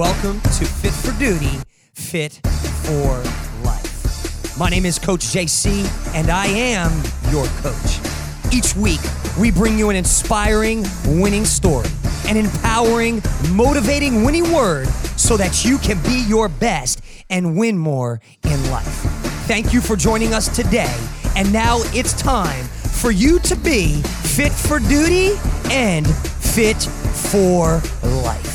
Welcome 0.00 0.40
to 0.40 0.64
Fit 0.64 0.94
for 0.94 1.12
Duty, 1.18 1.58
Fit 1.92 2.40
for 2.84 3.22
Life. 3.62 4.58
My 4.58 4.70
name 4.70 4.86
is 4.86 4.98
Coach 4.98 5.20
JC, 5.26 5.84
and 6.14 6.30
I 6.30 6.46
am 6.46 6.90
your 7.30 7.44
coach. 7.58 8.00
Each 8.50 8.74
week, 8.74 9.00
we 9.38 9.50
bring 9.50 9.78
you 9.78 9.90
an 9.90 9.96
inspiring, 9.96 10.86
winning 11.04 11.44
story, 11.44 11.90
an 12.26 12.38
empowering, 12.38 13.22
motivating, 13.50 14.24
winning 14.24 14.50
word 14.54 14.88
so 15.18 15.36
that 15.36 15.66
you 15.66 15.76
can 15.76 16.02
be 16.04 16.24
your 16.26 16.48
best 16.48 17.02
and 17.28 17.54
win 17.54 17.76
more 17.76 18.22
in 18.44 18.70
life. 18.70 19.02
Thank 19.46 19.74
you 19.74 19.82
for 19.82 19.96
joining 19.96 20.32
us 20.32 20.48
today. 20.48 20.96
And 21.36 21.52
now 21.52 21.76
it's 21.92 22.14
time 22.14 22.64
for 22.64 23.10
you 23.10 23.38
to 23.40 23.54
be 23.54 24.00
fit 24.00 24.52
for 24.52 24.78
duty 24.78 25.32
and 25.70 26.06
fit 26.06 26.80
for 26.80 27.82
life. 28.24 28.49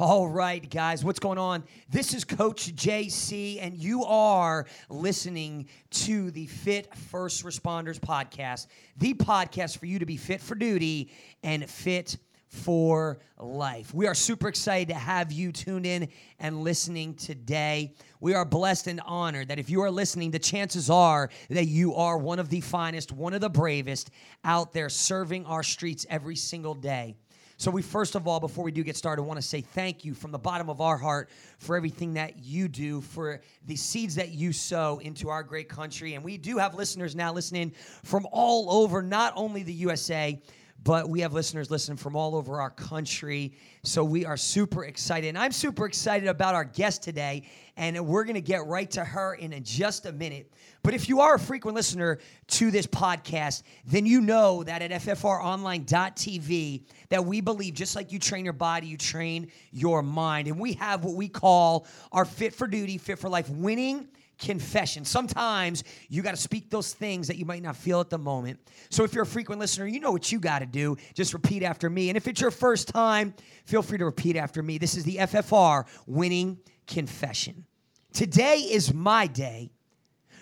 All 0.00 0.28
right, 0.28 0.70
guys, 0.70 1.04
what's 1.04 1.18
going 1.18 1.38
on? 1.38 1.64
This 1.90 2.14
is 2.14 2.22
Coach 2.22 2.72
JC, 2.76 3.58
and 3.60 3.76
you 3.76 4.04
are 4.04 4.66
listening 4.88 5.66
to 5.90 6.30
the 6.30 6.46
Fit 6.46 6.94
First 6.94 7.44
Responders 7.44 7.98
podcast, 7.98 8.68
the 8.96 9.14
podcast 9.14 9.78
for 9.78 9.86
you 9.86 9.98
to 9.98 10.06
be 10.06 10.16
fit 10.16 10.40
for 10.40 10.54
duty 10.54 11.10
and 11.42 11.68
fit 11.68 12.16
for 12.46 13.18
life. 13.40 13.92
We 13.92 14.06
are 14.06 14.14
super 14.14 14.46
excited 14.46 14.86
to 14.90 14.94
have 14.94 15.32
you 15.32 15.50
tuned 15.50 15.84
in 15.84 16.10
and 16.38 16.62
listening 16.62 17.14
today. 17.14 17.94
We 18.20 18.34
are 18.34 18.44
blessed 18.44 18.86
and 18.86 19.00
honored 19.04 19.48
that 19.48 19.58
if 19.58 19.68
you 19.68 19.82
are 19.82 19.90
listening, 19.90 20.30
the 20.30 20.38
chances 20.38 20.88
are 20.90 21.28
that 21.50 21.66
you 21.66 21.96
are 21.96 22.18
one 22.18 22.38
of 22.38 22.50
the 22.50 22.60
finest, 22.60 23.10
one 23.10 23.34
of 23.34 23.40
the 23.40 23.50
bravest 23.50 24.10
out 24.44 24.72
there 24.72 24.90
serving 24.90 25.44
our 25.46 25.64
streets 25.64 26.06
every 26.08 26.36
single 26.36 26.74
day. 26.74 27.16
So, 27.60 27.72
we 27.72 27.82
first 27.82 28.14
of 28.14 28.28
all, 28.28 28.38
before 28.38 28.62
we 28.62 28.70
do 28.70 28.84
get 28.84 28.96
started, 28.96 29.24
want 29.24 29.36
to 29.36 29.46
say 29.46 29.62
thank 29.62 30.04
you 30.04 30.14
from 30.14 30.30
the 30.30 30.38
bottom 30.38 30.70
of 30.70 30.80
our 30.80 30.96
heart 30.96 31.28
for 31.58 31.76
everything 31.76 32.14
that 32.14 32.38
you 32.38 32.68
do, 32.68 33.00
for 33.00 33.40
the 33.66 33.74
seeds 33.74 34.14
that 34.14 34.28
you 34.28 34.52
sow 34.52 34.98
into 34.98 35.28
our 35.28 35.42
great 35.42 35.68
country. 35.68 36.14
And 36.14 36.22
we 36.22 36.38
do 36.38 36.58
have 36.58 36.76
listeners 36.76 37.16
now 37.16 37.32
listening 37.32 37.72
from 38.04 38.28
all 38.30 38.70
over, 38.70 39.02
not 39.02 39.32
only 39.34 39.64
the 39.64 39.72
USA, 39.72 40.40
but 40.84 41.08
we 41.08 41.20
have 41.20 41.32
listeners 41.32 41.70
listening 41.70 41.96
from 41.96 42.14
all 42.14 42.36
over 42.36 42.60
our 42.60 42.70
country. 42.70 43.52
So 43.82 44.04
we 44.04 44.24
are 44.24 44.36
super 44.36 44.84
excited. 44.84 45.28
And 45.28 45.38
I'm 45.38 45.50
super 45.50 45.86
excited 45.86 46.28
about 46.28 46.54
our 46.54 46.64
guest 46.64 47.02
today. 47.02 47.48
And 47.76 48.06
we're 48.06 48.24
going 48.24 48.36
to 48.36 48.40
get 48.40 48.66
right 48.66 48.90
to 48.92 49.04
her 49.04 49.34
in 49.34 49.52
just 49.64 50.06
a 50.06 50.12
minute. 50.12 50.52
But 50.82 50.94
if 50.94 51.08
you 51.08 51.20
are 51.20 51.34
a 51.34 51.38
frequent 51.38 51.74
listener 51.74 52.18
to 52.48 52.70
this 52.70 52.86
podcast, 52.86 53.64
then 53.84 54.06
you 54.06 54.20
know 54.20 54.62
that 54.62 54.82
at 54.82 54.90
ffronline.tv 55.02 56.82
that 57.08 57.24
we 57.24 57.40
believe 57.40 57.74
just 57.74 57.96
like 57.96 58.12
you 58.12 58.18
train 58.18 58.44
your 58.44 58.52
body, 58.52 58.86
you 58.86 58.96
train 58.96 59.50
your 59.72 60.02
mind. 60.02 60.46
And 60.46 60.60
we 60.60 60.74
have 60.74 61.04
what 61.04 61.14
we 61.14 61.28
call 61.28 61.86
our 62.12 62.24
fit 62.24 62.54
for 62.54 62.68
duty, 62.68 62.98
fit 62.98 63.18
for 63.18 63.28
life 63.28 63.50
winning 63.50 64.08
confession. 64.38 65.04
Sometimes 65.04 65.84
you 66.08 66.22
got 66.22 66.30
to 66.32 66.36
speak 66.40 66.70
those 66.70 66.94
things 66.94 67.28
that 67.28 67.36
you 67.36 67.44
might 67.44 67.62
not 67.62 67.76
feel 67.76 68.00
at 68.00 68.10
the 68.10 68.18
moment. 68.18 68.60
So 68.90 69.04
if 69.04 69.12
you're 69.12 69.24
a 69.24 69.26
frequent 69.26 69.60
listener, 69.60 69.86
you 69.86 70.00
know 70.00 70.12
what 70.12 70.30
you 70.30 70.38
got 70.38 70.60
to 70.60 70.66
do. 70.66 70.96
Just 71.14 71.34
repeat 71.34 71.62
after 71.62 71.90
me. 71.90 72.08
And 72.08 72.16
if 72.16 72.28
it's 72.28 72.40
your 72.40 72.50
first 72.50 72.88
time, 72.88 73.34
feel 73.64 73.82
free 73.82 73.98
to 73.98 74.04
repeat 74.04 74.36
after 74.36 74.62
me. 74.62 74.78
This 74.78 74.96
is 74.96 75.04
the 75.04 75.16
FFR 75.16 75.86
winning 76.06 76.58
confession. 76.86 77.64
Today 78.12 78.58
is 78.58 78.94
my 78.94 79.26
day 79.26 79.70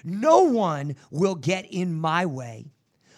no 0.07 0.43
one 0.43 0.95
will 1.11 1.35
get 1.35 1.67
in 1.67 1.93
my 1.93 2.27
way 2.27 2.67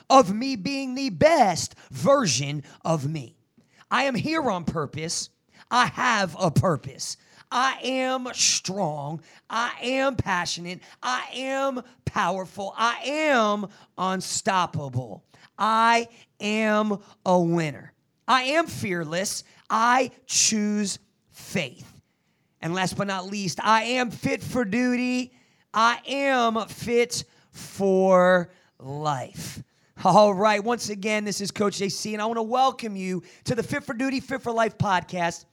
of 0.09 0.33
me 0.33 0.56
being 0.56 0.95
the 0.95 1.10
best 1.10 1.75
version 1.91 2.65
of 2.84 3.06
me. 3.06 3.37
I 3.91 4.05
am 4.05 4.15
here 4.15 4.50
on 4.50 4.65
purpose. 4.65 5.28
I 5.71 5.87
have 5.87 6.34
a 6.41 6.50
purpose. 6.50 7.19
I 7.50 7.78
am 7.82 8.28
strong. 8.34 9.22
I 9.48 9.72
am 9.82 10.16
passionate. 10.16 10.81
I 11.03 11.25
am 11.34 11.82
powerful. 12.04 12.75
I 12.76 13.00
am 13.04 13.66
unstoppable. 13.97 15.25
I 15.59 16.09
am 16.41 16.98
a 17.25 17.41
winner. 17.41 17.92
I 18.26 18.42
am 18.42 18.66
fearless. 18.66 19.44
I 19.70 20.10
choose 20.26 20.98
faith. 21.31 21.92
And 22.60 22.75
last 22.75 22.97
but 22.97 23.06
not 23.06 23.26
least, 23.26 23.60
I 23.62 23.82
am 23.82 24.10
fit 24.10 24.42
for 24.42 24.65
duty 24.65 25.32
I 25.75 26.00
am 26.06 26.66
fit 26.66 27.25
for 27.53 28.50
life. 28.78 29.62
All 30.04 30.32
right, 30.32 30.62
once 30.62 30.88
again, 30.88 31.25
this 31.25 31.41
is 31.41 31.50
Coach 31.50 31.78
JC, 31.78 32.12
and 32.15 32.22
I 32.22 32.26
want 32.26 32.38
to 32.38 32.42
welcome 32.42 32.97
you 32.97 33.22
to 33.44 33.54
the 33.54 33.62
Fit 33.62 33.84
for 33.84 33.94
Duty, 33.94 34.20
Fit 34.20 34.41
for 34.41 34.53
Life 34.53 34.78
podcast. 34.78 35.44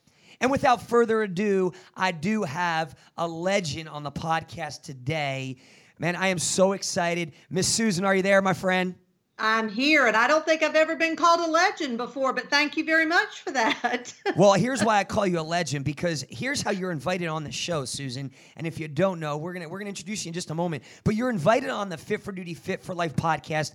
And 0.41 0.51
without 0.51 0.81
further 0.81 1.23
ado, 1.23 1.73
I 1.95 2.11
do 2.11 2.43
have 2.43 2.95
a 3.17 3.27
legend 3.27 3.89
on 3.89 4.03
the 4.03 4.11
podcast 4.11 4.83
today. 4.83 5.57
Man, 5.99 6.15
I 6.15 6.27
am 6.27 6.39
so 6.39 6.73
excited. 6.73 7.33
Miss 7.49 7.67
Susan, 7.67 8.03
are 8.05 8.15
you 8.15 8.21
there, 8.21 8.41
my 8.41 8.53
friend? 8.53 8.95
I'm 9.37 9.67
here, 9.67 10.07
and 10.07 10.15
I 10.15 10.27
don't 10.27 10.45
think 10.45 10.63
I've 10.63 10.75
ever 10.75 10.95
been 10.95 11.17
called 11.17 11.41
a 11.41 11.51
legend 11.51 11.97
before, 11.97 12.31
but 12.31 12.49
thank 12.49 12.77
you 12.77 12.85
very 12.85 13.05
much 13.05 13.41
for 13.41 13.51
that. 13.51 14.13
well, 14.37 14.53
here's 14.53 14.81
why 14.81 14.97
I 14.97 15.03
call 15.03 15.27
you 15.27 15.39
a 15.39 15.41
legend 15.41 15.83
because 15.83 16.25
here's 16.29 16.61
how 16.61 16.71
you're 16.71 16.91
invited 16.91 17.27
on 17.27 17.43
the 17.43 17.51
show, 17.51 17.83
Susan. 17.83 18.31
And 18.55 18.65
if 18.65 18.79
you 18.79 18.87
don't 18.87 19.19
know, 19.19 19.35
we're 19.35 19.51
gonna 19.51 19.67
we're 19.67 19.79
gonna 19.79 19.89
introduce 19.89 20.23
you 20.23 20.29
in 20.29 20.33
just 20.33 20.51
a 20.51 20.55
moment. 20.55 20.83
But 21.03 21.15
you're 21.15 21.29
invited 21.29 21.69
on 21.69 21.89
the 21.89 21.97
Fit 21.97 22.23
for 22.23 22.31
Duty, 22.31 22.53
Fit 22.53 22.81
for 22.81 22.95
Life 22.95 23.13
podcast 23.17 23.73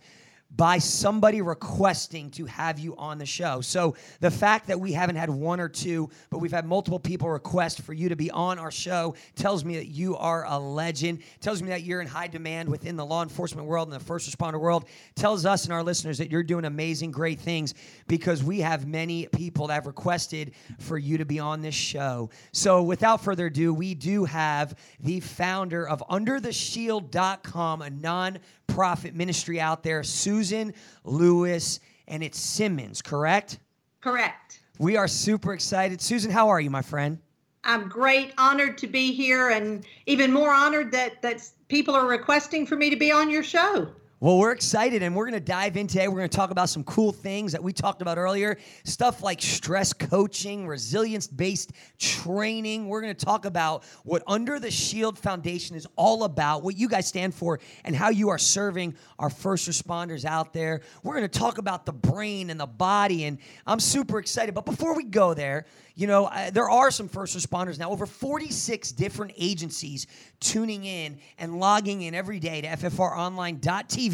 by 0.56 0.78
somebody 0.78 1.43
requesting 1.43 2.31
to 2.31 2.44
have 2.47 2.78
you 2.78 2.97
on 2.97 3.19
the 3.19 3.27
show. 3.27 3.61
So 3.61 3.94
the 4.21 4.31
fact 4.31 4.66
that 4.66 4.78
we 4.78 4.93
haven't 4.93 5.16
had 5.16 5.31
one 5.31 5.61
or 5.61 5.69
two, 5.69 6.11
but 6.28 6.38
we've 6.38 6.50
had 6.50 6.66
multiple 6.66 6.99
people 6.99 7.28
request 7.28 7.83
for 7.83 7.93
you 7.93 8.09
to 8.09 8.16
be 8.16 8.31
on 8.31 8.59
our 8.59 8.71
show 8.71 9.15
tells 9.37 9.65
me 9.65 9.77
that 9.77 9.87
you 9.87 10.16
are 10.16 10.44
a 10.47 10.59
legend, 10.59 11.22
tells 11.41 11.62
me 11.62 11.69
that 11.69 11.83
you're 11.83 12.00
in 12.00 12.06
high 12.06 12.27
demand 12.27 12.69
within 12.69 12.97
the 12.97 13.06
law 13.06 13.22
enforcement 13.22 13.66
world 13.66 13.88
and 13.88 13.94
the 13.99 14.05
first 14.05 14.31
responder 14.31 14.61
world, 14.61 14.87
tells 15.15 15.47
us 15.47 15.65
and 15.65 15.72
our 15.72 15.83
listeners 15.83 16.19
that 16.19 16.31
you're 16.31 16.43
doing 16.43 16.65
amazing, 16.65 17.11
great 17.11 17.38
things 17.38 17.75
because 18.09 18.43
we 18.43 18.61
have 18.61 18.87
many 18.87 19.27
people 19.28 19.69
that 19.69 19.75
have 19.75 19.87
requested 19.87 20.53
for 20.78 20.99
you 20.99 21.17
to 21.19 21.25
be 21.25 21.38
on 21.38 21.61
this 21.62 21.75
show. 21.75 22.28
So 22.53 22.82
without 22.82 23.22
further 23.22 23.47
ado, 23.47 23.72
we 23.72 23.94
do 23.94 24.25
have 24.25 24.75
the 24.99 25.21
founder 25.21 25.87
of 25.88 26.03
UnderTheShield.com, 26.11 27.82
a 27.82 27.91
non 27.91 28.38
profit 28.70 29.14
ministry 29.14 29.60
out 29.60 29.82
there, 29.82 30.03
Susan 30.03 30.72
Lewis, 31.04 31.81
and 32.08 32.22
it's 32.22 32.38
Simons, 32.38 33.03
correct? 33.03 33.58
Correct. 34.00 34.60
We 34.78 34.97
are 34.97 35.08
super 35.08 35.53
excited. 35.53 36.00
Susan, 36.00 36.31
how 36.31 36.48
are 36.48 36.60
you, 36.60 36.70
my 36.70 36.82
friend? 36.82 37.19
I'm 37.64 37.88
great, 37.88 38.32
honored 38.38 38.78
to 38.78 38.86
be 38.86 39.12
here, 39.12 39.50
and 39.50 39.84
even 40.06 40.32
more 40.32 40.50
honored 40.50 40.92
that 40.92 41.20
that 41.22 41.47
people 41.69 41.94
are 41.94 42.06
requesting 42.06 42.64
for 42.66 42.76
me 42.76 42.88
to 42.88 42.97
be 42.97 43.12
on 43.12 43.28
your 43.31 43.42
show. 43.42 43.88
Well, 44.22 44.36
we're 44.36 44.53
excited 44.53 45.03
and 45.03 45.16
we're 45.16 45.25
going 45.25 45.32
to 45.32 45.41
dive 45.41 45.78
in 45.78 45.86
today. 45.86 46.06
We're 46.06 46.19
going 46.19 46.28
to 46.28 46.36
talk 46.36 46.50
about 46.50 46.69
some 46.69 46.84
cool 46.84 47.10
things 47.10 47.53
that 47.53 47.62
we 47.62 47.72
talked 47.72 48.03
about 48.03 48.19
earlier 48.19 48.58
stuff 48.84 49.22
like 49.22 49.41
stress 49.41 49.94
coaching, 49.94 50.66
resilience 50.66 51.26
based 51.26 51.72
training. 51.98 52.86
We're 52.86 53.00
going 53.00 53.14
to 53.14 53.25
talk 53.25 53.47
about 53.47 53.82
what 54.04 54.22
Under 54.26 54.58
the 54.58 54.70
Shield 54.70 55.19
Foundation 55.19 55.75
is 55.75 55.86
all 55.97 56.25
about, 56.25 56.62
what 56.62 56.76
you 56.76 56.86
guys 56.86 57.06
stand 57.06 57.34
for, 57.34 57.60
and 57.82 57.97
how 57.97 58.10
you 58.10 58.28
are 58.28 58.36
serving 58.36 58.94
our 59.19 59.31
first 59.31 59.66
responders 59.66 60.26
out 60.26 60.52
there. 60.52 60.82
We're 61.02 61.14
going 61.14 61.26
to 61.26 61.38
talk 61.38 61.56
about 61.56 61.87
the 61.87 61.94
brain 61.94 62.50
and 62.50 62.60
the 62.60 62.66
body, 62.66 63.25
and 63.25 63.38
I'm 63.66 63.81
super 63.81 64.19
excited. 64.19 64.55
But 64.55 64.66
before 64.66 64.94
we 64.94 65.05
go 65.05 65.32
there, 65.32 65.64
you 65.94 66.06
know, 66.06 66.31
there 66.52 66.69
are 66.69 66.90
some 66.90 67.08
first 67.08 67.37
responders 67.37 67.78
now, 67.78 67.90
over 67.90 68.05
46 68.05 68.93
different 68.93 69.32
agencies 69.38 70.06
tuning 70.40 70.84
in 70.84 71.19
and 71.38 71.58
logging 71.58 72.02
in 72.02 72.14
every 72.14 72.38
day 72.38 72.61
to 72.61 72.69
ffronline.tv 72.69 74.10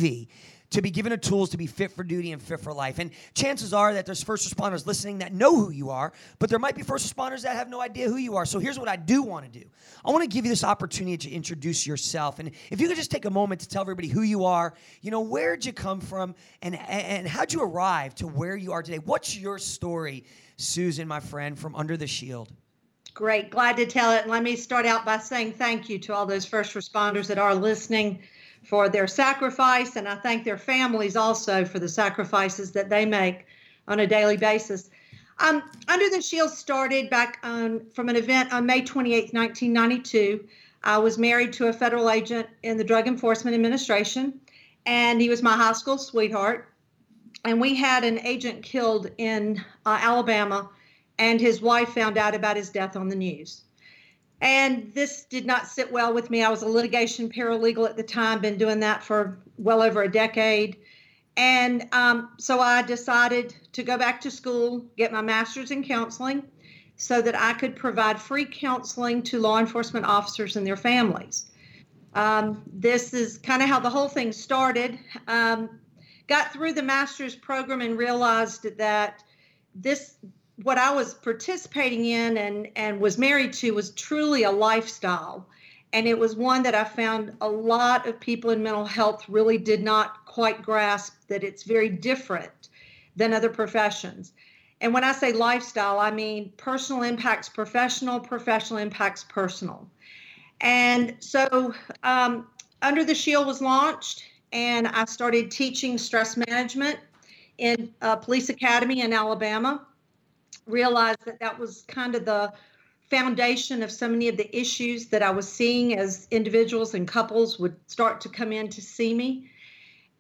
to 0.71 0.83
be 0.83 0.91
given 0.91 1.11
the 1.11 1.17
tools 1.17 1.51
to 1.51 1.57
be 1.57 1.67
fit 1.67 1.93
for 1.93 2.03
duty 2.03 2.33
and 2.33 2.43
fit 2.43 2.61
for 2.61 2.73
life. 2.73 2.99
And 2.99 3.11
chances 3.35 3.73
are 3.73 3.95
that 3.95 4.07
there's 4.07 4.23
first 4.23 4.53
responders 4.53 4.87
listening 4.87 5.19
that 5.19 5.33
know 5.33 5.55
who 5.57 5.71
you 5.71 5.91
are, 5.91 6.13
but 6.39 6.51
there 6.51 6.59
might 6.59 6.75
be 6.75 6.83
first 6.83 7.15
responders 7.15 7.43
that 7.43 7.57
have 7.57 7.69
no 7.69 7.81
idea 7.81 8.09
who 8.09 8.17
you 8.17 8.37
are. 8.37 8.45
So 8.45 8.59
here's 8.59 8.79
what 8.79 8.89
I 8.89 8.97
do 8.97 9.23
want 9.23 9.51
to 9.51 9.61
do 9.61 9.67
I 10.05 10.11
want 10.11 10.23
to 10.23 10.29
give 10.29 10.45
you 10.45 10.51
this 10.51 10.65
opportunity 10.65 11.17
to 11.29 11.31
introduce 11.31 11.87
yourself. 11.87 12.39
And 12.39 12.51
if 12.71 12.81
you 12.81 12.89
could 12.89 12.97
just 12.97 13.11
take 13.11 13.25
a 13.25 13.31
moment 13.31 13.61
to 13.63 13.69
tell 13.69 13.83
everybody 13.83 14.09
who 14.09 14.23
you 14.23 14.45
are, 14.45 14.75
you 15.03 15.11
know, 15.11 15.21
where'd 15.21 15.65
you 15.65 15.73
come 15.73 16.01
from 16.01 16.35
and, 16.63 16.77
and 16.77 17.27
how'd 17.27 17.53
you 17.53 17.63
arrive 17.63 18.15
to 18.17 18.27
where 18.27 18.57
you 18.57 18.73
are 18.73 18.83
today? 18.83 18.99
What's 18.99 19.37
your 19.37 19.59
story? 19.59 20.25
Susan, 20.57 21.07
my 21.07 21.21
friend, 21.21 21.59
from 21.59 21.75
Under 21.75 21.97
the 21.97 22.07
Shield. 22.07 22.51
Great. 23.15 23.51
Glad 23.51 23.77
to 23.79 23.87
tell 23.87 24.13
it. 24.13 24.27
let 24.27 24.43
me 24.43 24.57
start 24.57 24.85
out 24.85 25.05
by 25.07 25.19
saying 25.19 25.53
thank 25.53 25.89
you 25.89 25.99
to 26.01 26.15
all 26.15 26.27
those 26.27 26.45
first 26.45 26.75
responders 26.75 27.27
that 27.29 27.39
are 27.39 27.55
listening 27.55 28.21
for 28.67 28.89
their 28.89 29.07
sacrifice. 29.07 29.97
And 29.97 30.09
I 30.09 30.17
thank 30.17 30.45
their 30.45 30.59
families 30.59 31.17
also 31.17 31.65
for 31.65 31.79
the 31.79 31.89
sacrifices 31.89 32.73
that 32.73 32.91
they 32.91 33.07
make 33.07 33.47
on 33.87 34.01
a 34.01 34.07
daily 34.07 34.37
basis. 34.37 34.91
Um, 35.39 35.63
Under 35.87 36.11
the 36.11 36.21
Shield 36.21 36.51
started 36.51 37.11
back 37.11 37.39
on, 37.43 37.87
from 37.95 38.09
an 38.09 38.17
event 38.17 38.53
on 38.53 38.67
May 38.67 38.83
28, 38.83 39.33
1992. 39.33 40.49
I 40.83 40.99
was 40.99 41.19
married 41.19 41.53
to 41.55 41.69
a 41.69 41.73
federal 41.73 42.11
agent 42.11 42.49
in 42.63 42.77
the 42.77 42.85
Drug 42.85 43.07
Enforcement 43.07 43.55
Administration. 43.55 44.41
and 44.87 45.21
he 45.21 45.29
was 45.29 45.43
my 45.43 45.57
high 45.57 45.73
school 45.73 45.99
sweetheart. 45.99 46.73
And 47.45 47.61
we 47.61 47.75
had 47.75 48.05
an 48.05 48.21
agent 48.21 48.63
killed 48.63 49.11
in 49.19 49.65
uh, 49.85 49.99
Alabama, 50.01 50.71
and 51.19 51.41
his 51.41 51.61
wife 51.61 51.91
found 51.91 52.17
out 52.19 52.35
about 52.35 52.57
his 52.57 52.71
death 52.71 52.97
on 52.97 53.09
the 53.09 53.17
news. 53.17 53.63
And 54.41 54.93
this 54.93 55.25
did 55.25 55.47
not 55.47 55.67
sit 55.67 55.91
well 55.91 56.13
with 56.13 56.31
me. 56.31 56.43
I 56.43 56.51
was 56.51 56.63
a 56.63 56.69
litigation 56.69 57.31
paralegal 57.31 57.89
at 57.89 57.97
the 57.97 58.03
time, 58.03 58.41
been 58.41 58.59
doing 58.59 58.81
that 58.81 59.03
for 59.03 59.39
well 59.57 59.83
over 59.83 60.03
a 60.03 60.11
decade. 60.11 60.77
And 61.37 61.89
um, 61.93 62.31
so 62.39 62.61
I 62.61 62.83
decided 62.83 63.55
to 63.73 63.83
go 63.83 63.99
back 63.99 64.21
to 64.23 64.31
school, 64.31 64.85
get 64.97 65.13
my 65.13 65.23
master's 65.23 65.71
in 65.71 65.85
counseling, 65.85 66.43
so 66.97 67.21
that 67.21 67.39
I 67.39 67.53
could 67.53 67.77
provide 67.77 68.21
free 68.21 68.47
counseling 68.47 69.23
to 69.25 69.39
law 69.39 69.59
enforcement 69.59 70.07
officers 70.07 70.57
and 70.57 70.67
their 70.67 70.77
families. 70.77 71.47
Um, 72.15 72.63
this 72.73 73.13
is 73.13 73.37
kind 73.37 73.63
of 73.63 73.69
how 73.69 73.81
the 73.81 73.91
whole 73.91 74.09
thing 74.09 74.33
started. 74.33 74.99
Um, 75.29 75.79
got 76.27 76.53
through 76.53 76.73
the 76.73 76.83
master's 76.83 77.37
program 77.37 77.83
and 77.83 77.99
realized 77.99 78.79
that 78.79 79.23
this, 79.75 80.17
what 80.63 80.79
I 80.79 80.95
was 80.95 81.15
participating 81.15 82.05
in 82.07 82.39
and, 82.39 82.69
and 82.77 83.01
was 83.01 83.19
married 83.19 83.53
to, 83.55 83.73
was 83.73 83.91
truly 83.91 84.45
a 84.45 84.51
lifestyle. 84.51 85.47
And 85.93 86.07
it 86.07 86.19
was 86.19 86.35
one 86.35 86.63
that 86.65 86.75
I 86.75 86.85
found 86.85 87.37
a 87.41 87.49
lot 87.49 88.07
of 88.07 88.19
people 88.19 88.51
in 88.51 88.63
mental 88.63 88.85
health 88.85 89.29
really 89.29 89.59
did 89.59 89.83
not 89.83 90.25
quite 90.27 90.63
grasp 90.63 91.15
that 91.29 91.45
it's 91.45 91.63
very 91.63 91.89
different 91.89 92.69
than 93.17 93.33
other 93.33 93.49
professions. 93.49 94.33
And 94.81 94.93
when 94.93 95.05
I 95.05 95.13
say 95.13 95.33
lifestyle, 95.33 95.99
I 95.99 96.11
mean 96.11 96.53
personal 96.57 97.03
impacts 97.03 97.49
professional, 97.49 98.21
professional 98.21 98.79
impacts 98.79 99.25
personal. 99.25 99.89
And 100.61 101.17
so 101.21 101.75
um, 102.03 102.47
Under 102.83 103.05
the 103.05 103.15
Shield 103.15 103.47
was 103.47 103.63
launched, 103.63 104.25
and 104.53 104.87
I 104.89 105.05
started 105.07 105.51
teaching 105.51 105.99
stress 105.99 106.37
management 106.37 106.99
in 107.59 107.93
a 108.03 108.17
police 108.17 108.49
academy 108.49 109.01
in 109.01 109.13
Alabama. 109.13 109.87
Realized 110.67 111.25
that 111.27 111.41
that 111.41 111.59
was 111.59 111.83
kind 111.89 112.15
of 112.15 112.25
the 112.25 112.53
foundation 113.11 113.83
of 113.83 113.91
so 113.91 114.09
many 114.09 114.29
of 114.29 114.37
the 114.37 114.57
issues 114.57 115.07
that 115.07 115.23
I 115.23 115.31
was 115.31 115.49
seeing 115.49 115.97
as 115.97 116.27
individuals 116.31 116.95
and 116.95 117.07
couples 117.07 117.59
would 117.59 117.77
start 117.87 118.23
to 118.23 118.29
come 118.29 118.53
in 118.53 118.69
to 118.71 118.83
see 118.83 119.15
me. 119.15 119.51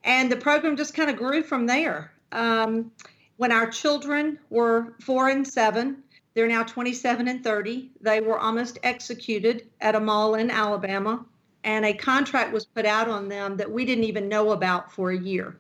And 0.04 0.31
the 0.31 0.37
program 0.37 0.76
just 0.76 0.94
kind 0.94 1.10
of 1.10 1.16
grew 1.16 1.43
from 1.43 1.66
there. 1.66 2.12
Um, 2.31 2.93
when 3.37 3.52
our 3.52 3.69
children 3.69 4.38
were 4.50 4.94
four 5.00 5.28
and 5.28 5.46
seven, 5.46 6.04
they're 6.34 6.46
now 6.46 6.62
27 6.62 7.28
and 7.28 7.42
30. 7.42 7.90
They 8.00 8.20
were 8.20 8.38
almost 8.38 8.78
executed 8.82 9.69
at 9.81 9.94
a 9.94 10.00
mall 10.00 10.34
in 10.34 10.50
Alabama, 10.50 11.25
and 11.64 11.84
a 11.84 11.94
contract 11.94 12.52
was 12.52 12.66
put 12.66 12.87
out 12.87 13.08
on 13.08 13.28
them 13.28 13.56
that 13.56 13.70
we 13.70 13.84
didn't 13.84 14.04
even 14.04 14.28
know 14.28 14.52
about 14.52 14.92
for 14.92 15.10
a 15.10 15.19
year. 15.19 15.56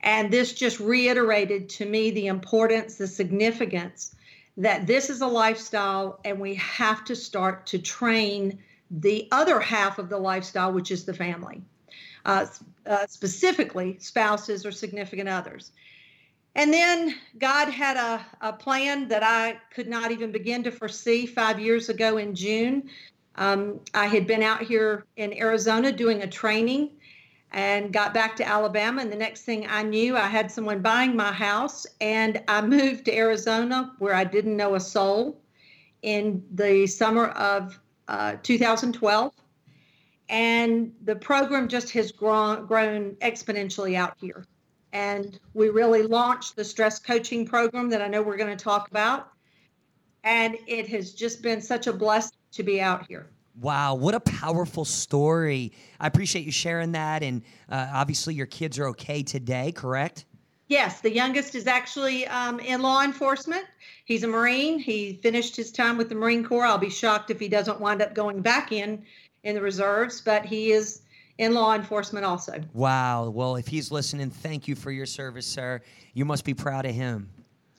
And 0.00 0.32
this 0.32 0.52
just 0.52 0.80
reiterated 0.80 1.68
to 1.70 1.86
me 1.86 2.10
the 2.10 2.28
importance, 2.28 2.96
the 2.96 3.06
significance 3.06 4.14
that 4.56 4.86
this 4.86 5.08
is 5.08 5.20
a 5.20 5.26
lifestyle, 5.26 6.18
and 6.24 6.40
we 6.40 6.54
have 6.56 7.04
to 7.04 7.14
start 7.14 7.66
to 7.66 7.78
train 7.78 8.58
the 8.90 9.28
other 9.30 9.60
half 9.60 9.98
of 9.98 10.08
the 10.08 10.18
lifestyle, 10.18 10.72
which 10.72 10.90
is 10.90 11.04
the 11.04 11.14
family, 11.14 11.62
uh, 12.24 12.46
uh, 12.86 13.06
specifically 13.06 13.96
spouses 14.00 14.66
or 14.66 14.72
significant 14.72 15.28
others. 15.28 15.70
And 16.56 16.72
then 16.72 17.14
God 17.38 17.68
had 17.68 17.96
a, 17.96 18.26
a 18.40 18.52
plan 18.52 19.06
that 19.08 19.22
I 19.22 19.60
could 19.72 19.86
not 19.86 20.10
even 20.10 20.32
begin 20.32 20.64
to 20.64 20.72
foresee 20.72 21.26
five 21.26 21.60
years 21.60 21.88
ago 21.88 22.18
in 22.18 22.34
June. 22.34 22.90
Um, 23.36 23.78
I 23.94 24.06
had 24.06 24.26
been 24.26 24.42
out 24.42 24.62
here 24.62 25.04
in 25.16 25.32
Arizona 25.38 25.92
doing 25.92 26.22
a 26.22 26.26
training 26.26 26.90
and 27.50 27.92
got 27.92 28.12
back 28.14 28.36
to 28.36 28.46
Alabama. 28.46 29.00
And 29.02 29.10
the 29.10 29.16
next 29.16 29.42
thing 29.42 29.66
I 29.68 29.82
knew, 29.82 30.16
I 30.16 30.26
had 30.26 30.50
someone 30.50 30.80
buying 30.80 31.16
my 31.16 31.32
house, 31.32 31.86
and 32.00 32.42
I 32.48 32.60
moved 32.62 33.06
to 33.06 33.16
Arizona 33.16 33.94
where 33.98 34.14
I 34.14 34.24
didn't 34.24 34.56
know 34.56 34.74
a 34.74 34.80
soul 34.80 35.40
in 36.02 36.44
the 36.52 36.86
summer 36.86 37.26
of 37.28 37.78
uh, 38.06 38.36
2012. 38.42 39.32
And 40.30 40.92
the 41.04 41.16
program 41.16 41.68
just 41.68 41.90
has 41.92 42.12
grown, 42.12 42.66
grown 42.66 43.12
exponentially 43.16 43.94
out 43.94 44.14
here 44.20 44.44
and 44.92 45.38
we 45.54 45.68
really 45.68 46.02
launched 46.02 46.56
the 46.56 46.64
stress 46.64 46.98
coaching 46.98 47.46
program 47.46 47.90
that 47.90 48.00
I 48.00 48.08
know 48.08 48.22
we're 48.22 48.36
going 48.36 48.56
to 48.56 48.62
talk 48.64 48.88
about. 48.88 49.28
And 50.24 50.56
it 50.66 50.88
has 50.88 51.12
just 51.12 51.42
been 51.42 51.60
such 51.60 51.86
a 51.86 51.92
blessing 51.92 52.38
to 52.52 52.62
be 52.62 52.80
out 52.80 53.06
here. 53.06 53.30
Wow, 53.60 53.94
what 53.94 54.14
a 54.14 54.20
powerful 54.20 54.84
story. 54.84 55.72
I 55.98 56.06
appreciate 56.06 56.44
you 56.44 56.52
sharing 56.52 56.92
that. 56.92 57.22
And 57.22 57.42
uh, 57.68 57.88
obviously, 57.92 58.34
your 58.34 58.46
kids 58.46 58.78
are 58.78 58.88
okay 58.88 59.22
today, 59.22 59.72
correct? 59.72 60.26
Yes, 60.68 61.00
the 61.00 61.10
youngest 61.10 61.54
is 61.54 61.66
actually 61.66 62.26
um, 62.26 62.60
in 62.60 62.82
law 62.82 63.02
enforcement. 63.02 63.64
He's 64.04 64.22
a 64.22 64.28
Marine. 64.28 64.78
He 64.78 65.14
finished 65.14 65.56
his 65.56 65.72
time 65.72 65.96
with 65.96 66.08
the 66.08 66.14
Marine 66.14 66.44
Corps. 66.44 66.66
I'll 66.66 66.78
be 66.78 66.90
shocked 66.90 67.30
if 67.30 67.40
he 67.40 67.48
doesn't 67.48 67.80
wind 67.80 68.02
up 68.02 68.14
going 68.14 68.42
back 68.42 68.70
in 68.70 69.02
in 69.44 69.54
the 69.54 69.62
reserves, 69.62 70.20
but 70.20 70.44
he 70.44 70.72
is 70.72 71.00
in 71.38 71.54
law 71.54 71.74
enforcement 71.74 72.26
also. 72.26 72.60
Wow. 72.74 73.30
Well, 73.30 73.56
if 73.56 73.66
he's 73.66 73.90
listening, 73.90 74.30
thank 74.30 74.68
you 74.68 74.74
for 74.74 74.90
your 74.90 75.06
service, 75.06 75.46
sir. 75.46 75.80
You 76.12 76.24
must 76.24 76.44
be 76.44 76.52
proud 76.52 76.84
of 76.84 76.94
him. 76.94 77.30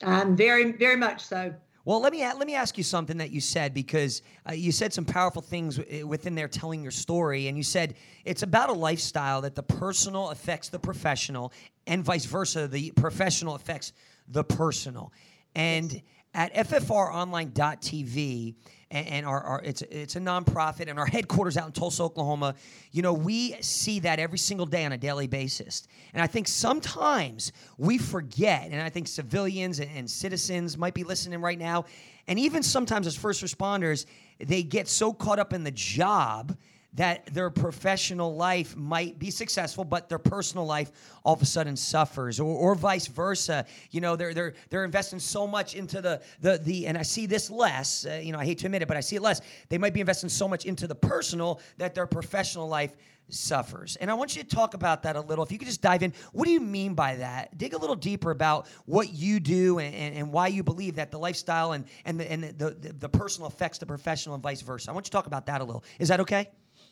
I'm 0.02 0.34
very, 0.34 0.72
very 0.72 0.96
much 0.96 1.22
so. 1.22 1.54
Well, 1.90 2.00
let 2.00 2.12
me 2.12 2.22
let 2.22 2.46
me 2.46 2.54
ask 2.54 2.78
you 2.78 2.84
something 2.84 3.16
that 3.16 3.32
you 3.32 3.40
said 3.40 3.74
because 3.74 4.22
uh, 4.48 4.52
you 4.52 4.70
said 4.70 4.92
some 4.92 5.04
powerful 5.04 5.42
things 5.42 5.80
within 6.04 6.36
there 6.36 6.46
telling 6.46 6.82
your 6.82 6.92
story, 6.92 7.48
and 7.48 7.56
you 7.56 7.64
said 7.64 7.96
it's 8.24 8.44
about 8.44 8.68
a 8.68 8.74
lifestyle 8.74 9.40
that 9.40 9.56
the 9.56 9.64
personal 9.64 10.30
affects 10.30 10.68
the 10.68 10.78
professional, 10.78 11.52
and 11.88 12.04
vice 12.04 12.26
versa. 12.26 12.68
The 12.68 12.92
professional 12.92 13.56
affects 13.56 13.92
the 14.28 14.44
personal, 14.44 15.12
and. 15.56 15.92
Yes 15.92 16.02
at 16.34 16.54
ffronline.tv 16.54 18.54
and, 18.92 19.24
our, 19.24 19.40
our, 19.40 19.62
it's 19.62 19.82
it's 19.82 20.16
a 20.16 20.20
nonprofit 20.20 20.88
and 20.88 20.98
our 20.98 21.06
headquarters 21.06 21.56
out 21.56 21.66
in 21.66 21.72
Tulsa, 21.72 22.02
Oklahoma. 22.02 22.56
You 22.90 23.02
know, 23.02 23.12
we 23.12 23.54
see 23.60 24.00
that 24.00 24.18
every 24.18 24.38
single 24.38 24.66
day 24.66 24.84
on 24.84 24.90
a 24.90 24.98
daily 24.98 25.28
basis, 25.28 25.86
and 26.12 26.20
I 26.20 26.26
think 26.26 26.48
sometimes 26.48 27.52
we 27.78 27.98
forget, 27.98 28.68
and 28.70 28.82
I 28.82 28.88
think 28.88 29.06
civilians 29.06 29.78
and, 29.78 29.90
and 29.94 30.10
citizens 30.10 30.76
might 30.76 30.94
be 30.94 31.04
listening 31.04 31.40
right 31.40 31.58
now, 31.58 31.84
and 32.26 32.38
even 32.38 32.64
sometimes 32.64 33.06
as 33.06 33.14
first 33.14 33.44
responders, 33.44 34.06
they 34.40 34.64
get 34.64 34.88
so 34.88 35.12
caught 35.12 35.38
up 35.38 35.52
in 35.52 35.62
the 35.62 35.70
job 35.70 36.56
that 36.94 37.26
their 37.26 37.50
professional 37.50 38.34
life 38.34 38.76
might 38.76 39.18
be 39.18 39.30
successful, 39.30 39.84
but 39.84 40.08
their 40.08 40.18
personal 40.18 40.66
life 40.66 40.90
all 41.24 41.34
of 41.34 41.42
a 41.42 41.46
sudden 41.46 41.76
suffers, 41.76 42.40
or, 42.40 42.56
or 42.56 42.74
vice 42.74 43.06
versa. 43.06 43.64
You 43.90 44.00
know, 44.00 44.16
they're 44.16 44.34
they're 44.34 44.54
they're 44.70 44.84
investing 44.84 45.18
so 45.18 45.46
much 45.46 45.74
into 45.74 46.00
the 46.00 46.20
the 46.40 46.58
the, 46.58 46.86
and 46.86 46.98
I 46.98 47.02
see 47.02 47.26
this 47.26 47.50
less. 47.50 48.06
Uh, 48.06 48.20
you 48.22 48.32
know, 48.32 48.38
I 48.38 48.44
hate 48.44 48.58
to 48.58 48.66
admit 48.66 48.82
it, 48.82 48.88
but 48.88 48.96
I 48.96 49.00
see 49.00 49.16
it 49.16 49.22
less. 49.22 49.40
They 49.68 49.78
might 49.78 49.94
be 49.94 50.00
investing 50.00 50.28
so 50.28 50.48
much 50.48 50.64
into 50.64 50.86
the 50.86 50.94
personal 50.94 51.60
that 51.78 51.94
their 51.94 52.06
professional 52.06 52.68
life 52.68 52.96
suffers. 53.32 53.96
And 53.96 54.10
I 54.10 54.14
want 54.14 54.36
you 54.36 54.42
to 54.42 54.48
talk 54.48 54.74
about 54.74 55.04
that 55.04 55.16
a 55.16 55.20
little. 55.20 55.44
If 55.44 55.52
you 55.52 55.58
could 55.58 55.68
just 55.68 55.82
dive 55.82 56.02
in, 56.02 56.12
what 56.32 56.46
do 56.46 56.50
you 56.50 56.60
mean 56.60 56.94
by 56.94 57.16
that? 57.16 57.56
Dig 57.56 57.74
a 57.74 57.78
little 57.78 57.96
deeper 57.96 58.30
about 58.30 58.66
what 58.86 59.12
you 59.12 59.40
do 59.40 59.78
and, 59.78 59.94
and, 59.94 60.16
and 60.16 60.32
why 60.32 60.48
you 60.48 60.62
believe 60.62 60.96
that 60.96 61.10
the 61.10 61.18
lifestyle 61.18 61.72
and, 61.72 61.84
and, 62.04 62.18
the, 62.18 62.30
and 62.30 62.42
the, 62.42 62.70
the, 62.70 62.92
the 62.92 63.08
personal 63.08 63.46
affects 63.46 63.78
the 63.78 63.86
professional 63.86 64.34
and 64.34 64.42
vice 64.42 64.62
versa. 64.62 64.90
I 64.90 64.94
want 64.94 65.06
you 65.06 65.10
to 65.10 65.12
talk 65.12 65.26
about 65.26 65.46
that 65.46 65.60
a 65.60 65.64
little. 65.64 65.84
Is 65.98 66.08
that 66.08 66.20
okay? 66.20 66.50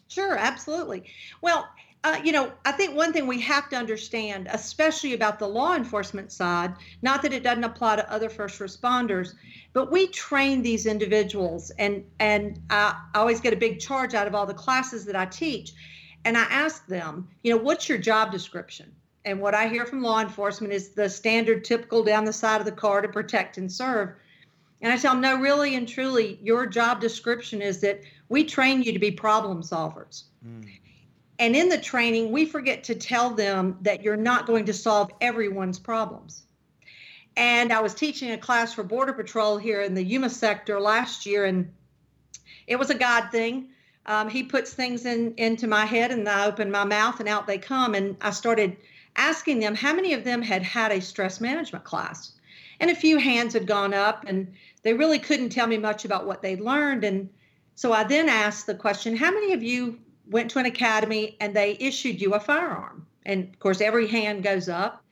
Sure, 0.09 0.37
absolutely. 0.37 1.05
Well, 1.43 1.69
uh, 2.05 2.19
you 2.23 2.33
know, 2.33 2.53
I 2.65 2.73
think 2.73 2.97
one 2.97 3.12
thing 3.12 3.27
we 3.27 3.41
have 3.43 3.69
to 3.71 3.77
understand, 3.77 4.49
especially 4.50 5.15
about 5.15 5.38
the 5.38 5.49
law 5.49 5.75
enforcement 5.75 6.33
side, 6.33 6.75
not 7.03 7.23
that 7.23 7.33
it 7.33 7.43
doesn't 7.43 7.65
apply 7.65 7.97
to 7.97 8.11
other 8.12 8.31
first 8.31 8.61
responders, 8.61 9.35
but 9.73 9.91
we 9.91 10.07
train 10.07 10.62
these 10.62 10.87
individuals, 10.87 11.71
and 11.79 12.05
and 12.21 12.61
I 12.71 12.99
always 13.15 13.41
get 13.41 13.53
a 13.53 13.57
big 13.57 13.81
charge 13.81 14.15
out 14.15 14.27
of 14.29 14.35
all 14.35 14.47
the 14.47 14.55
classes 14.55 15.05
that 15.07 15.17
I 15.17 15.27
teach, 15.27 15.73
and 16.25 16.38
I 16.38 16.43
ask 16.45 16.87
them, 16.87 17.29
you 17.43 17.50
know, 17.55 17.62
what's 17.62 17.88
your 17.88 17.99
job 17.99 18.31
description? 18.31 18.95
And 19.25 19.41
what 19.41 19.55
I 19.55 19.69
hear 19.69 19.85
from 19.85 20.03
law 20.03 20.21
enforcement 20.21 20.73
is 20.73 20.91
the 20.91 21.11
standard, 21.11 21.65
typical 21.65 22.05
down 22.05 22.25
the 22.25 22.33
side 22.33 22.61
of 22.61 22.65
the 22.65 22.73
car 22.73 23.03
to 23.03 23.09
protect 23.09 23.59
and 23.59 23.71
serve. 23.71 24.11
And 24.81 24.93
I 24.93 24.97
tell 24.97 25.12
them, 25.12 25.21
no, 25.21 25.37
really 25.37 25.75
and 25.75 25.88
truly, 25.88 26.38
your 26.41 26.65
job 26.67 27.00
description 27.00 27.61
is 27.61 27.81
that 27.81 28.00
we 28.29 28.45
train 28.45 28.83
you 28.83 28.93
to 28.93 28.99
be 28.99 29.11
problem 29.11 29.63
solvers. 29.63 30.25
Mm. 30.47 30.69
And 31.39 31.55
in 31.55 31.69
the 31.69 31.79
training, 31.79 32.33
we 32.33 32.47
forget 32.47 32.85
to 32.85 32.95
tell 32.95 33.31
them 33.31 33.79
that 33.83 34.03
you're 34.03 34.17
not 34.17 34.47
going 34.47 34.67
to 34.67 34.73
solve 34.73 35.13
everyone's 35.21 35.79
problems. 35.79 36.43
And 37.37 37.73
I 37.73 37.81
was 37.81 37.95
teaching 37.95 38.33
a 38.33 38.39
class 38.39 38.75
for 38.75 38.83
Border 38.83 39.13
Patrol 39.13 39.59
here 39.59 39.81
in 39.81 39.95
the 39.95 40.03
Yuma 40.03 40.29
sector 40.29 40.81
last 40.81 41.25
year, 41.25 41.45
and 41.45 41.73
it 42.67 42.77
was 42.77 42.91
a 42.91 42.97
God 42.97 43.31
thing. 43.31 43.69
Um, 44.07 44.29
he 44.29 44.43
puts 44.43 44.73
things 44.73 45.07
in 45.07 45.35
into 45.37 45.69
my 45.69 45.85
head, 45.85 46.11
and 46.11 46.29
I 46.29 46.47
open 46.47 46.73
my 46.73 46.85
mouth, 46.85 47.21
and 47.21 47.29
out 47.29 47.47
they 47.47 47.59
come. 47.59 47.95
And 47.95 48.17
I 48.21 48.31
started 48.31 48.77
asking 49.15 49.61
them 49.61 49.77
how 49.77 49.95
many 49.95 50.15
of 50.15 50.25
them 50.25 50.43
had 50.43 50.65
had 50.65 50.91
a 50.91 51.01
stress 51.01 51.41
management 51.41 51.85
class, 51.85 52.33
and 52.81 52.91
a 52.91 52.97
few 52.97 53.19
hands 53.19 53.53
had 53.53 53.69
gone 53.69 53.95
up, 53.95 54.25
and 54.27 54.53
they 54.83 54.95
really 54.95 55.21
couldn't 55.21 55.51
tell 55.51 55.69
me 55.69 55.79
much 55.79 56.05
about 56.05 56.27
what 56.27 56.43
they'd 56.43 56.61
learned. 56.61 57.05
And 57.05 57.29
so 57.79 57.93
I 57.93 58.03
then 58.03 58.29
asked 58.29 58.67
the 58.67 58.75
question 58.75 59.15
how 59.15 59.31
many 59.31 59.53
of 59.53 59.63
you 59.63 60.01
went 60.29 60.51
to 60.51 60.59
an 60.59 60.67
academy 60.67 61.37
and 61.41 61.55
they 61.55 61.77
issued 61.79 62.21
you 62.21 62.35
a 62.35 62.41
firearm? 62.41 63.07
And 63.25 63.51
of 63.51 63.61
course, 63.61 63.81
every 63.81 64.09
hand 64.09 64.43
goes 64.43 64.69
up. 64.69 65.05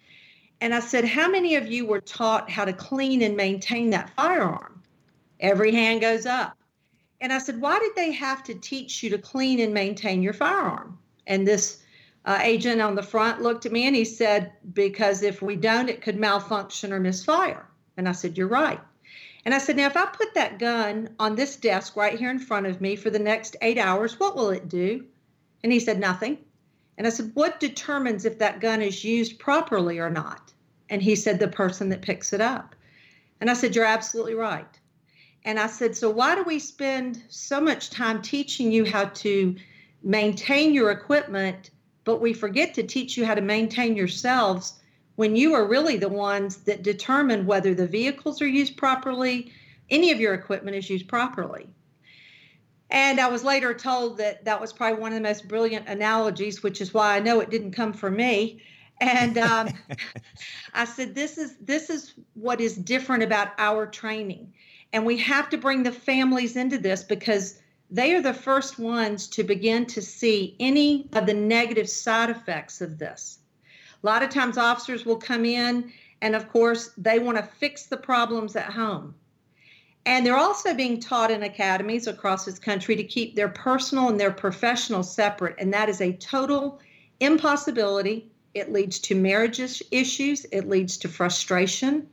And 0.60 0.74
I 0.74 0.80
said, 0.80 1.04
How 1.04 1.30
many 1.30 1.54
of 1.54 1.68
you 1.68 1.86
were 1.86 2.00
taught 2.00 2.50
how 2.50 2.64
to 2.64 2.72
clean 2.72 3.22
and 3.22 3.36
maintain 3.36 3.90
that 3.90 4.10
firearm? 4.16 4.82
Every 5.38 5.70
hand 5.70 6.00
goes 6.00 6.26
up. 6.26 6.58
And 7.20 7.32
I 7.32 7.38
said, 7.38 7.60
Why 7.60 7.78
did 7.78 7.94
they 7.94 8.10
have 8.10 8.42
to 8.42 8.54
teach 8.56 9.00
you 9.00 9.10
to 9.10 9.18
clean 9.18 9.60
and 9.60 9.72
maintain 9.72 10.20
your 10.20 10.32
firearm? 10.32 10.98
And 11.28 11.46
this 11.46 11.84
uh, 12.24 12.40
agent 12.42 12.80
on 12.80 12.96
the 12.96 13.02
front 13.04 13.42
looked 13.42 13.64
at 13.66 13.70
me 13.70 13.86
and 13.86 13.94
he 13.94 14.04
said, 14.04 14.50
Because 14.72 15.22
if 15.22 15.40
we 15.40 15.54
don't, 15.54 15.88
it 15.88 16.02
could 16.02 16.18
malfunction 16.18 16.92
or 16.92 16.98
misfire. 16.98 17.64
And 17.96 18.08
I 18.08 18.12
said, 18.12 18.36
You're 18.36 18.48
right. 18.48 18.80
And 19.46 19.54
I 19.54 19.58
said, 19.58 19.76
Now, 19.76 19.86
if 19.86 19.96
I 19.96 20.06
put 20.06 20.34
that 20.34 20.58
gun 20.58 21.08
on 21.20 21.36
this 21.36 21.54
desk 21.54 21.94
right 21.94 22.18
here 22.18 22.32
in 22.32 22.40
front 22.40 22.66
of 22.66 22.80
me 22.80 22.96
for 22.96 23.10
the 23.10 23.20
next 23.20 23.54
eight 23.62 23.78
hours, 23.78 24.18
what 24.18 24.34
will 24.34 24.50
it 24.50 24.68
do? 24.68 25.04
And 25.62 25.72
he 25.72 25.78
said, 25.78 26.00
Nothing. 26.00 26.38
And 26.98 27.06
I 27.06 27.10
said, 27.10 27.30
What 27.34 27.60
determines 27.60 28.24
if 28.24 28.40
that 28.40 28.58
gun 28.58 28.82
is 28.82 29.04
used 29.04 29.38
properly 29.38 30.00
or 30.00 30.10
not? 30.10 30.52
And 30.90 31.00
he 31.00 31.14
said, 31.14 31.38
The 31.38 31.46
person 31.46 31.90
that 31.90 32.02
picks 32.02 32.32
it 32.32 32.40
up. 32.40 32.74
And 33.40 33.48
I 33.48 33.54
said, 33.54 33.76
You're 33.76 33.84
absolutely 33.84 34.34
right. 34.34 34.80
And 35.44 35.60
I 35.60 35.68
said, 35.68 35.96
So 35.96 36.10
why 36.10 36.34
do 36.34 36.42
we 36.42 36.58
spend 36.58 37.22
so 37.28 37.60
much 37.60 37.90
time 37.90 38.22
teaching 38.22 38.72
you 38.72 38.84
how 38.84 39.04
to 39.04 39.54
maintain 40.02 40.74
your 40.74 40.90
equipment, 40.90 41.70
but 42.02 42.20
we 42.20 42.32
forget 42.32 42.74
to 42.74 42.82
teach 42.82 43.16
you 43.16 43.24
how 43.24 43.36
to 43.36 43.42
maintain 43.42 43.94
yourselves 43.94 44.80
when 45.16 45.34
you 45.34 45.54
are 45.54 45.66
really 45.66 45.96
the 45.96 46.08
ones 46.08 46.58
that 46.58 46.82
determine 46.82 47.46
whether 47.46 47.74
the 47.74 47.86
vehicles 47.86 48.40
are 48.40 48.48
used 48.48 48.76
properly, 48.76 49.52
any 49.90 50.12
of 50.12 50.20
your 50.20 50.34
equipment 50.34 50.76
is 50.76 50.88
used 50.88 51.08
properly? 51.08 51.68
And 52.90 53.18
I 53.18 53.28
was 53.28 53.42
later 53.42 53.74
told 53.74 54.18
that 54.18 54.44
that 54.44 54.60
was 54.60 54.72
probably 54.72 55.00
one 55.00 55.12
of 55.12 55.16
the 55.16 55.28
most 55.28 55.48
brilliant 55.48 55.88
analogies, 55.88 56.62
which 56.62 56.80
is 56.80 56.94
why 56.94 57.16
I 57.16 57.20
know 57.20 57.40
it 57.40 57.50
didn't 57.50 57.72
come 57.72 57.92
from 57.92 58.16
me. 58.16 58.62
And 59.00 59.36
um, 59.38 59.68
I 60.74 60.84
said, 60.84 61.14
"This 61.14 61.36
is 61.36 61.56
this 61.60 61.90
is 61.90 62.14
what 62.34 62.60
is 62.60 62.76
different 62.76 63.24
about 63.24 63.48
our 63.58 63.86
training, 63.86 64.52
and 64.92 65.04
we 65.04 65.18
have 65.18 65.50
to 65.50 65.58
bring 65.58 65.82
the 65.82 65.92
families 65.92 66.56
into 66.56 66.78
this 66.78 67.02
because 67.02 67.60
they 67.90 68.14
are 68.14 68.22
the 68.22 68.32
first 68.34 68.78
ones 68.78 69.28
to 69.28 69.44
begin 69.44 69.86
to 69.86 70.02
see 70.02 70.56
any 70.58 71.08
of 71.12 71.26
the 71.26 71.34
negative 71.34 71.90
side 71.90 72.30
effects 72.30 72.80
of 72.80 72.98
this. 72.98 73.38
A 74.02 74.06
lot 74.06 74.22
of 74.22 74.30
times, 74.30 74.58
officers 74.58 75.04
will 75.04 75.16
come 75.16 75.44
in, 75.44 75.92
and 76.20 76.34
of 76.34 76.48
course, 76.48 76.90
they 76.96 77.18
want 77.18 77.38
to 77.38 77.42
fix 77.42 77.84
the 77.84 77.96
problems 77.96 78.56
at 78.56 78.72
home." 78.72 79.14
And 80.06 80.24
they're 80.24 80.36
also 80.36 80.72
being 80.72 81.00
taught 81.00 81.32
in 81.32 81.42
academies 81.42 82.06
across 82.06 82.44
this 82.44 82.60
country 82.60 82.94
to 82.94 83.02
keep 83.02 83.34
their 83.34 83.48
personal 83.48 84.08
and 84.08 84.20
their 84.20 84.30
professional 84.30 85.02
separate. 85.02 85.56
And 85.58 85.74
that 85.74 85.88
is 85.88 86.00
a 86.00 86.12
total 86.12 86.80
impossibility. 87.18 88.30
It 88.54 88.72
leads 88.72 89.00
to 89.00 89.16
marriage 89.16 89.60
issues, 89.90 90.46
it 90.52 90.68
leads 90.68 90.96
to 90.98 91.08
frustration, 91.08 92.08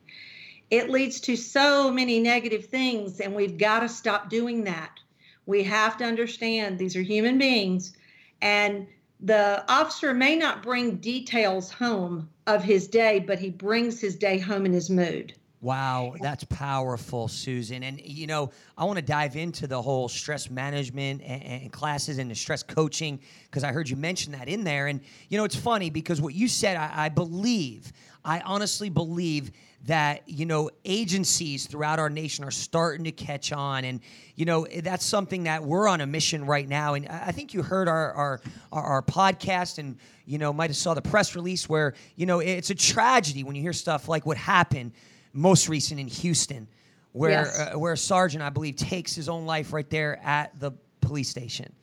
it 0.72 0.90
leads 0.90 1.20
to 1.22 1.36
so 1.36 1.92
many 1.92 2.20
negative 2.20 2.66
things. 2.66 3.20
And 3.20 3.36
we've 3.36 3.60
got 3.60 3.82
to 3.82 3.90
stop 3.90 4.28
doing 4.28 4.64
that. 4.64 5.00
We 5.46 5.62
have 5.64 5.96
to 5.98 6.04
understand 6.04 6.80
these 6.80 6.96
are 6.96 7.02
human 7.02 7.38
beings. 7.38 7.94
And 8.42 8.88
the 9.24 9.64
officer 9.72 10.14
may 10.14 10.36
not 10.36 10.62
bring 10.62 10.98
details 10.98 11.72
home 11.72 12.30
of 12.46 12.62
his 12.62 12.88
day, 12.88 13.20
but 13.20 13.40
he 13.40 13.50
brings 13.50 14.00
his 14.00 14.16
day 14.16 14.38
home 14.38 14.66
in 14.66 14.74
his 14.74 14.90
mood. 14.90 15.34
Wow, 15.62 16.16
that's 16.20 16.44
powerful, 16.44 17.30
Susan. 17.30 17.84
And 17.84 18.02
you 18.02 18.28
know, 18.28 18.52
I 18.78 18.84
want 18.84 18.98
to 18.98 19.02
dive 19.02 19.38
into 19.38 19.66
the 19.66 19.82
whole 19.82 20.10
stress 20.10 20.50
management 20.50 21.22
and, 21.22 21.42
and 21.42 21.72
classes 21.72 22.18
and 22.18 22.30
the 22.30 22.36
stress 22.36 22.64
coaching 22.64 23.22
because 23.46 23.64
I 23.64 23.72
heard 23.72 23.90
you 23.90 23.96
mention 23.96 24.34
that 24.34 24.50
in 24.50 24.66
there. 24.66 24.88
And 24.88 25.00
you 25.30 25.38
know, 25.38 25.46
it's 25.46 25.56
funny 25.56 25.90
because 25.90 26.20
what 26.20 26.34
you 26.34 26.50
said, 26.50 26.76
I, 26.76 27.06
I 27.06 27.10
believe, 27.10 27.94
I 28.26 28.42
honestly 28.42 28.90
believe 28.90 29.52
that 29.86 30.28
you 30.28 30.46
know 30.46 30.70
agencies 30.86 31.68
throughout 31.68 32.00
our 32.00 32.10
nation 32.10 32.46
are 32.46 32.52
starting 32.52 33.04
to 33.04 33.12
catch 33.12 33.52
on 33.52 33.84
and 33.84 34.00
you 34.36 34.46
know 34.46 34.66
that's 34.82 35.06
something 35.06 35.44
that 35.44 35.64
we're 35.64 35.88
on 35.88 36.00
a 36.00 36.08
mission 36.08 36.46
right 36.46 36.70
now 36.70 36.94
and 36.94 37.08
i 37.10 37.32
think 37.32 37.54
you 37.54 37.62
heard 37.62 37.90
our 37.90 38.14
our 38.14 38.42
our, 38.72 38.84
our 38.84 39.02
podcast 39.02 39.80
and 39.80 39.98
you 40.26 40.38
know 40.38 40.54
might 40.54 40.70
have 40.70 40.78
saw 40.78 40.94
the 40.94 41.02
press 41.02 41.36
release 41.36 41.68
where 41.68 41.94
you 42.16 42.26
know 42.26 42.40
it's 42.40 42.70
a 42.70 42.76
tragedy 42.76 43.44
when 43.44 43.56
you 43.56 43.62
hear 43.62 43.74
stuff 43.74 44.08
like 44.08 44.26
what 44.26 44.38
happened 44.38 44.94
most 45.34 45.68
recent 45.68 46.00
in 46.00 46.08
Houston, 46.08 46.68
where 47.12 47.32
yes. 47.32 47.60
uh, 47.60 47.80
where 47.80 47.94
a 47.94 47.98
sergeant, 47.98 48.44
I 48.44 48.50
believe, 48.50 48.76
takes 48.76 49.14
his 49.16 49.28
own 49.28 49.46
life 49.46 49.74
right 49.74 49.90
there 49.90 50.20
at 50.24 50.58
the 50.60 50.72
police 51.02 51.30
station. 51.30 51.74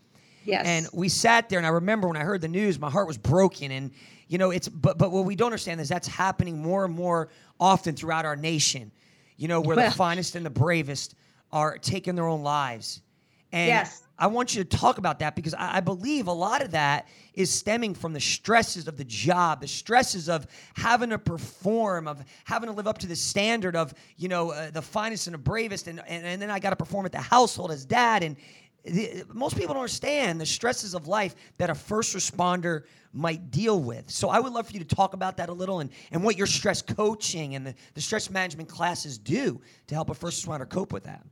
Yes. 0.44 0.64
And 0.66 0.88
we 0.92 1.08
sat 1.08 1.48
there, 1.48 1.58
and 1.58 1.66
I 1.66 1.70
remember 1.70 2.08
when 2.08 2.16
I 2.16 2.24
heard 2.24 2.40
the 2.40 2.48
news, 2.48 2.78
my 2.78 2.90
heart 2.90 3.06
was 3.06 3.18
broken. 3.18 3.70
And 3.70 3.90
you 4.30 4.38
know, 4.38 4.52
it's 4.52 4.68
but 4.68 4.96
but 4.96 5.10
what 5.10 5.24
we 5.24 5.34
don't 5.34 5.46
understand 5.46 5.80
is 5.80 5.88
that's 5.88 6.06
happening 6.06 6.62
more 6.62 6.84
and 6.84 6.94
more 6.94 7.30
often 7.58 7.96
throughout 7.96 8.24
our 8.24 8.36
nation. 8.36 8.92
You 9.36 9.48
know, 9.48 9.60
where 9.60 9.76
well, 9.76 9.90
the 9.90 9.96
finest 9.96 10.36
and 10.36 10.46
the 10.46 10.50
bravest 10.50 11.16
are 11.50 11.78
taking 11.78 12.14
their 12.14 12.28
own 12.28 12.44
lives. 12.44 13.02
And 13.50 13.66
yes. 13.66 14.04
I 14.16 14.28
want 14.28 14.54
you 14.54 14.62
to 14.62 14.76
talk 14.76 14.98
about 14.98 15.18
that 15.18 15.34
because 15.34 15.54
I, 15.54 15.78
I, 15.78 15.80
believe 15.80 16.28
a 16.28 16.32
lot 16.32 16.62
of 16.62 16.70
that 16.70 17.08
is 17.34 17.50
stemming 17.50 17.94
from 17.94 18.12
the 18.12 18.20
stresses 18.20 18.86
of 18.86 18.96
the 18.96 19.04
job, 19.04 19.62
the 19.62 19.66
stresses 19.66 20.28
of 20.28 20.46
having 20.74 21.10
to 21.10 21.18
perform, 21.18 22.06
of 22.06 22.22
having 22.44 22.68
to 22.68 22.74
live 22.74 22.86
up 22.86 22.98
to 22.98 23.08
the 23.08 23.16
standard 23.16 23.74
of, 23.74 23.92
you 24.16 24.28
know, 24.28 24.52
uh, 24.52 24.70
the 24.70 24.82
finest 24.82 25.26
and 25.26 25.34
the 25.34 25.38
bravest. 25.38 25.88
And, 25.88 26.00
and, 26.06 26.24
and 26.24 26.40
then 26.40 26.50
I 26.50 26.60
got 26.60 26.70
to 26.70 26.76
perform 26.76 27.06
at 27.06 27.12
the 27.12 27.18
household 27.18 27.72
as 27.72 27.84
dad. 27.84 28.22
And 28.22 28.36
the, 28.84 29.24
most 29.32 29.56
people 29.56 29.74
don't 29.74 29.82
understand 29.82 30.40
the 30.40 30.46
stresses 30.46 30.94
of 30.94 31.08
life 31.08 31.34
that 31.58 31.68
a 31.68 31.74
first 31.74 32.14
responder 32.14 32.84
might 33.12 33.50
deal 33.50 33.80
with. 33.80 34.10
So 34.10 34.28
I 34.28 34.38
would 34.38 34.52
love 34.52 34.66
for 34.66 34.72
you 34.72 34.78
to 34.78 34.94
talk 34.94 35.14
about 35.14 35.36
that 35.38 35.48
a 35.48 35.52
little 35.52 35.80
and, 35.80 35.90
and 36.12 36.22
what 36.22 36.36
your 36.36 36.46
stress 36.46 36.80
coaching 36.80 37.54
and 37.54 37.66
the, 37.66 37.74
the 37.94 38.00
stress 38.00 38.30
management 38.30 38.68
classes 38.68 39.18
do 39.18 39.60
to 39.88 39.94
help 39.94 40.10
a 40.10 40.14
first 40.14 40.46
responder 40.46 40.68
cope 40.68 40.92
with 40.92 41.04
that. 41.04 41.24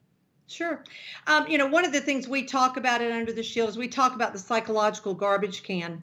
Sure. 0.48 0.82
Um, 1.26 1.46
you 1.46 1.58
know, 1.58 1.66
one 1.66 1.84
of 1.84 1.92
the 1.92 2.00
things 2.00 2.26
we 2.26 2.42
talk 2.42 2.78
about 2.78 3.02
it 3.02 3.12
under 3.12 3.32
the 3.32 3.42
shield 3.42 3.68
is 3.68 3.76
we 3.76 3.86
talk 3.86 4.14
about 4.14 4.32
the 4.32 4.38
psychological 4.38 5.14
garbage 5.14 5.62
can. 5.62 6.02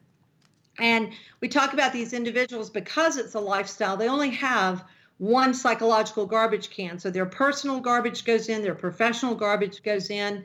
And 0.77 1.11
we 1.41 1.47
talk 1.47 1.73
about 1.73 1.93
these 1.93 2.13
individuals 2.13 2.69
because 2.69 3.17
it's 3.17 3.33
a 3.33 3.39
lifestyle, 3.39 3.97
they 3.97 4.09
only 4.09 4.29
have 4.31 4.83
one 5.17 5.53
psychological 5.53 6.25
garbage 6.25 6.69
can. 6.69 6.99
So 6.99 7.09
their 7.09 7.25
personal 7.25 7.79
garbage 7.79 8.25
goes 8.25 8.49
in, 8.49 8.61
their 8.61 8.75
professional 8.75 9.33
garbage 9.33 9.81
goes 9.81 10.09
in, 10.09 10.43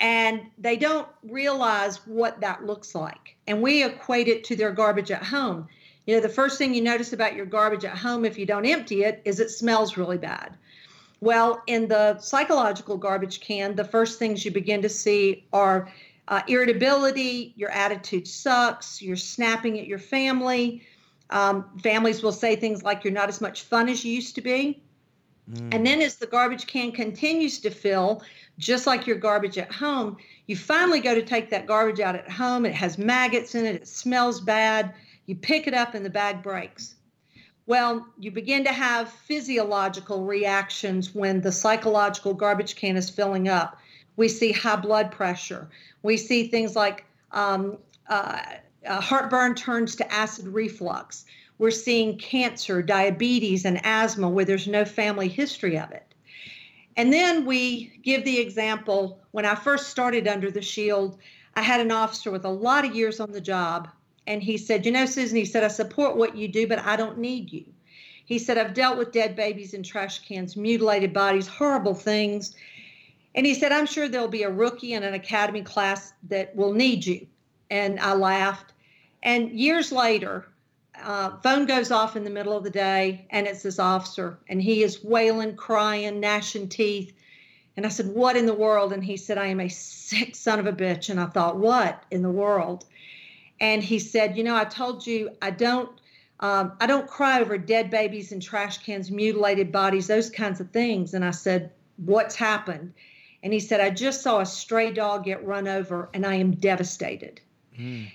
and 0.00 0.42
they 0.58 0.76
don't 0.76 1.08
realize 1.24 1.98
what 2.06 2.40
that 2.40 2.64
looks 2.64 2.94
like. 2.94 3.36
And 3.46 3.60
we 3.62 3.84
equate 3.84 4.28
it 4.28 4.44
to 4.44 4.56
their 4.56 4.72
garbage 4.72 5.10
at 5.10 5.22
home. 5.22 5.68
You 6.06 6.14
know, 6.14 6.20
the 6.20 6.28
first 6.28 6.56
thing 6.56 6.72
you 6.72 6.80
notice 6.80 7.12
about 7.12 7.34
your 7.34 7.46
garbage 7.46 7.84
at 7.84 7.96
home 7.96 8.24
if 8.24 8.38
you 8.38 8.46
don't 8.46 8.64
empty 8.64 9.04
it 9.04 9.20
is 9.24 9.40
it 9.40 9.50
smells 9.50 9.96
really 9.96 10.18
bad. 10.18 10.56
Well, 11.20 11.62
in 11.66 11.88
the 11.88 12.18
psychological 12.20 12.96
garbage 12.96 13.40
can, 13.40 13.74
the 13.74 13.84
first 13.84 14.18
things 14.18 14.44
you 14.44 14.52
begin 14.52 14.82
to 14.82 14.88
see 14.88 15.44
are 15.52 15.92
uh, 16.28 16.42
irritability, 16.46 17.52
your 17.56 17.70
attitude 17.70 18.28
sucks, 18.28 19.02
you're 19.02 19.16
snapping 19.16 19.78
at 19.78 19.86
your 19.86 19.98
family. 19.98 20.86
Um, 21.30 21.64
families 21.82 22.22
will 22.22 22.32
say 22.32 22.54
things 22.54 22.82
like, 22.82 23.02
You're 23.02 23.12
not 23.12 23.28
as 23.28 23.40
much 23.40 23.62
fun 23.62 23.88
as 23.88 24.04
you 24.04 24.12
used 24.12 24.34
to 24.36 24.40
be. 24.40 24.80
Mm. 25.50 25.74
And 25.74 25.86
then 25.86 26.00
as 26.00 26.16
the 26.16 26.26
garbage 26.26 26.66
can 26.66 26.92
continues 26.92 27.58
to 27.60 27.70
fill, 27.70 28.22
just 28.58 28.86
like 28.86 29.06
your 29.06 29.16
garbage 29.16 29.56
at 29.56 29.72
home, 29.72 30.16
you 30.46 30.56
finally 30.56 31.00
go 31.00 31.14
to 31.14 31.22
take 31.22 31.50
that 31.50 31.66
garbage 31.66 32.00
out 32.00 32.16
at 32.16 32.30
home. 32.30 32.66
It 32.66 32.74
has 32.74 32.98
maggots 32.98 33.54
in 33.54 33.64
it, 33.64 33.76
it 33.76 33.88
smells 33.88 34.40
bad. 34.40 34.94
You 35.26 35.36
pick 35.36 35.66
it 35.66 35.74
up 35.74 35.94
and 35.94 36.04
the 36.04 36.10
bag 36.10 36.42
breaks. 36.42 36.96
Well, 37.66 38.06
you 38.18 38.30
begin 38.30 38.64
to 38.64 38.72
have 38.72 39.10
physiological 39.10 40.24
reactions 40.24 41.14
when 41.14 41.42
the 41.42 41.52
psychological 41.52 42.32
garbage 42.32 42.76
can 42.76 42.96
is 42.96 43.10
filling 43.10 43.46
up. 43.46 43.78
We 44.16 44.28
see 44.28 44.52
high 44.52 44.76
blood 44.76 45.12
pressure. 45.12 45.68
We 46.02 46.16
see 46.16 46.48
things 46.48 46.74
like 46.74 47.04
um, 47.30 47.76
uh, 48.08 48.40
uh, 48.86 49.00
heartburn 49.00 49.54
turns 49.54 49.96
to 49.96 50.12
acid 50.12 50.48
reflux. 50.48 51.26
We're 51.58 51.70
seeing 51.70 52.16
cancer, 52.16 52.80
diabetes, 52.80 53.64
and 53.64 53.84
asthma 53.84 54.30
where 54.30 54.46
there's 54.46 54.66
no 54.66 54.84
family 54.84 55.28
history 55.28 55.78
of 55.78 55.90
it. 55.90 56.06
And 56.98 57.12
then 57.12 57.46
we 57.46 58.00
give 58.02 58.24
the 58.24 58.40
example 58.40 59.20
when 59.30 59.44
I 59.44 59.54
first 59.54 59.88
started 59.88 60.26
under 60.26 60.50
the 60.50 60.60
shield, 60.60 61.16
I 61.54 61.62
had 61.62 61.80
an 61.80 61.92
officer 61.92 62.32
with 62.32 62.44
a 62.44 62.50
lot 62.50 62.84
of 62.84 62.94
years 62.94 63.20
on 63.20 63.30
the 63.30 63.40
job 63.40 63.88
and 64.26 64.42
he 64.42 64.58
said, 64.58 64.84
You 64.84 64.90
know, 64.90 65.06
Susan, 65.06 65.36
he 65.36 65.44
said, 65.44 65.62
I 65.62 65.68
support 65.68 66.16
what 66.16 66.36
you 66.36 66.48
do, 66.48 66.66
but 66.66 66.80
I 66.80 66.96
don't 66.96 67.18
need 67.18 67.52
you. 67.52 67.64
He 68.26 68.38
said, 68.38 68.58
I've 68.58 68.74
dealt 68.74 68.98
with 68.98 69.12
dead 69.12 69.36
babies 69.36 69.74
in 69.74 69.84
trash 69.84 70.18
cans, 70.26 70.56
mutilated 70.56 71.12
bodies, 71.12 71.46
horrible 71.46 71.94
things. 71.94 72.56
And 73.36 73.46
he 73.46 73.54
said, 73.54 73.70
I'm 73.70 73.86
sure 73.86 74.08
there'll 74.08 74.26
be 74.26 74.42
a 74.42 74.50
rookie 74.50 74.92
in 74.92 75.04
an 75.04 75.14
academy 75.14 75.62
class 75.62 76.12
that 76.28 76.54
will 76.56 76.72
need 76.72 77.06
you. 77.06 77.28
And 77.70 78.00
I 78.00 78.14
laughed. 78.14 78.72
And 79.22 79.52
years 79.52 79.92
later, 79.92 80.48
uh, 81.02 81.36
phone 81.42 81.66
goes 81.66 81.90
off 81.90 82.16
in 82.16 82.24
the 82.24 82.30
middle 82.30 82.56
of 82.56 82.64
the 82.64 82.70
day, 82.70 83.26
and 83.30 83.46
it's 83.46 83.62
this 83.62 83.78
officer, 83.78 84.38
and 84.48 84.60
he 84.60 84.82
is 84.82 85.02
wailing, 85.02 85.56
crying, 85.56 86.20
gnashing 86.20 86.68
teeth. 86.68 87.12
And 87.76 87.86
I 87.86 87.88
said, 87.88 88.08
What 88.08 88.36
in 88.36 88.46
the 88.46 88.54
world? 88.54 88.92
And 88.92 89.04
he 89.04 89.16
said, 89.16 89.38
I 89.38 89.46
am 89.46 89.60
a 89.60 89.68
sick 89.68 90.34
son 90.34 90.58
of 90.58 90.66
a 90.66 90.72
bitch. 90.72 91.10
And 91.10 91.20
I 91.20 91.26
thought, 91.26 91.56
What 91.56 92.02
in 92.10 92.22
the 92.22 92.30
world? 92.30 92.84
and 93.60 93.82
he 93.82 93.98
said, 93.98 94.36
"You 94.36 94.44
know, 94.44 94.56
I 94.56 94.64
told 94.64 95.06
you 95.06 95.30
I 95.42 95.50
don't." 95.50 95.90
Um, 96.40 96.74
I 96.80 96.86
don't 96.86 97.08
cry 97.08 97.40
over 97.40 97.58
dead 97.58 97.90
babies 97.90 98.30
and 98.30 98.40
trash 98.40 98.78
cans, 98.78 99.10
mutilated 99.10 99.72
bodies, 99.72 100.06
those 100.06 100.30
kinds 100.30 100.60
of 100.60 100.70
things. 100.70 101.12
And 101.12 101.24
I 101.24 101.32
said, 101.32 101.72
What's 101.96 102.36
happened? 102.36 102.94
And 103.42 103.52
he 103.52 103.58
said, 103.58 103.80
I 103.80 103.90
just 103.90 104.22
saw 104.22 104.38
a 104.38 104.46
stray 104.46 104.92
dog 104.92 105.24
get 105.24 105.44
run 105.44 105.66
over 105.66 106.08
and 106.14 106.24
I 106.24 106.36
am 106.36 106.52
devastated. 106.52 107.40
Mm. 107.76 108.12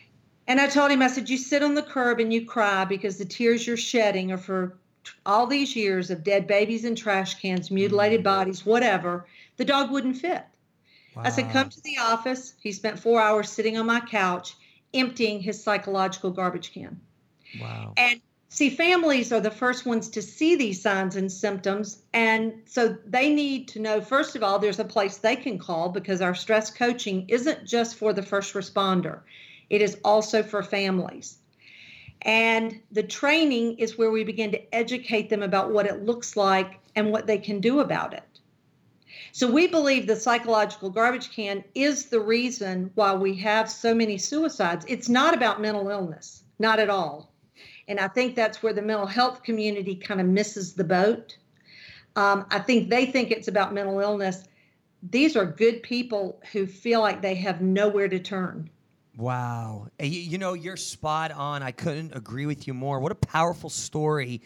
And 0.47 0.59
I 0.59 0.67
told 0.67 0.91
him, 0.91 1.01
I 1.01 1.07
said, 1.07 1.29
You 1.29 1.37
sit 1.37 1.63
on 1.63 1.73
the 1.73 1.81
curb 1.81 2.19
and 2.19 2.33
you 2.33 2.45
cry 2.45 2.85
because 2.85 3.17
the 3.17 3.25
tears 3.25 3.65
you're 3.65 3.77
shedding 3.77 4.31
are 4.31 4.37
for 4.37 4.77
all 5.25 5.47
these 5.47 5.75
years 5.75 6.09
of 6.11 6.23
dead 6.23 6.47
babies 6.47 6.85
in 6.85 6.95
trash 6.95 7.39
cans, 7.41 7.71
mutilated 7.71 8.21
mm. 8.21 8.25
bodies, 8.25 8.65
whatever. 8.65 9.25
The 9.57 9.65
dog 9.65 9.91
wouldn't 9.91 10.17
fit. 10.17 10.43
Wow. 11.15 11.23
I 11.25 11.29
said, 11.29 11.51
Come 11.51 11.69
to 11.69 11.81
the 11.81 11.97
office. 11.99 12.53
He 12.61 12.71
spent 12.71 12.99
four 12.99 13.21
hours 13.21 13.49
sitting 13.49 13.77
on 13.77 13.85
my 13.85 13.99
couch 13.99 14.55
emptying 14.93 15.41
his 15.41 15.63
psychological 15.63 16.31
garbage 16.31 16.73
can. 16.73 16.99
Wow. 17.59 17.93
And 17.97 18.21
see, 18.49 18.69
families 18.69 19.31
are 19.31 19.39
the 19.39 19.51
first 19.51 19.85
ones 19.85 20.09
to 20.09 20.21
see 20.21 20.55
these 20.55 20.81
signs 20.81 21.15
and 21.15 21.31
symptoms. 21.31 22.03
And 22.13 22.61
so 22.65 22.97
they 23.05 23.33
need 23.33 23.69
to 23.69 23.79
know, 23.79 24.01
first 24.01 24.35
of 24.35 24.43
all, 24.43 24.59
there's 24.59 24.79
a 24.79 24.85
place 24.85 25.17
they 25.17 25.35
can 25.35 25.57
call 25.57 25.89
because 25.89 26.21
our 26.21 26.35
stress 26.35 26.69
coaching 26.69 27.25
isn't 27.29 27.65
just 27.65 27.95
for 27.95 28.13
the 28.13 28.21
first 28.21 28.53
responder, 28.53 29.21
it 29.73 29.81
is 29.81 29.97
also 30.03 30.43
for 30.43 30.61
families. 30.61 31.39
And 32.21 32.79
the 32.91 33.01
training 33.01 33.79
is 33.79 33.97
where 33.97 34.11
we 34.11 34.23
begin 34.23 34.51
to 34.51 34.75
educate 34.75 35.31
them 35.31 35.41
about 35.41 35.71
what 35.71 35.87
it 35.87 36.05
looks 36.05 36.37
like 36.37 36.79
and 36.95 37.11
what 37.11 37.25
they 37.25 37.39
can 37.39 37.59
do 37.59 37.79
about 37.79 38.13
it. 38.13 38.39
So 39.31 39.51
we 39.51 39.65
believe 39.65 40.05
the 40.05 40.15
psychological 40.15 40.91
garbage 40.91 41.31
can 41.31 41.63
is 41.73 42.05
the 42.05 42.19
reason 42.19 42.91
why 42.93 43.15
we 43.15 43.33
have 43.37 43.67
so 43.67 43.95
many 43.95 44.19
suicides. 44.19 44.85
It's 44.87 45.09
not 45.09 45.33
about 45.33 45.59
mental 45.59 45.89
illness, 45.89 46.43
not 46.59 46.79
at 46.79 46.91
all. 46.91 47.33
And 47.87 47.99
I 47.99 48.09
think 48.09 48.35
that's 48.35 48.61
where 48.61 48.73
the 48.73 48.81
mental 48.83 49.07
health 49.07 49.41
community 49.41 49.95
kind 49.95 50.21
of 50.21 50.27
misses 50.27 50.73
the 50.73 50.83
boat. 50.83 51.35
Um, 52.15 52.45
I 52.51 52.59
think 52.59 52.91
they 52.91 53.07
think 53.07 53.31
it's 53.31 53.47
about 53.47 53.73
mental 53.73 53.99
illness. 53.99 54.43
These 55.01 55.35
are 55.35 55.47
good 55.47 55.81
people 55.81 56.39
who 56.51 56.67
feel 56.67 57.01
like 57.01 57.23
they 57.23 57.33
have 57.33 57.59
nowhere 57.59 58.07
to 58.07 58.19
turn. 58.19 58.69
Wow. 59.15 59.87
You, 59.99 60.37
know, 60.37 60.53
you're 60.53 60.77
spot 60.77 61.31
on. 61.31 61.61
I 61.61 61.71
couldn't 61.71 62.15
agree 62.15 62.45
with 62.45 62.67
you 62.67 62.73
more. 62.73 62.99
What 62.99 63.11
a 63.11 63.15
powerful 63.15 63.69
story 63.69 64.41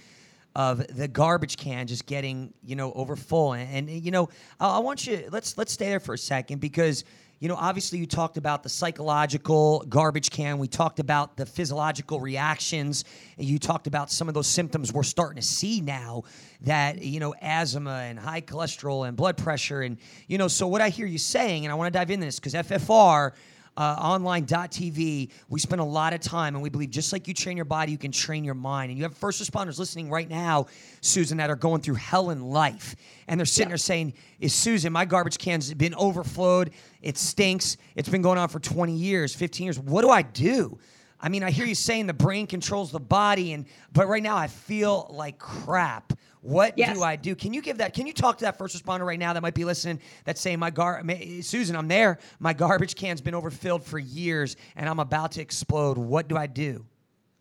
of 0.56 0.86
the 0.96 1.08
garbage 1.08 1.56
can 1.56 1.86
just 1.86 2.08
getting 2.08 2.52
you 2.64 2.76
know 2.76 2.92
over 2.94 3.16
full 3.16 3.54
and, 3.54 3.88
and 3.88 4.04
you 4.04 4.10
know 4.10 4.28
I, 4.60 4.78
I, 4.78 4.80
want 4.80 5.06
you 5.06 5.28
let's 5.30 5.56
let's 5.56 5.72
stay 5.72 5.90
there 5.90 6.00
for 6.00 6.16
a 6.16 6.18
second 6.18 6.60
because 6.62 7.04
you 7.40 7.48
know, 7.48 7.56
obviously 7.56 8.00
you 8.00 8.08
talked 8.08 8.38
about 8.38 8.64
the 8.64 8.70
psychological 8.70 9.86
garbage 9.88 10.32
can. 10.32 10.58
We 10.58 10.68
talked 10.68 11.00
about 11.00 11.38
the 11.38 11.46
physiological 11.46 12.20
reactions. 12.20 13.06
You 13.38 13.60
talked 13.60 13.86
about 13.86 14.10
some 14.10 14.28
of 14.28 14.34
those 14.34 14.48
symptoms 14.48 14.92
we're 14.92 15.04
starting 15.04 15.40
to 15.40 15.48
see 15.48 15.82
now 15.82 16.24
that, 16.62 17.04
you 17.04 17.20
know, 17.20 17.36
asthma 17.40 17.92
and 17.92 18.18
high 18.18 18.42
cholesterol 18.42 19.08
and 19.08 19.16
blood 19.16 19.38
pressure. 19.38 19.82
And, 19.82 19.98
you 20.28 20.40
know, 20.40 20.48
so 20.48 20.68
what 20.68 20.82
I 20.82 20.90
hear 20.90 21.06
you 21.06 21.20
saying, 21.20 21.66
and 21.66 21.72
I 21.72 21.76
want 21.76 21.94
to 21.94 21.98
dive 21.98 22.10
into 22.10 22.26
this 22.26 22.40
because 22.40 22.56
FFR, 22.56 23.34
uh, 23.77 23.96
online.tv, 24.00 25.29
we 25.50 25.60
spend 25.60 25.79
a 25.79 25.86
lot 25.86 26.12
of 26.12 26.19
time 26.19 26.55
and 26.55 26.63
we 26.63 26.69
believe 26.69 26.89
just 26.89 27.13
like 27.13 27.27
you 27.27 27.34
train 27.34 27.55
your 27.55 27.65
body, 27.65 27.91
you 27.91 27.98
can 27.98 28.12
train 28.12 28.43
your 28.43 28.55
mind. 28.55 28.89
And 28.89 28.98
you 28.98 29.03
have 29.03 29.15
first 29.15 29.41
responders 29.41 29.77
listening 29.77 30.10
right 30.10 30.27
now, 30.27 30.65
Susan, 31.01 31.38
that 31.38 31.51
are 31.51 31.55
going 31.55 31.81
through 31.81 31.96
hell 31.96 32.31
in 32.31 32.41
life. 32.41 32.96
And 33.27 33.39
they're 33.39 33.46
sitting 33.46 33.67
yeah. 33.67 33.74
there 33.74 33.77
saying, 33.77 34.13
Is 34.39 34.53
Susan, 34.53 34.91
my 34.91 35.05
garbage 35.05 35.38
can's 35.38 35.72
been 35.74 35.93
overflowed. 35.93 36.72
It 37.03 37.18
stinks. 37.18 37.77
It's 37.96 38.09
been 38.09 38.24
going 38.24 38.40
on 38.40 38.50
for 38.50 38.59
20 38.59 38.94
years, 38.94 39.35
15 39.35 39.63
years. 39.63 39.79
What 39.79 40.01
do 40.01 40.09
I 40.09 40.24
do? 40.24 40.79
I 41.20 41.30
mean, 41.30 41.44
I 41.44 41.51
hear 41.51 41.66
you 41.66 41.75
saying 41.75 42.08
the 42.08 42.14
brain 42.14 42.48
controls 42.48 42.92
the 42.92 43.00
body, 43.00 43.53
and 43.53 43.66
but 43.92 44.08
right 44.08 44.22
now 44.22 44.38
I 44.38 44.48
feel 44.48 45.10
like 45.14 45.40
crap. 45.40 46.14
What 46.42 46.77
yes. 46.77 46.96
do 46.96 47.03
I 47.03 47.16
do? 47.16 47.36
Can 47.36 47.53
you 47.53 47.62
give 47.62 47.80
that? 47.80 47.94
Can 47.94 48.08
you 48.08 48.14
talk 48.14 48.38
to 48.38 48.46
that 48.46 48.58
first 48.58 48.82
responder 48.82 49.06
right 49.06 49.20
now 49.20 49.34
that 49.34 49.42
might 49.42 49.56
be 49.56 49.66
listening? 49.66 50.00
That's 50.24 50.40
saying 50.40 50.60
my 50.60 50.70
gar, 50.70 51.03
Susan, 51.42 51.75
I'm 51.75 51.88
there. 51.88 52.20
My 52.40 52.53
garbage 52.53 52.96
can's 52.96 53.22
been 53.22 53.34
overfilled 53.34 53.84
for 53.84 54.00
years, 54.00 54.56
and 54.75 54.88
I'm 54.88 55.00
about 55.00 55.32
to 55.34 55.42
explode. 55.42 55.98
What 55.98 56.27
do 56.27 56.38
I 56.38 56.48
do? 56.48 56.86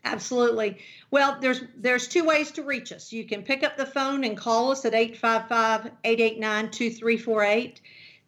Absolutely. 0.05 0.79
Well, 1.11 1.39
there's 1.41 1.63
there's 1.77 2.09
two 2.09 2.25
ways 2.25 2.51
to 2.53 2.63
reach 2.63 2.93
us. 2.93 3.13
You 3.13 3.25
can 3.25 3.43
pick 3.43 3.63
up 3.63 3.77
the 3.77 3.87
phone 3.87 4.25
and 4.25 4.37
call 4.37 4.71
us 4.71 4.85
at 4.85 4.93
855-889-2348. 4.93 7.77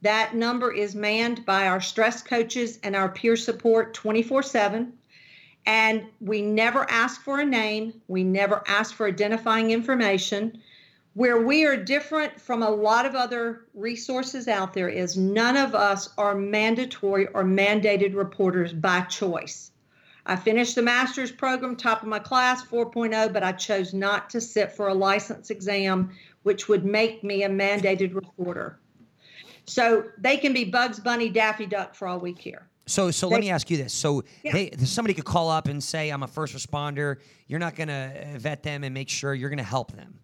That 0.03 0.35
number 0.35 0.73
is 0.73 0.95
manned 0.95 1.47
by 1.47 1.69
our 1.69 1.81
stress 1.81 2.23
coaches 2.23 2.79
and 2.83 2.95
our 2.95 3.09
peer 3.09 3.37
support 3.37 3.95
24/7. 3.95 4.93
And 5.69 6.07
we 6.19 6.41
never 6.41 6.91
ask 6.91 7.21
for 7.21 7.41
a 7.41 7.45
name, 7.45 8.01
we 8.09 8.25
never 8.25 8.65
ask 8.67 8.95
for 8.95 9.07
identifying 9.07 9.71
information. 9.71 10.63
Where 11.13 11.43
we 11.43 11.67
are 11.67 11.77
different 11.77 12.41
from 12.41 12.63
a 12.63 12.71
lot 12.71 13.05
of 13.05 13.15
other 13.15 13.67
resources 13.75 14.49
out 14.49 14.73
there 14.73 14.89
is 14.89 15.19
none 15.19 15.59
of 15.59 15.75
us 15.75 16.09
are 16.17 16.35
mandatory 16.35 17.27
or 17.29 17.45
mandated 17.45 18.15
reporters 18.15 18.73
by 18.73 19.03
choice. 19.03 19.73
I 20.25 20.37
finished 20.37 20.75
the 20.75 20.81
master's 20.81 21.31
program, 21.31 21.77
top 21.77 22.01
of 22.01 22.09
my 22.09 22.19
class, 22.19 22.65
4.0, 22.65 23.31
but 23.31 23.43
I 23.43 23.53
chose 23.53 23.93
not 23.93 24.31
to 24.31 24.41
sit 24.41 24.73
for 24.73 24.89
a 24.89 24.95
license 24.95 25.51
exam, 25.51 26.13
which 26.45 26.69
would 26.69 26.87
make 26.87 27.23
me 27.23 27.43
a 27.43 27.51
mandated 27.51 28.15
reporter. 28.15 28.81
So 29.67 30.05
they 30.17 30.39
can 30.39 30.55
be 30.55 30.65
Bugs 30.65 30.99
Bunny, 30.99 31.29
Daffy 31.29 31.67
Duck 31.67 31.95
for 31.95 32.09
all 32.09 32.21
we 32.21 32.33
care. 32.33 32.68
So, 32.89 33.11
so 33.11 33.29
they, 33.29 33.35
let 33.35 33.41
me 33.41 33.51
ask 33.51 33.71
you 33.71 33.77
this: 33.77 33.93
So, 33.93 34.25
yeah. 34.43 34.53
they, 34.53 34.71
somebody 34.85 35.15
could 35.15 35.25
call 35.25 35.51
up 35.51 35.69
and 35.69 35.83
say, 35.83 36.11
"I'm 36.11 36.23
a 36.23 36.29
first 36.29 36.55
responder." 36.55 37.17
You're 37.47 37.61
not 37.61 37.77
going 37.77 37.89
to 37.89 38.35
vet 38.37 38.63
them 38.63 38.85
and 38.85 38.93
make 38.93 39.09
sure 39.09 39.35
you're 39.35 39.49
going 39.49 39.59
to 39.59 39.65
help 39.65 39.93
them. 39.93 40.19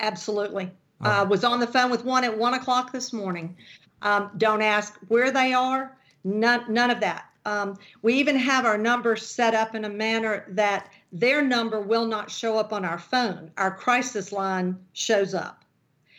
Absolutely. 0.00 0.70
I 1.02 1.20
uh, 1.20 1.24
was 1.26 1.44
on 1.44 1.60
the 1.60 1.66
phone 1.66 1.90
with 1.90 2.04
one 2.04 2.24
at 2.24 2.36
one 2.36 2.54
o'clock 2.54 2.92
this 2.92 3.12
morning. 3.12 3.56
Um, 4.02 4.30
don't 4.38 4.62
ask 4.62 4.98
where 5.08 5.30
they 5.30 5.52
are. 5.52 5.96
None, 6.24 6.64
none 6.72 6.90
of 6.90 7.00
that. 7.00 7.26
Um, 7.46 7.78
we 8.02 8.14
even 8.14 8.36
have 8.36 8.66
our 8.66 8.76
numbers 8.76 9.26
set 9.26 9.54
up 9.54 9.74
in 9.74 9.84
a 9.84 9.88
manner 9.88 10.44
that 10.48 10.90
their 11.12 11.42
number 11.42 11.80
will 11.80 12.06
not 12.06 12.30
show 12.30 12.58
up 12.58 12.72
on 12.72 12.84
our 12.84 12.98
phone. 12.98 13.50
Our 13.56 13.74
crisis 13.74 14.30
line 14.30 14.78
shows 14.92 15.32
up 15.34 15.64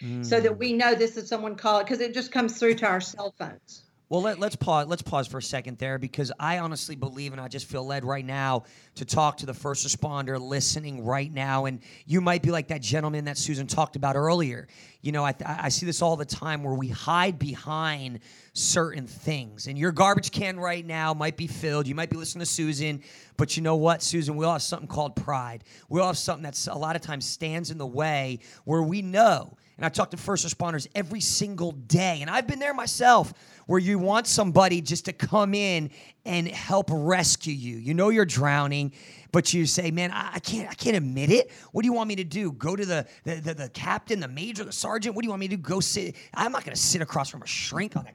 mm. 0.02 0.26
so 0.26 0.40
that 0.40 0.54
mm. 0.54 0.58
we 0.58 0.74
know 0.74 0.96
this 0.96 1.18
is 1.18 1.30
someone 1.30 1.56
calling 1.56 1.86
because 1.86 2.02
it 2.02 2.14
just 2.14 2.32
comes 2.32 2.58
through 2.58 2.76
to 2.76 2.88
our 2.88 3.02
cell 3.02 3.34
phones. 3.38 3.84
Well, 4.12 4.24
let, 4.24 4.44
us 4.44 4.58
pause. 4.58 4.88
Let's 4.88 5.02
pause 5.02 5.26
for 5.26 5.38
a 5.38 5.42
second 5.42 5.78
there 5.78 5.98
because 5.98 6.34
I 6.38 6.60
honestly 6.60 6.98
believe, 6.98 7.32
and 7.32 7.40
I 7.40 7.48
just 7.48 7.66
feel 7.66 7.86
led 7.86 8.04
right 8.04 8.26
now 8.26 8.66
to 8.96 9.06
talk 9.06 9.38
to 9.38 9.46
the 9.46 9.54
first 9.54 9.88
responder 9.88 10.38
listening 10.38 11.06
right 11.06 11.32
now. 11.32 11.64
And 11.64 11.80
you 12.06 12.20
might 12.20 12.44
be 12.44 12.52
like 12.52 12.68
that 12.68 12.82
gentleman 12.82 13.24
that 13.24 13.38
Susan 13.38 13.68
talked 13.68 13.96
about 13.96 14.18
earlier. 14.18 14.68
You 15.00 15.14
know, 15.14 15.24
I, 15.24 15.34
I 15.46 15.70
see 15.70 15.86
this 15.86 16.02
all 16.02 16.18
the 16.18 16.26
time 16.26 16.62
where 16.62 16.74
we 16.74 16.90
hide 16.90 17.40
behind 17.40 18.20
certain 18.52 19.08
things. 19.08 19.68
And 19.68 19.78
your 19.78 19.94
garbage 19.94 20.32
can 20.32 20.60
right 20.60 20.86
now 20.86 21.14
might 21.14 21.38
be 21.38 21.48
filled. 21.48 21.88
You 21.88 21.96
might 21.96 22.10
be 22.10 22.18
listening 22.18 22.42
to 22.42 22.52
Susan, 22.52 23.04
but 23.38 23.56
you 23.56 23.64
know 23.64 23.78
what, 23.78 24.04
Susan? 24.04 24.36
We 24.36 24.44
all 24.44 24.52
have 24.52 24.62
something 24.62 24.90
called 24.90 25.16
pride. 25.16 25.64
We 25.88 26.02
all 26.02 26.08
have 26.08 26.18
something 26.18 26.44
that's 26.44 26.68
a 26.68 26.76
lot 26.76 26.98
of 26.98 27.02
times 27.02 27.26
stands 27.26 27.72
in 27.72 27.78
the 27.78 27.88
way 27.88 28.40
where 28.66 28.84
we 28.84 29.02
know. 29.02 29.56
And 29.82 29.88
I 29.88 29.90
talk 29.90 30.12
to 30.12 30.18
first 30.18 30.46
responders 30.46 30.86
every 30.94 31.22
single 31.22 31.72
day, 31.72 32.20
and 32.22 32.30
I've 32.30 32.46
been 32.46 32.60
there 32.60 32.72
myself 32.72 33.34
where 33.66 33.80
you 33.80 33.98
want 33.98 34.28
somebody 34.28 34.80
just 34.80 35.06
to 35.06 35.14
come 35.14 35.56
in 35.56 35.90
and 36.24 36.48
help 36.48 36.90
rescue 36.92 37.52
you. 37.52 37.78
You 37.78 37.96
know 37.96 38.10
you're 38.10 38.24
drowning, 38.24 38.94
but 39.32 39.56
you 39.56 39.66
say, 39.66 39.90
"Man, 39.90 40.12
I, 40.12 40.38
can't, 40.38 40.70
I 40.70 40.76
can't 40.76 40.96
admit 40.96 41.32
it. 41.32 41.50
What 41.72 41.82
do 41.82 41.88
you 41.88 41.94
want 41.94 42.10
me 42.10 42.16
to 42.18 42.24
do? 42.24 42.52
Go 42.52 42.76
to 42.76 42.86
the 42.86 43.08
the, 43.24 43.36
the, 43.38 43.54
the 43.56 43.70
captain, 43.70 44.20
the 44.20 44.28
major, 44.28 44.64
the 44.64 44.72
sergeant? 44.72 45.16
What 45.16 45.24
do 45.24 45.26
you 45.26 45.32
want 45.32 45.40
me 45.40 45.48
to 45.48 45.58
do? 45.58 45.64
Go 45.64 45.80
sit? 45.80 46.16
I'm 46.36 46.52
not 46.52 46.64
going 46.64 46.76
to 46.76 46.80
sit 46.80 47.02
across 47.02 47.32
from 47.32 47.42
a 47.42 47.48
shrink 47.48 47.96
on 47.96 48.06
a 48.06 48.12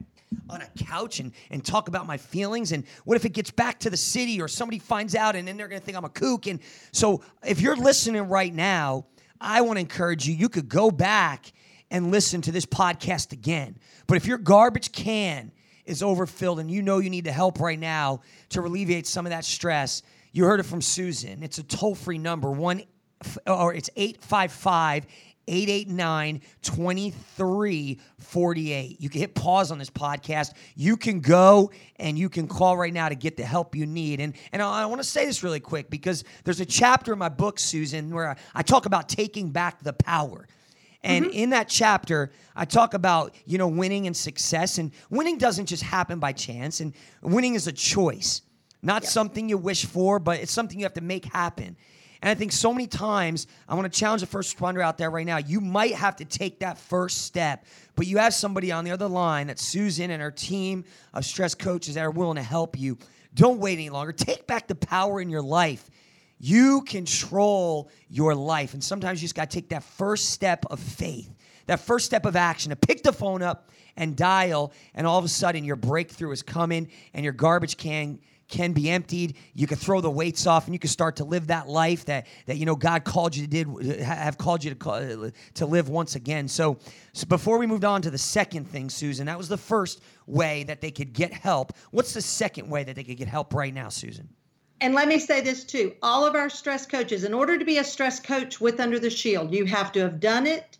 on 0.49 0.63
a 0.63 0.69
couch 0.85 1.19
and, 1.19 1.33
and 1.51 1.65
talk 1.65 1.89
about 1.89 2.07
my 2.07 2.17
feelings 2.17 2.71
and 2.71 2.85
what 3.05 3.17
if 3.17 3.25
it 3.25 3.33
gets 3.33 3.51
back 3.51 3.81
to 3.81 3.91
the 3.91 3.97
city 3.97 4.41
or 4.41 4.47
somebody 4.47 4.79
finds 4.79 5.17
out 5.17 5.35
and 5.35 5.49
then 5.49 5.57
they're 5.57 5.69
going 5.69 5.81
to 5.81 5.85
think 5.85 5.97
i'm 5.97 6.05
a 6.05 6.09
kook 6.09 6.47
and 6.49 6.59
so 6.91 7.23
if 7.45 7.61
you're 7.61 7.77
listening 7.77 8.29
right 8.29 8.53
now 8.53 9.07
i 9.41 9.61
want 9.61 9.77
to 9.77 9.81
encourage 9.81 10.27
you 10.27 10.35
you 10.35 10.49
could 10.49 10.69
go 10.69 10.91
back 10.91 11.53
and 11.91 12.11
listen 12.11 12.43
to 12.43 12.53
this 12.53 12.67
podcast 12.67 13.33
again 13.33 13.79
but 14.07 14.17
if 14.17 14.27
your 14.27 14.39
garbage 14.39 14.93
can 14.93 15.53
is 15.87 16.03
overfilled 16.03 16.61
and 16.61 16.71
you 16.71 16.83
know 16.83 16.99
you 16.99 17.09
need 17.09 17.25
the 17.25 17.33
help 17.33 17.61
right 17.61 17.79
now 17.79 18.21
to 18.51 18.61
alleviate 18.61 19.07
some 19.07 19.25
of 19.25 19.31
that 19.31 19.45
stress, 19.45 20.03
you 20.33 20.45
heard 20.45 20.61
it 20.61 20.65
from 20.65 20.83
Susan. 20.83 21.43
It's 21.43 21.57
a 21.59 21.63
toll 21.63 21.95
free 21.95 22.19
number, 22.19 22.51
one 22.51 22.83
or 23.47 23.73
it's 23.73 23.89
855 23.97 25.07
889 25.49 26.43
2348. 26.61 29.01
You 29.01 29.09
can 29.09 29.21
hit 29.21 29.37
pause 29.37 29.71
on 29.71 29.79
this 29.79 29.91
podcast. 29.91 30.55
You 30.75 30.97
can 30.97 31.21
go 31.21 31.71
and 32.01 32.19
you 32.19 32.29
can 32.29 32.49
call 32.49 32.77
right 32.77 32.93
now 32.93 33.09
to 33.09 33.15
get 33.15 33.37
the 33.37 33.45
help 33.45 33.77
you 33.77 33.87
need. 33.87 34.21
And, 34.21 34.35
and 34.53 34.61
I, 34.61 34.83
I 34.83 34.87
want 34.87 35.01
to 35.01 35.09
say 35.09 35.25
this 35.25 35.45
really 35.45 35.61
quick 35.61 35.89
because 35.89 36.25
there's 36.43 36.59
a 36.59 36.67
chapter 36.67 37.13
in 37.13 37.21
my 37.21 37.29
book, 37.29 37.61
Susan, 37.61 38.13
where 38.13 38.31
I, 38.31 38.37
I 38.57 38.63
talk 38.63 38.87
about 38.87 39.09
taking 39.09 39.51
back 39.51 39.85
the 39.85 39.93
power. 39.93 40.49
And 41.07 41.25
mm-hmm. 41.27 41.35
in 41.35 41.51
that 41.51 41.69
chapter, 41.69 42.33
I 42.57 42.65
talk 42.65 42.95
about, 42.95 43.35
you 43.47 43.59
know, 43.59 43.69
winning 43.69 44.07
and 44.07 44.17
success. 44.17 44.79
And 44.79 44.91
winning 45.09 45.39
doesn't 45.39 45.67
just 45.67 45.85
happen 45.85 46.19
by 46.19 46.33
chance, 46.33 46.81
and 46.81 46.93
winning 47.23 47.55
is 47.55 47.67
a 47.69 47.73
choice. 47.73 48.43
Not 48.83 49.03
Yes. 49.03 49.13
something 49.13 49.49
you 49.49 49.57
wish 49.57 49.87
for, 49.87 50.19
but 50.19 50.41
it's 50.41 50.53
something 50.53 50.79
you 50.79 50.85
have 50.85 50.95
to 50.95 51.01
make 51.01 51.25
happen. 51.27 51.77
And 52.23 52.31
I 52.31 52.35
think 52.35 52.51
so 52.51 52.73
many 52.73 52.87
times, 52.87 53.47
I 53.69 53.75
want 53.75 53.93
to 53.93 53.99
challenge 53.99 54.21
the 54.21 54.27
first 54.27 54.57
responder 54.57 54.83
out 54.83 54.99
there 54.99 55.11
right 55.11 55.27
now. 55.27 55.37
You 55.37 55.61
might 55.61 55.95
have 55.95 56.17
to 56.17 56.25
take 56.25 56.61
that 56.61 56.79
first 56.79 57.23
step, 57.23 57.67
but 57.95 58.07
you 58.07 58.19
have 58.19 58.35
somebody 58.35 58.73
on 58.73 58.85
the 58.85 58.91
other 58.91 59.07
line 59.07 59.47
that's 59.47 59.63
Susan 59.63 60.11
and 60.11 60.21
her 60.21 60.31
team 60.31 60.85
of 61.15 61.25
stress 61.25 61.55
coaches 61.55 61.95
that 61.95 62.05
are 62.05 62.11
willing 62.11 62.37
to 62.37 62.43
help 62.43 62.79
you. 62.79 62.99
Don't 63.35 63.61
wait 63.61 63.75
any 63.75 63.91
longer. 63.91 64.13
Take 64.13 64.47
back 64.47 64.67
the 64.67 64.75
power 64.75 65.21
in 65.21 65.31
your 65.31 65.43
life. 65.43 65.89
You 66.39 66.83
control 66.83 67.91
your 68.09 68.35
life. 68.35 68.75
And 68.75 68.83
sometimes 68.83 69.23
you 69.23 69.27
just 69.27 69.35
got 69.35 69.51
to 69.51 69.55
take 69.55 69.71
that 69.71 69.83
first 69.83 70.31
step 70.31 70.65
of 70.71 70.81
faith, 70.81 71.35
that 71.67 71.81
first 71.81 72.07
step 72.07 72.27
of 72.27 72.37
action 72.37 72.71
to 72.71 72.77
pick 72.77 73.03
the 73.03 73.13
phone 73.13 73.43
up 73.43 73.71
and 73.97 74.17
dial. 74.17 74.73
And 74.95 75.07
all 75.07 75.19
of 75.19 75.25
a 75.25 75.29
sudden, 75.29 75.65
your 75.65 75.77
breakthrough 75.77 76.33
is 76.33 76.43
coming 76.43 76.89
and 77.15 77.25
your 77.25 77.33
garbage 77.33 77.77
can 77.77 78.19
can 78.49 78.73
be 78.73 78.91
emptied. 78.91 79.37
You 79.55 79.67
can 79.67 79.77
throw 79.77 80.01
the 80.01 80.11
weights 80.11 80.47
off, 80.47 80.67
and 80.67 80.75
you 80.75 80.79
can 80.79 80.89
start 80.89 81.17
to 81.17 81.25
live 81.25 81.49
that 81.49 81.69
life 81.69 82.05
that 82.07 82.27
that 82.47 82.57
you 82.57 82.67
know 82.67 82.77
God 82.77 83.05
called 83.05 83.35
you 83.35 83.47
to 83.47 83.65
did 83.65 84.03
have 84.03 84.39
called 84.39 84.63
you 84.63 84.75
to 84.75 85.33
to 85.55 85.67
live 85.67 85.89
once 85.89 86.15
again. 86.15 86.49
So, 86.49 86.79
so 87.13 87.27
before 87.27 87.59
we 87.59 87.67
moved 87.67 87.85
on 87.85 88.03
to 88.03 88.11
the 88.11 88.19
second 88.19 88.67
thing, 88.67 88.89
Susan, 88.89 89.27
that 89.27 89.39
was 89.39 89.49
the 89.49 89.57
first 89.57 90.01
way 90.27 90.65
that 90.65 90.81
they 90.81 90.91
could 90.91 91.13
get 91.13 91.33
help. 91.33 91.73
What's 91.91 92.15
the 92.15 92.23
second 92.23 92.71
way 92.71 92.85
that 92.85 92.95
they 92.95 93.05
could 93.05 93.17
get 93.17 93.29
help 93.29 93.55
right 93.55 93.75
now, 93.75 93.89
Susan? 93.89 94.29
And 94.81 94.95
let 94.95 95.09
me 95.09 95.19
say 95.19 95.41
this 95.41 95.65
too 95.65 95.95
all 96.03 96.27
of 96.27 96.35
our 96.35 96.51
stress 96.51 96.87
coaches, 96.87 97.25
in 97.25 97.33
order 97.35 97.59
to 97.59 97.65
be 97.65 97.79
a 97.79 97.85
stress 97.85 98.21
coach 98.21 98.61
with 98.61 98.81
Under 98.81 98.99
the 98.99 99.11
Shield, 99.11 99.55
you 99.55 99.65
have 99.65 99.93
to 99.93 100.01
have 100.01 100.21
done 100.21 100.47
it, 100.47 100.79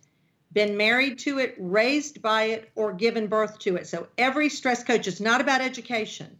been 0.53 0.77
married 0.77 1.19
to 1.19 1.39
it, 1.39 1.55
raised 1.57 2.21
by 2.21 2.43
it, 2.43 2.71
or 2.75 2.93
given 2.93 3.27
birth 3.27 3.57
to 3.59 3.75
it. 3.75 3.87
So 3.87 4.07
every 4.17 4.49
stress 4.49 4.83
coach 4.83 5.07
is 5.07 5.19
not 5.19 5.41
about 5.41 5.61
education. 5.61 6.39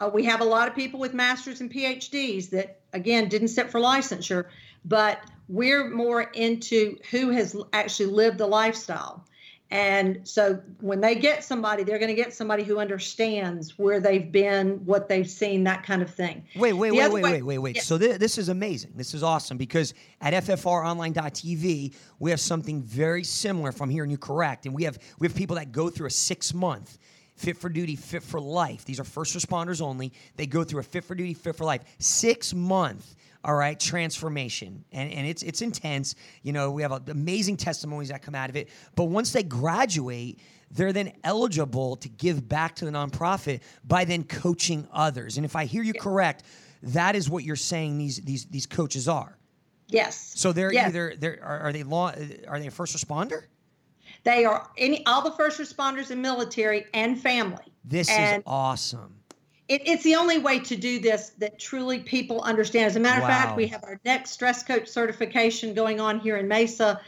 Uh, 0.00 0.10
we 0.12 0.24
have 0.24 0.40
a 0.40 0.44
lot 0.44 0.68
of 0.68 0.74
people 0.74 1.00
with 1.00 1.14
masters 1.14 1.60
and 1.60 1.72
PhDs 1.72 2.50
that, 2.50 2.80
again, 2.92 3.28
didn't 3.28 3.48
sit 3.48 3.70
for 3.70 3.80
licensure, 3.80 4.46
but 4.84 5.18
we're 5.48 5.88
more 5.88 6.22
into 6.22 6.98
who 7.10 7.30
has 7.30 7.56
actually 7.72 8.10
lived 8.10 8.38
the 8.38 8.46
lifestyle. 8.46 9.24
And 9.70 10.26
so 10.26 10.62
when 10.80 11.00
they 11.00 11.14
get 11.14 11.44
somebody, 11.44 11.82
they're 11.82 11.98
going 11.98 12.08
to 12.08 12.14
get 12.14 12.32
somebody 12.32 12.62
who 12.62 12.78
understands 12.78 13.78
where 13.78 14.00
they've 14.00 14.32
been, 14.32 14.84
what 14.86 15.08
they've 15.08 15.28
seen, 15.28 15.64
that 15.64 15.82
kind 15.82 16.00
of 16.00 16.08
thing. 16.08 16.42
Wait, 16.56 16.72
wait, 16.72 16.92
wait, 16.92 17.12
wait, 17.12 17.22
wait, 17.22 17.42
wait, 17.42 17.58
wait. 17.58 17.76
Yeah. 17.76 17.82
So 17.82 17.98
th- 17.98 18.18
this 18.18 18.38
is 18.38 18.48
amazing. 18.48 18.92
This 18.94 19.12
is 19.12 19.22
awesome 19.22 19.58
because 19.58 19.92
at 20.22 20.32
ffronline.tv 20.44 21.94
we 22.18 22.30
have 22.30 22.40
something 22.40 22.82
very 22.82 23.24
similar 23.24 23.70
from 23.70 23.90
here, 23.90 24.04
and 24.04 24.10
you're 24.10 24.18
correct. 24.18 24.64
And 24.64 24.74
we 24.74 24.84
have 24.84 24.98
we 25.18 25.26
have 25.26 25.36
people 25.36 25.56
that 25.56 25.70
go 25.70 25.90
through 25.90 26.06
a 26.06 26.10
six 26.10 26.54
month 26.54 26.98
fit 27.36 27.56
for 27.56 27.68
duty, 27.68 27.94
fit 27.94 28.22
for 28.22 28.40
life. 28.40 28.84
These 28.84 28.98
are 28.98 29.04
first 29.04 29.36
responders 29.36 29.80
only. 29.80 30.12
They 30.36 30.46
go 30.46 30.64
through 30.64 30.80
a 30.80 30.84
fit 30.84 31.04
for 31.04 31.14
duty, 31.14 31.34
fit 31.34 31.56
for 31.56 31.64
life 31.64 31.82
six 31.98 32.54
month. 32.54 33.14
All 33.44 33.54
right, 33.54 33.78
transformation, 33.78 34.84
and 34.90 35.12
and 35.12 35.26
it's 35.26 35.42
it's 35.42 35.62
intense. 35.62 36.16
You 36.42 36.52
know, 36.52 36.72
we 36.72 36.82
have 36.82 36.92
uh, 36.92 37.00
amazing 37.06 37.56
testimonies 37.56 38.08
that 38.08 38.20
come 38.20 38.34
out 38.34 38.50
of 38.50 38.56
it. 38.56 38.68
But 38.96 39.04
once 39.04 39.32
they 39.32 39.44
graduate, 39.44 40.40
they're 40.72 40.92
then 40.92 41.12
eligible 41.22 41.96
to 41.96 42.08
give 42.08 42.48
back 42.48 42.74
to 42.76 42.84
the 42.84 42.90
nonprofit 42.90 43.60
by 43.84 44.04
then 44.04 44.24
coaching 44.24 44.88
others. 44.92 45.36
And 45.36 45.46
if 45.46 45.54
I 45.54 45.66
hear 45.66 45.82
you 45.82 45.94
correct, 45.94 46.42
that 46.82 47.14
is 47.14 47.30
what 47.30 47.44
you're 47.44 47.56
saying 47.56 47.98
these 47.98 48.18
these 48.18 48.46
these 48.46 48.66
coaches 48.66 49.08
are. 49.08 49.38
Yes. 49.86 50.32
So 50.34 50.52
they're 50.52 50.72
Yes. 50.72 50.88
either 50.88 51.14
they're 51.16 51.38
are, 51.42 51.60
are 51.60 51.72
they 51.72 51.82
law 51.84 52.12
are 52.46 52.58
they 52.58 52.66
a 52.66 52.70
first 52.70 52.96
responder? 52.96 53.44
They 54.24 54.44
are 54.44 54.68
any 54.76 55.06
all 55.06 55.22
the 55.22 55.30
first 55.32 55.58
responders 55.60 56.10
and 56.10 56.20
military 56.20 56.86
and 56.92 57.20
family. 57.20 57.64
This 57.84 58.10
and 58.10 58.38
is 58.38 58.42
awesome. 58.46 59.17
It, 59.68 59.82
it's 59.86 60.02
the 60.02 60.14
only 60.16 60.38
way 60.38 60.58
to 60.60 60.76
do 60.76 60.98
this 60.98 61.30
that 61.38 61.58
truly 61.58 62.00
people 62.00 62.40
understand. 62.42 62.86
As 62.86 62.96
a 62.96 63.00
matter 63.00 63.18
of 63.22 63.28
Wow. 63.28 63.44
fact, 63.44 63.56
we 63.56 63.66
have 63.68 63.84
our 63.84 64.00
next 64.04 64.30
stress 64.30 64.62
coach 64.62 64.88
certification 64.88 65.74
going 65.74 66.00
on 66.00 66.18
here 66.20 66.36
in 66.36 66.48
Mesa 66.48 67.00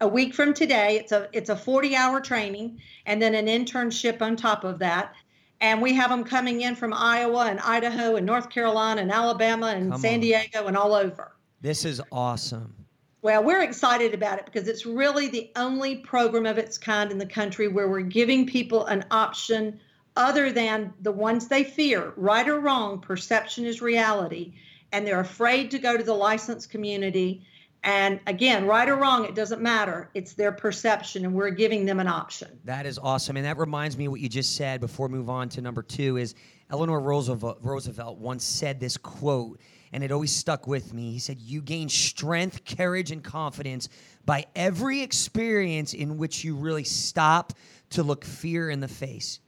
a 0.00 0.08
week 0.08 0.34
from 0.34 0.52
today. 0.52 0.96
It's 0.96 1.12
a 1.12 1.28
it's 1.32 1.48
a 1.48 1.56
40 1.56 1.96
hour 1.96 2.20
training 2.20 2.80
and 3.06 3.22
then 3.22 3.34
an 3.34 3.46
internship 3.46 4.20
on 4.20 4.36
top 4.36 4.64
of 4.64 4.80
that. 4.80 5.14
And 5.60 5.82
we 5.82 5.94
have 5.94 6.10
them 6.10 6.22
coming 6.24 6.60
in 6.60 6.76
from 6.76 6.92
Iowa 6.92 7.46
and 7.46 7.58
Idaho 7.60 8.14
and 8.16 8.24
North 8.26 8.48
Carolina 8.50 9.00
and 9.00 9.10
Alabama 9.10 9.68
and 9.68 9.90
Come 9.92 10.00
San 10.00 10.14
on. 10.14 10.20
Diego 10.20 10.66
and 10.66 10.76
all 10.76 10.94
over. 10.94 11.32
This 11.60 11.84
is 11.84 12.00
awesome. 12.12 12.74
Well, 13.22 13.42
we're 13.42 13.62
excited 13.62 14.14
about 14.14 14.38
it 14.38 14.44
because 14.46 14.68
it's 14.68 14.86
really 14.86 15.28
the 15.28 15.50
only 15.56 15.96
program 15.96 16.46
of 16.46 16.58
its 16.58 16.78
kind 16.78 17.10
in 17.10 17.18
the 17.18 17.26
country 17.26 17.66
where 17.66 17.88
we're 17.88 18.00
giving 18.02 18.46
people 18.46 18.86
an 18.86 19.04
option 19.10 19.80
other 20.18 20.52
than 20.52 20.92
the 21.00 21.12
ones 21.12 21.48
they 21.48 21.64
fear. 21.64 22.12
Right 22.16 22.46
or 22.46 22.60
wrong, 22.60 23.00
perception 23.00 23.64
is 23.64 23.80
reality. 23.80 24.52
And 24.92 25.06
they're 25.06 25.20
afraid 25.20 25.70
to 25.70 25.78
go 25.78 25.96
to 25.96 26.02
the 26.02 26.14
licensed 26.14 26.70
community. 26.70 27.46
And 27.84 28.18
again, 28.26 28.66
right 28.66 28.88
or 28.88 28.96
wrong, 28.96 29.24
it 29.24 29.36
doesn't 29.36 29.62
matter. 29.62 30.10
It's 30.12 30.32
their 30.32 30.50
perception, 30.50 31.24
and 31.24 31.32
we're 31.32 31.50
giving 31.50 31.86
them 31.86 32.00
an 32.00 32.08
option. 32.08 32.58
That 32.64 32.86
is 32.86 32.98
awesome, 32.98 33.36
and 33.36 33.46
that 33.46 33.56
reminds 33.56 33.96
me 33.96 34.08
what 34.08 34.20
you 34.20 34.28
just 34.28 34.56
said. 34.56 34.80
Before 34.80 35.06
we 35.06 35.16
move 35.16 35.30
on 35.30 35.48
to 35.50 35.60
number 35.60 35.82
two, 35.82 36.16
is 36.16 36.34
Eleanor 36.70 37.00
Roosevelt, 37.00 37.58
Roosevelt 37.62 38.18
once 38.18 38.44
said 38.44 38.80
this 38.80 38.96
quote, 38.96 39.60
and 39.92 40.02
it 40.02 40.10
always 40.10 40.34
stuck 40.34 40.66
with 40.66 40.92
me. 40.92 41.12
He 41.12 41.20
said, 41.20 41.38
"You 41.38 41.62
gain 41.62 41.88
strength, 41.88 42.64
courage, 42.64 43.12
and 43.12 43.22
confidence 43.22 43.88
by 44.26 44.46
every 44.56 45.00
experience 45.02 45.94
in 45.94 46.18
which 46.18 46.42
you 46.42 46.56
really 46.56 46.84
stop 46.84 47.52
to 47.90 48.02
look 48.02 48.24
fear 48.24 48.70
in 48.70 48.80
the 48.80 48.88
face. 48.88 49.38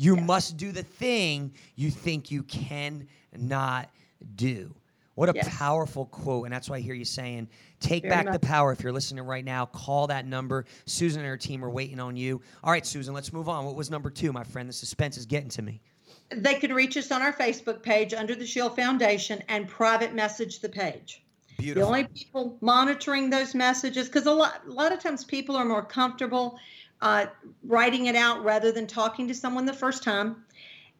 You 0.00 0.16
must 0.16 0.56
do 0.56 0.72
the 0.72 0.82
thing 0.82 1.52
you 1.76 1.90
think 1.90 2.30
you 2.30 2.42
cannot 2.44 3.90
do." 4.34 4.74
What 5.14 5.28
a 5.28 5.32
Yes. 5.34 5.48
powerful 5.58 6.06
quote, 6.06 6.46
and 6.46 6.54
that's 6.54 6.70
why 6.70 6.76
I 6.76 6.80
hear 6.80 6.94
you 6.94 7.04
saying, 7.04 7.48
"Take 7.80 8.04
Very 8.04 8.10
back 8.14 8.32
the 8.32 8.38
power." 8.38 8.72
If 8.72 8.80
you're 8.80 8.92
listening 8.92 9.24
right 9.24 9.44
now, 9.44 9.66
call 9.66 10.06
that 10.06 10.26
number. 10.26 10.64
Susan 10.86 11.20
and 11.20 11.28
her 11.28 11.36
team 11.36 11.62
are 11.62 11.68
waiting 11.68 12.00
on 12.00 12.16
you. 12.16 12.40
All 12.64 12.70
right, 12.70 12.86
Susan, 12.86 13.12
let's 13.12 13.30
move 13.30 13.46
on. 13.46 13.66
What 13.66 13.74
was 13.74 13.90
number 13.90 14.08
two, 14.08 14.32
my 14.32 14.44
friend? 14.44 14.66
The 14.66 14.72
suspense 14.72 15.18
is 15.18 15.26
getting 15.26 15.50
to 15.50 15.60
me. 15.60 15.82
They 16.30 16.54
can 16.54 16.72
reach 16.72 16.96
us 16.96 17.10
on 17.10 17.20
our 17.20 17.34
Facebook 17.34 17.82
page 17.82 18.14
under 18.14 18.34
the 18.34 18.46
Shield 18.46 18.76
Foundation 18.76 19.42
and 19.48 19.68
private 19.68 20.14
message 20.14 20.60
the 20.60 20.70
page. 20.70 21.22
Beautiful. 21.58 21.82
The 21.82 21.86
only 21.86 22.04
people 22.04 22.56
monitoring 22.62 23.28
those 23.28 23.54
messages, 23.54 24.06
because 24.06 24.24
a 24.24 24.32
lot, 24.32 24.62
a 24.66 24.72
lot 24.72 24.92
of 24.92 25.00
times 25.00 25.24
people 25.24 25.56
are 25.56 25.66
more 25.66 25.84
comfortable 25.84 26.58
uh, 27.02 27.26
writing 27.64 28.06
it 28.06 28.16
out 28.16 28.44
rather 28.44 28.72
than 28.72 28.86
talking 28.86 29.28
to 29.28 29.34
someone 29.34 29.66
the 29.66 29.72
first 29.72 30.02
time. 30.02 30.44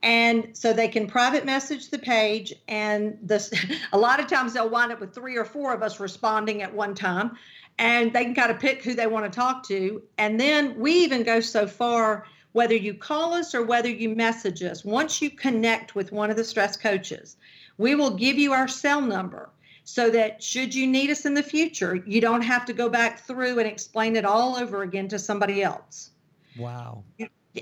And 0.02 0.56
so 0.56 0.72
they 0.72 0.88
can 0.88 1.06
private 1.06 1.44
message 1.44 1.90
the 1.90 1.98
page, 1.98 2.54
and 2.68 3.18
a 3.92 3.98
lot 3.98 4.18
of 4.18 4.28
times 4.28 4.54
they'll 4.54 4.70
wind 4.70 4.92
up 4.92 5.00
with 5.00 5.14
three 5.14 5.36
or 5.36 5.44
four 5.44 5.74
of 5.74 5.82
us 5.82 6.00
responding 6.00 6.62
at 6.62 6.72
one 6.72 6.94
time, 6.94 7.36
and 7.78 8.10
they 8.12 8.24
can 8.24 8.34
kind 8.34 8.50
of 8.50 8.58
pick 8.58 8.82
who 8.82 8.94
they 8.94 9.06
want 9.06 9.30
to 9.30 9.38
talk 9.38 9.66
to. 9.68 10.02
And 10.16 10.40
then 10.40 10.78
we 10.78 10.92
even 10.92 11.22
go 11.22 11.40
so 11.40 11.66
far 11.66 12.24
whether 12.52 12.74
you 12.74 12.94
call 12.94 13.34
us 13.34 13.54
or 13.54 13.62
whether 13.62 13.90
you 13.90 14.08
message 14.08 14.62
us. 14.62 14.84
Once 14.84 15.20
you 15.20 15.30
connect 15.30 15.94
with 15.94 16.12
one 16.12 16.30
of 16.30 16.36
the 16.36 16.44
stress 16.44 16.76
coaches, 16.76 17.36
we 17.76 17.94
will 17.94 18.16
give 18.16 18.38
you 18.38 18.52
our 18.52 18.68
cell 18.68 19.02
number 19.02 19.50
so 19.90 20.08
that 20.10 20.42
should 20.42 20.74
you 20.74 20.86
need 20.86 21.10
us 21.10 21.26
in 21.26 21.34
the 21.34 21.42
future, 21.42 21.96
you 22.06 22.20
don't 22.20 22.42
have 22.42 22.64
to 22.66 22.72
go 22.72 22.88
back 22.88 23.26
through 23.26 23.58
and 23.58 23.66
explain 23.68 24.14
it 24.14 24.24
all 24.24 24.56
over 24.56 24.82
again 24.82 25.08
to 25.08 25.18
somebody 25.18 25.62
else. 25.62 26.10
wow. 26.56 27.02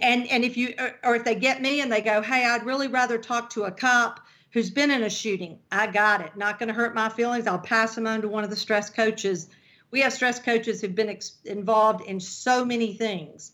And 0.03 0.27
and 0.29 0.45
if 0.45 0.55
you 0.59 0.75
or- 1.03 1.17
if 1.17 1.25
they 1.25 1.35
get 1.35 1.63
me 1.63 1.81
and 1.81 1.91
they 1.91 2.03
go, 2.03 2.21
"Hey, 2.21 2.45
I'd 2.45 2.67
really 2.67 2.89
rather 2.89 3.17
talk 3.17 3.49
to 3.51 3.65
a 3.65 3.71
cop 3.71 4.21
who's 4.53 4.69
been 4.69 4.91
in 4.91 5.03
a 5.03 5.09
shooting." 5.09 5.59
I 5.73 5.87
got 5.87 6.21
it. 6.21 6.37
Not 6.37 6.59
going 6.59 6.69
to 6.69 6.75
hurt 6.75 6.95
my 6.95 7.09
feelings. 7.09 7.47
I'll 7.47 7.59
pass 7.59 7.95
them 7.95 8.07
on 8.07 8.21
to 8.21 8.29
one 8.29 8.45
of 8.45 8.51
the 8.51 8.57
stress 8.57 8.91
coaches. 8.91 9.49
We 9.91 10.01
have 10.03 10.13
stress 10.13 10.39
coaches 10.39 10.83
who've 10.83 10.95
been 10.95 11.09
ex- 11.09 11.39
involved 11.47 12.05
in 12.05 12.21
so 12.21 12.67
many 12.67 12.93
things. 12.93 13.53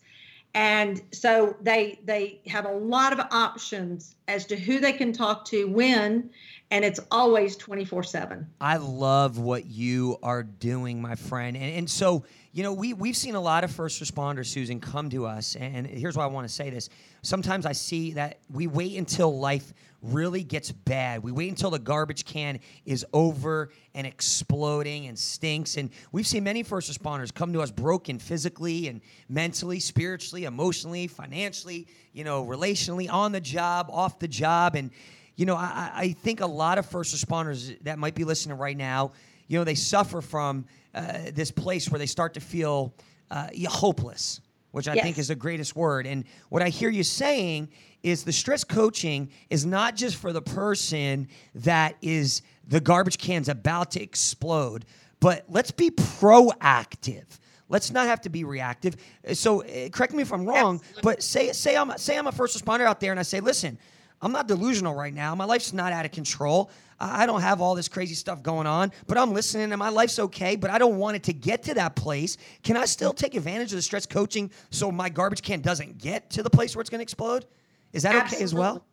And 0.55 1.01
so 1.11 1.57
they 1.61 1.99
they 2.05 2.39
have 2.47 2.65
a 2.65 2.71
lot 2.71 3.11
of 3.11 3.19
options 3.29 4.15
as 4.29 4.45
to 4.45 4.55
who 4.55 4.79
they 4.79 4.93
can 4.93 5.11
talk 5.11 5.43
to 5.45 5.65
when 5.65 6.29
and 6.71 6.85
it's 6.85 6.99
always 7.11 7.57
24/7. 7.57 8.45
I 8.61 8.77
love 8.77 9.37
what 9.37 9.65
you 9.65 10.17
are 10.23 10.43
doing, 10.43 11.01
my 11.01 11.15
friend. 11.15 11.57
And, 11.57 11.75
and 11.75 11.89
so, 11.89 12.23
you 12.55 12.63
know, 12.63 12.71
we, 12.71 12.93
we've 12.93 13.17
seen 13.17 13.35
a 13.35 13.41
lot 13.41 13.65
of 13.65 13.71
first 13.71 14.01
responders, 14.01 14.45
Susan, 14.45 14.79
come 14.79 15.09
to 15.09 15.25
us. 15.25 15.57
And 15.57 15.85
here's 15.85 16.15
why 16.15 16.23
I 16.23 16.27
want 16.27 16.47
to 16.47 16.53
say 16.53 16.69
this. 16.69 16.87
Sometimes 17.21 17.65
I 17.65 17.73
see 17.73 18.13
that 18.13 18.39
we 18.49 18.65
wait 18.65 18.97
until 18.97 19.37
life 19.37 19.73
really 20.01 20.41
gets 20.41 20.71
bad. 20.71 21.21
We 21.21 21.33
wait 21.33 21.49
until 21.49 21.69
the 21.69 21.79
garbage 21.79 22.23
can 22.23 22.61
is 22.85 23.05
over 23.11 23.71
and 23.93 24.07
exploding 24.07 25.07
and 25.07 25.19
stinks. 25.19 25.75
And 25.75 25.89
we've 26.13 26.25
seen 26.25 26.45
many 26.45 26.63
first 26.63 26.89
responders 26.89 27.33
come 27.33 27.51
to 27.51 27.61
us 27.61 27.71
broken 27.71 28.19
physically 28.19 28.87
and 28.87 29.01
mentally, 29.27 29.81
spiritually, 29.81 30.45
emotionally, 30.45 31.07
financially, 31.07 31.87
you 32.13 32.23
know, 32.23 32.45
relationally, 32.45 33.11
on 33.11 33.33
the 33.33 33.41
job, 33.41 33.89
off 33.91 34.17
the 34.17 34.29
job. 34.29 34.75
And 34.75 34.91
you 35.35 35.45
know, 35.45 35.57
I, 35.57 35.91
I 35.93 36.11
think 36.13 36.39
a 36.39 36.45
lot 36.45 36.77
of 36.77 36.85
first 36.85 37.13
responders 37.13 37.77
that 37.83 37.99
might 37.99 38.15
be 38.15 38.23
listening 38.23 38.57
right 38.57 38.77
now, 38.77 39.11
you 39.47 39.57
know, 39.57 39.63
they 39.63 39.75
suffer 39.75 40.21
from 40.21 40.65
uh, 40.93 41.31
this 41.33 41.51
place 41.51 41.89
where 41.89 41.99
they 41.99 42.05
start 42.05 42.33
to 42.35 42.39
feel 42.39 42.93
uh, 43.31 43.47
hopeless. 43.67 44.41
which 44.71 44.87
I 44.89 44.93
Yes. 44.95 45.03
think 45.05 45.17
is 45.17 45.27
the 45.29 45.35
greatest 45.35 45.73
word. 45.75 46.05
And 46.05 46.25
what 46.49 46.61
I 46.61 46.67
hear 46.69 46.89
you 46.89 47.03
saying 47.03 47.69
is 48.03 48.23
the 48.25 48.33
stress 48.33 48.63
coaching 48.65 49.29
is 49.49 49.65
not 49.65 49.95
just 49.95 50.17
for 50.17 50.33
the 50.33 50.41
person 50.41 51.29
that 51.55 51.95
is 52.01 52.41
the 52.67 52.81
garbage 52.81 53.17
can's 53.17 53.47
about 53.47 53.91
to 53.91 54.01
explode, 54.03 54.83
but 55.21 55.45
let's 55.47 55.71
be 55.71 55.91
proactive. 55.91 57.23
Let's 57.69 57.91
not 57.91 58.07
have 58.07 58.21
to 58.21 58.29
be 58.29 58.43
reactive. 58.43 58.95
So, 59.33 59.63
uh, 59.63 59.89
correct 59.89 60.13
me 60.13 60.21
if 60.21 60.31
I'm 60.31 60.45
wrong, 60.45 60.75
Absolutely. 60.75 61.01
but 61.01 61.23
say 61.23 61.51
say 61.53 61.75
I'm 61.75 61.97
say 61.97 62.17
I'm 62.17 62.27
a 62.27 62.31
first 62.31 62.55
responder 62.61 62.81
out 62.85 62.99
there, 62.99 63.11
and 63.11 63.19
I 63.19 63.23
say, 63.23 63.39
listen, 63.39 63.79
I'm 64.21 64.31
not 64.31 64.47
delusional 64.47 64.95
right 64.95 65.13
now. 65.13 65.35
My 65.35 65.45
life's 65.45 65.73
not 65.73 65.93
out 65.93 66.05
of 66.05 66.11
control. 66.11 66.71
I 66.99 67.25
don't 67.25 67.41
have 67.41 67.59
all 67.59 67.75
this 67.75 67.89
crazy 67.89 68.15
stuff 68.15 68.41
going 68.41 68.67
on, 68.67 68.91
but 69.05 69.17
I'm 69.17 69.33
listening, 69.33 69.73
and 69.73 69.77
my 69.79 69.89
life's 69.89 70.17
okay. 70.17 70.55
But 70.55 70.71
I 70.71 70.77
don't 70.77 70.97
want 70.97 71.17
it 71.17 71.23
to 71.23 71.33
get 71.33 71.63
to 71.63 71.73
that 71.73 71.95
place. 71.95 72.37
Can 72.63 72.77
I 72.77 72.85
still 72.85 73.11
take 73.11 73.35
advantage 73.35 73.71
of 73.73 73.77
the 73.77 73.81
stress 73.81 74.05
coaching 74.05 74.49
so 74.69 74.91
my 74.91 75.09
garbage 75.09 75.41
can 75.41 75.59
doesn't 75.59 75.97
get 75.97 76.29
to 76.31 76.43
the 76.43 76.49
place 76.49 76.75
where 76.75 76.81
it's 76.81 76.89
going 76.89 76.99
to 76.99 77.03
explode? 77.03 77.45
Is 77.91 78.03
that 78.03 78.15
okay 78.27 78.41
as 78.41 78.53
well? 78.53 78.85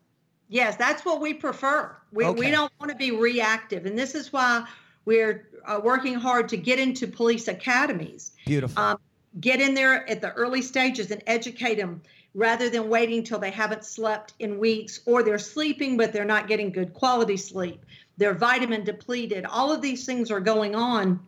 Yes, 0.49 0.77
that's 0.77 1.05
what 1.05 1.21
we 1.21 1.33
prefer. 1.33 1.97
We, 2.13 2.25
Okay. 2.27 2.39
we 2.41 2.51
don't 2.51 2.73
want 2.81 2.91
to 2.91 2.97
be 2.97 3.13
reactive. 3.13 3.87
And 3.87 3.97
this 3.99 4.15
is 4.15 4.33
why 4.33 4.67
we're 5.05 5.49
uh, 5.65 5.81
working 5.83 6.15
hard 6.15 6.49
to 6.51 6.57
get 6.57 6.79
into 6.79 7.07
police 7.07 7.49
academies. 7.49 8.33
Beautiful. 8.47 8.83
Um, 8.83 8.99
get 9.41 9.61
in 9.61 9.75
there 9.75 10.09
at 10.11 10.21
the 10.21 10.33
early 10.33 10.61
stages 10.61 11.11
and 11.11 11.23
educate 11.27 11.77
them 11.77 12.03
rather 12.35 12.71
than 12.71 12.89
waiting 12.89 13.23
till 13.23 13.39
they 13.39 13.51
haven't 13.51 13.85
slept 13.85 14.33
in 14.39 14.59
weeks 14.59 15.01
or 15.05 15.23
they're 15.23 15.39
sleeping 15.39 15.97
but 15.97 16.13
they're 16.13 16.25
not 16.25 16.49
getting 16.49 16.71
good 16.71 16.95
quality 16.95 17.37
sleep. 17.37 17.85
They're 18.17 18.35
vitamin 18.35 18.85
depleted. 18.85 19.45
All 19.45 19.73
of 19.73 19.83
these 19.83 20.07
things 20.07 20.31
are 20.31 20.41
going 20.41 20.75
on. 20.75 21.21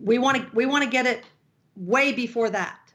We 0.00 0.18
want 0.18 0.38
to 0.38 0.46
we 0.54 0.66
want 0.66 0.84
to 0.84 0.90
get 0.90 1.06
it 1.06 1.24
way 1.76 2.12
before 2.12 2.50
that. 2.50 2.92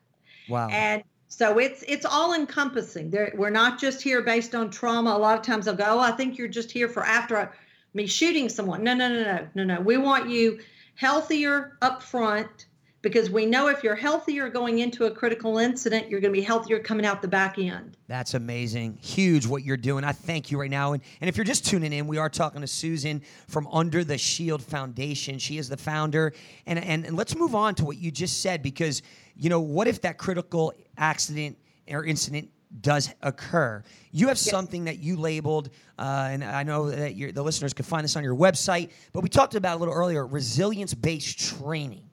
wow. 0.50 0.68
And 0.70 1.04
so 1.28 1.60
it's 1.60 1.84
it's 1.88 2.06
all 2.06 2.34
encompassing. 2.34 3.10
There, 3.10 3.34
we're 3.38 3.50
not 3.50 3.80
just 3.80 4.02
here 4.02 4.22
based 4.22 4.54
on 4.54 4.70
trauma. 4.70 5.12
A 5.12 5.18
lot 5.18 5.40
of 5.40 5.46
times 5.46 5.66
they'll 5.66 5.76
go, 5.76 5.86
"Oh, 5.88 6.00
I 6.00 6.12
think 6.12 6.38
you're 6.38 6.50
just 6.50 6.72
here 6.72 6.90
for 6.90 7.06
after 7.06 7.54
me 7.94 8.06
shooting 8.06 8.50
someone." 8.50 8.84
No, 8.84 8.94
no, 8.94 9.08
no, 9.08 9.24
no, 9.24 9.48
no, 9.56 9.64
no. 9.64 9.80
We 9.80 9.96
want 9.96 10.30
you 10.30 10.60
healthier 10.96 11.78
up 11.82 12.04
front 12.04 12.66
because 13.02 13.30
we 13.30 13.46
know 13.46 13.68
if 13.68 13.84
you're 13.84 13.96
healthier 13.96 14.48
going 14.50 14.80
into 14.80 15.06
a 15.06 15.12
critical 15.12 15.58
incident, 15.58 16.10
you're 16.10 16.20
going 16.20 16.34
to 16.34 16.40
be 16.40 16.46
healthier 16.46 16.80
coming 16.80 17.06
out 17.06 17.22
the 17.22 17.28
back 17.28 17.58
end. 17.58 17.98
That's 18.08 18.36
amazing. 18.36 18.98
Huge 19.02 19.48
what 19.48 19.64
you're 19.64 19.78
doing. 19.78 20.04
I 20.04 20.12
thank 20.12 20.52
you 20.52 20.60
right 20.60 20.70
now. 20.70 20.94
And, 20.94 21.02
and 21.20 21.28
if 21.28 21.36
you're 21.36 21.44
just 21.44 21.66
tuning 21.66 21.94
in, 21.94 22.06
we 22.06 22.18
are 22.18 22.30
talking 22.30 22.62
to 22.62 22.68
Susan 22.68 23.22
from 23.48 23.68
Under 23.72 24.04
the 24.04 24.18
Shield 24.18 24.62
Foundation. 24.62 25.40
She 25.40 25.58
is 25.58 25.68
the 25.68 25.78
founder. 25.78 26.34
And, 26.68 26.78
and, 26.80 27.06
and 27.06 27.18
let's 27.18 27.36
move 27.36 27.56
on 27.56 27.74
to 27.76 27.86
what 27.86 27.98
you 27.98 28.12
just 28.12 28.42
said 28.42 28.62
because, 28.62 29.02
you 29.36 29.50
know, 29.50 29.62
what 29.62 29.88
if 29.88 30.02
that 30.02 30.18
critical 30.18 30.74
accident 30.98 31.58
or 31.90 32.06
incident 32.06 32.50
does 32.82 33.12
occur? 33.24 33.84
You 34.12 34.28
have 34.28 34.38
something 34.38 34.86
that 34.86 35.00
you 35.00 35.18
labeled, 35.18 35.72
uh, 35.98 36.30
and 36.32 36.44
I 36.44 36.64
know 36.64 36.92
that 36.92 37.16
the 37.34 37.44
listeners 37.44 37.74
can 37.74 37.84
find 37.84 38.04
this 38.04 38.16
on 38.16 38.24
your 38.24 38.36
website, 38.36 38.92
but 39.12 39.24
we 39.24 39.30
talked 39.30 39.56
about 39.56 39.78
a 39.78 39.80
little 39.80 39.94
earlier 39.94 40.26
resilience 40.28 40.94
based 40.94 41.40
training. 41.40 42.11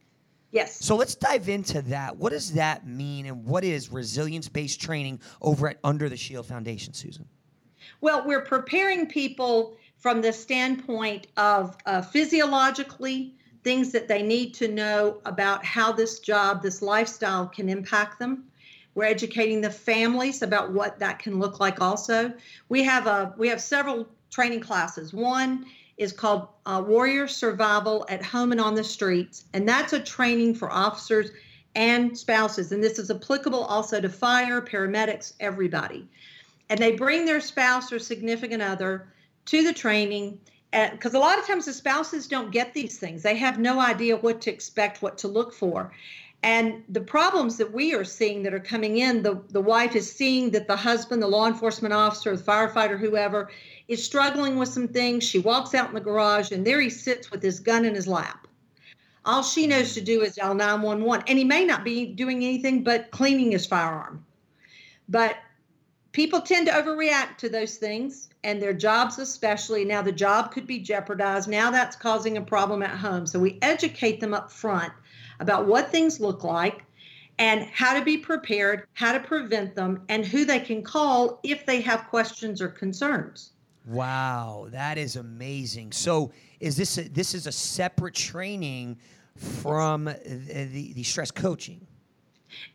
Yes. 0.51 0.83
So 0.85 0.97
let's 0.97 1.15
dive 1.15 1.49
into 1.49 1.83
that. 1.83 2.17
What 2.17 2.33
does 2.33 2.53
that 2.55 2.87
mean, 2.87 3.27
and 3.27 3.45
what 3.45 3.65
is 3.65 3.91
resilience 3.91 4.49
based 4.49 4.81
training 4.81 5.21
over 5.43 5.69
at 5.69 5.79
Under 5.85 6.09
the 6.09 6.17
Shield 6.17 6.47
Foundation, 6.47 6.95
Susan? 6.95 7.27
Well, 8.01 8.25
we're 8.27 8.43
preparing 8.43 9.07
people 9.07 9.77
from 9.97 10.23
the 10.23 10.33
standpoint 10.33 11.27
of 11.37 11.77
uh, 11.85 12.03
physiologically 12.03 13.35
things 13.65 13.93
that 13.93 14.09
they 14.09 14.23
need 14.23 14.55
to 14.55 14.69
know 14.69 15.21
about 15.27 15.65
how 15.65 15.93
this 15.93 16.21
job, 16.21 16.63
this 16.63 16.81
lifestyle 16.81 17.47
can 17.47 17.69
impact 17.69 18.19
them. 18.19 18.45
We're 18.95 19.05
educating 19.05 19.61
the 19.61 19.71
families 19.71 20.43
about 20.43 20.73
what 20.73 20.99
that 21.01 21.19
can 21.19 21.39
look 21.39 21.61
like. 21.61 21.81
Also, 21.81 22.33
we 22.69 22.83
have 22.85 23.07
a 23.07 23.35
we 23.37 23.49
have 23.49 23.61
several 23.61 24.09
training 24.31 24.61
classes. 24.61 25.13
One 25.13 25.67
is 25.99 26.13
called 26.13 26.49
uh, 26.65 26.83
Warrior 26.87 27.29
Survival 27.29 28.07
at 28.09 28.25
Home 28.25 28.53
and 28.53 28.61
on 28.61 28.75
the 28.75 28.85
Streets, 28.85 29.45
and 29.53 29.69
that's 29.69 29.93
a 29.93 30.01
training 30.01 30.55
for 30.55 30.71
officers 30.71 31.31
and 31.75 32.17
spouses. 32.17 32.73
And 32.73 32.83
this 32.83 32.99
is 32.99 33.11
applicable 33.11 33.65
also 33.65 34.01
to 34.01 34.09
fire, 34.09 34.63
paramedics, 34.63 35.35
everybody 35.41 36.09
and 36.69 36.81
they 36.81 36.93
bring 36.93 37.25
their 37.25 37.41
spouse 37.41 37.93
or 37.93 37.99
significant 37.99 38.63
other 38.63 39.09
to 39.47 39.63
the 39.63 39.73
training 39.73 40.39
because 40.93 41.15
a 41.15 41.19
lot 41.19 41.39
of 41.39 41.47
times 41.47 41.65
the 41.65 41.73
spouses 41.73 42.29
don't 42.29 42.51
get 42.51 42.75
these 42.75 42.99
things 42.99 43.23
they 43.23 43.37
have 43.37 43.59
no 43.59 43.81
idea 43.81 44.17
what 44.17 44.41
to 44.41 44.53
expect 44.53 45.01
what 45.01 45.17
to 45.19 45.29
look 45.29 45.53
for 45.53 45.93
and 46.43 46.85
the 46.91 47.01
problems 47.01 47.57
that 47.57 47.73
we 47.73 47.95
are 47.95 48.05
seeing 48.05 48.45
that 48.45 48.55
are 48.55 48.61
coming 48.61 48.99
in 48.99 49.23
the, 49.23 49.43
the 49.51 49.61
wife 49.61 49.97
is 49.97 50.11
seeing 50.11 50.51
that 50.51 50.69
the 50.69 50.77
husband 50.77 51.23
the 51.23 51.27
law 51.27 51.47
enforcement 51.47 51.95
officer 51.95 52.37
the 52.37 52.43
firefighter 52.43 52.99
whoever 52.99 53.51
is 53.89 54.05
struggling 54.05 54.59
with 54.59 54.69
some 54.69 54.87
things. 54.87 55.25
She 55.25 55.39
walks 55.39 55.75
out 55.75 55.89
in 55.89 55.95
the 55.95 56.01
garage 56.01 56.53
and 56.53 56.65
there 56.67 56.81
he 56.81 56.91
sits 56.91 57.31
with 57.31 57.43
his 57.43 57.59
gun 57.59 57.87
in 57.87 57.95
his 57.95 58.07
lap. 58.07 58.47
All 59.25 59.43
she 59.43 59.67
knows 59.67 59.95
to 59.95 60.01
do 60.01 60.23
is 60.23 60.37
dial 60.37 60.55
911 60.55 61.25
and 61.27 61.39
he 61.39 61.45
may 61.45 61.65
not 61.65 61.85
be 61.85 62.07
doing 62.07 62.45
anything 62.45 62.85
but 62.85 63.11
cleaning 63.11 63.53
his 63.53 63.67
firearm. 63.67 64.25
But 65.09 65.37
people 66.13 66.43
tend 66.43 66.67
to 66.67 66.73
overreact 66.73 67.39
to 67.39 67.49
those 67.49 67.77
things 67.77 68.29
and 68.45 68.61
their 68.61 68.75
jobs 68.75 69.19
especially. 69.19 69.85
Now 69.85 70.03
the 70.03 70.13
job 70.13 70.53
could 70.53 70.67
be 70.67 70.79
jeopardized. 70.79 71.49
Now 71.49 71.71
that's 71.71 71.97
causing 71.97 72.37
a 72.37 72.43
problem 72.43 72.83
at 72.83 72.97
home. 72.97 73.27
So 73.27 73.39
we 73.39 73.59
educate 73.63 74.21
them 74.21 74.35
up 74.35 74.53
front 74.53 74.93
about 75.41 75.67
what 75.67 75.91
things 75.91 76.21
look 76.21 76.45
like 76.45 76.85
and 77.39 77.63
how 77.73 77.99
to 77.99 78.05
be 78.05 78.19
prepared 78.19 78.87
how 78.95 79.13
to 79.13 79.21
prevent 79.21 79.75
them 79.75 80.03
and 80.09 80.27
who 80.27 80.45
they 80.45 80.59
can 80.61 80.83
call 80.83 81.41
if 81.43 81.65
they 81.65 81.81
have 81.81 82.09
questions 82.09 82.61
or 82.61 82.69
concerns 82.69 83.53
Wow, 83.89 84.69
that 84.71 84.99
is 84.99 85.17
amazing. 85.17 85.93
So, 85.93 86.31
is 86.61 86.77
this 86.77 86.99
a, 86.99 87.09
this 87.09 87.33
is 87.33 87.47
a 87.47 87.53
separate 87.53 88.15
training 88.15 88.99
from 89.35 90.05
the, 90.05 90.93
the, 90.95 91.03
stress 91.03 91.31
coaching? 91.31 91.87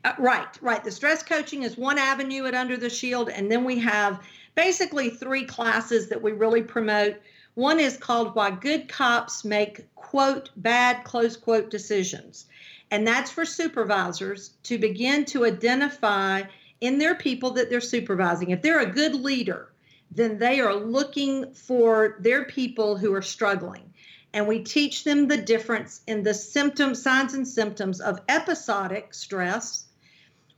Uh, 0.03 0.13
right, 0.17 0.47
right. 0.59 0.83
The 0.83 0.89
stress 0.89 1.21
coaching 1.21 1.61
is 1.61 1.77
one 1.77 1.99
avenue 1.99 2.47
at 2.47 2.55
Under 2.55 2.77
the 2.77 2.89
Shield, 2.89 3.29
and 3.29 3.51
then 3.51 3.63
we 3.63 3.77
have 3.79 4.23
basically 4.55 5.11
three 5.11 5.45
classes 5.45 6.09
that 6.09 6.19
we 6.19 6.31
really 6.31 6.63
promote. 6.63 7.17
One 7.53 7.79
is 7.79 7.95
called 7.95 8.33
Why 8.33 8.49
Good 8.49 8.89
Cops 8.89 9.45
Make 9.45 9.93
Quote 9.93 10.49
Bad 10.55 11.03
Close 11.03 11.37
Quote 11.37 11.69
Decisions, 11.69 12.47
and 12.89 13.05
that's 13.05 13.29
for 13.29 13.45
supervisors 13.45 14.55
to 14.63 14.79
begin 14.79 15.25
to 15.25 15.45
identify 15.45 16.41
in 16.81 16.97
their 16.97 17.13
people 17.13 17.51
that 17.51 17.69
they're 17.69 17.81
supervising. 17.81 18.49
If 18.49 18.63
they're 18.63 18.79
a 18.79 18.91
good 18.91 19.13
leader, 19.13 19.69
then 20.15 20.37
they 20.37 20.59
are 20.59 20.75
looking 20.75 21.53
for 21.53 22.17
their 22.19 22.45
people 22.45 22.97
who 22.97 23.13
are 23.13 23.21
struggling. 23.21 23.93
And 24.33 24.47
we 24.47 24.63
teach 24.63 25.03
them 25.03 25.27
the 25.27 25.37
difference 25.37 26.01
in 26.07 26.23
the 26.23 26.33
symptoms, 26.33 27.01
signs, 27.01 27.33
and 27.33 27.47
symptoms 27.47 28.01
of 28.01 28.19
episodic 28.27 29.13
stress, 29.13 29.85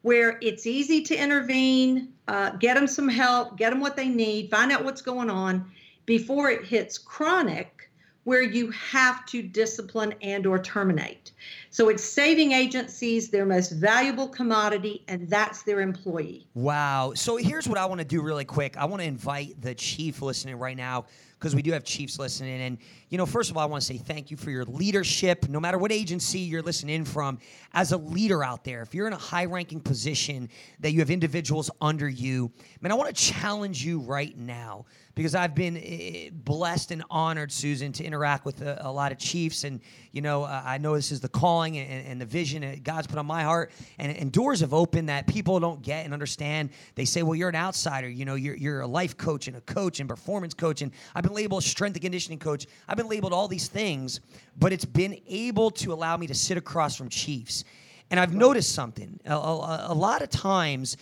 where 0.02 0.38
it's 0.41 0.65
easy 0.65 1.02
to 1.04 1.15
intervene, 1.15 2.13
uh, 2.28 2.52
get 2.52 2.76
them 2.76 2.88
some 2.88 3.10
help, 3.10 3.58
get 3.58 3.72
them 3.72 3.82
what 3.82 3.96
they 3.96 4.08
need, 4.08 4.50
find 4.50 4.72
out 4.72 4.84
what's 4.84 5.02
going 5.02 5.30
on 5.30 5.72
before 6.06 6.50
it 6.50 6.65
hits 6.65 6.98
chronic, 6.98 7.85
where 8.26 8.42
you 8.42 8.72
have 8.72 9.26
to 9.28 9.42
discipline 9.42 10.14
and 10.22 10.46
or 10.46 10.60
terminate. 10.60 11.32
So 11.70 11.90
it's 11.90 12.04
saving 12.04 12.52
agencies 12.52 13.30
their 13.30 13.46
most 13.46 13.72
valuable 13.72 14.28
commodity, 14.28 15.04
and 15.08 15.30
that's 15.30 15.62
their 15.64 15.80
employee. 15.80 16.48
Wow. 16.56 17.14
So 17.16 17.38
here's 17.38 17.68
what 17.68 17.78
I 17.78 17.86
want 17.86 18.00
to 18.00 18.06
do 18.06 18.22
really 18.22 18.46
quick. 18.46 18.78
I 18.78 18.86
want 18.86 19.02
to 19.02 19.08
invite 19.08 19.62
the 19.62 19.76
chief 19.76 20.22
listening 20.22 20.58
right 20.58 20.76
now 20.76 21.06
because 21.38 21.54
we 21.54 21.62
do 21.62 21.72
have 21.74 21.84
chiefs 21.84 22.18
listening. 22.18 22.62
And, 22.62 22.80
you 23.10 23.20
know, 23.20 23.26
first 23.28 23.52
of 23.52 23.58
all, 23.58 23.64
I 23.64 23.68
want 23.68 23.82
to 23.82 23.86
say 23.86 23.98
thank 23.98 24.32
you 24.32 24.38
for 24.38 24.50
your 24.50 24.66
leadership, 24.66 25.48
no 25.48 25.60
matter 25.60 25.78
what 25.78 25.92
agency 25.92 26.40
you're 26.40 26.64
listening 26.64 27.06
from. 27.06 27.38
As 27.74 27.92
a 27.92 27.98
leader 27.98 28.44
out 28.44 28.64
there, 28.64 28.82
if 28.82 28.96
you're 28.96 29.06
in 29.06 29.14
a 29.14 29.18
high 29.18 29.46
ranking 29.46 29.80
position 29.80 30.50
that 30.80 30.94
you 30.94 31.00
have 31.00 31.12
individuals 31.12 31.70
under 31.82 32.10
you, 32.10 32.52
man, 32.82 32.92
I 32.92 32.96
want 32.96 33.16
to 33.16 33.22
challenge 33.22 33.86
you 33.86 34.00
right 34.00 34.36
now 34.36 34.86
because 35.15 35.34
I've 35.34 35.56
been 35.56 35.78
eh, 35.78 36.30
blessed 36.32 36.91
and 36.91 37.04
honored, 37.10 37.51
Susan, 37.51 37.93
to 37.93 38.04
interact 38.04 38.45
with 38.45 38.62
a, 38.62 38.86
a 38.86 38.91
lot 38.91 39.13
of 39.13 39.17
chiefs. 39.17 39.63
And, 39.63 39.80
you 40.12 40.21
know, 40.21 40.43
uh, 40.43 40.62
I 40.63 40.78
know 40.78 40.93
this 40.95 41.12
is 41.12 41.21
the 41.21 41.30
calling 41.30 41.78
and, 41.78 42.06
and 42.06 42.21
the 42.21 42.25
vision 42.25 42.62
that 42.62 42.84
God's 42.84 43.08
put 43.08 43.17
on 43.17 43.25
my 43.25 43.41
heart. 43.41 43.71
And, 43.97 44.15
and 44.15 44.32
doors 44.32 44.60
have 44.60 44.73
opened 44.73 45.08
that 45.08 45.25
people 45.25 45.60
don't 45.62 45.82
get 45.82 46.04
and 46.04 46.13
understand. 46.13 46.69
They 46.95 47.06
say, 47.06 47.23
well, 47.23 47.36
you're 47.36 47.49
an 47.49 47.56
outsider. 47.56 48.10
You 48.10 48.25
know, 48.25 48.36
you're, 48.36 48.56
you're 48.56 48.82
a 48.82 48.88
life 48.88 49.15
coach 49.15 49.47
and 49.47 49.56
a 49.56 49.62
coach 49.62 50.01
and 50.01 50.10
performance 50.10 50.54
coach. 50.54 50.82
And 50.82 50.91
I've 51.15 51.23
been 51.23 51.34
labeled 51.34 51.63
strength 51.63 51.95
and 51.95 52.04
conditioning 52.04 52.39
coach. 52.39 52.67
I've 52.88 52.97
been 52.97 53.10
labeled 53.10 53.32
all 53.32 53.47
these 53.47 53.69
things, 53.69 54.19
but 54.60 54.73
it's 54.73 54.86
been 54.86 55.17
able 55.28 55.71
to 55.71 55.93
allow 55.93 56.17
me 56.17 56.28
to 56.28 56.36
sit 56.36 56.58
across 56.58 56.97
from 56.97 57.08
chiefs. 57.08 57.63
And 58.12 58.19
I've 58.19 58.36
noticed 58.36 58.75
something. 58.75 59.17
A, 59.25 59.34
a, 59.34 59.86
a 59.89 59.93
lot 59.93 60.21
of 60.21 60.30
times, 60.30 60.97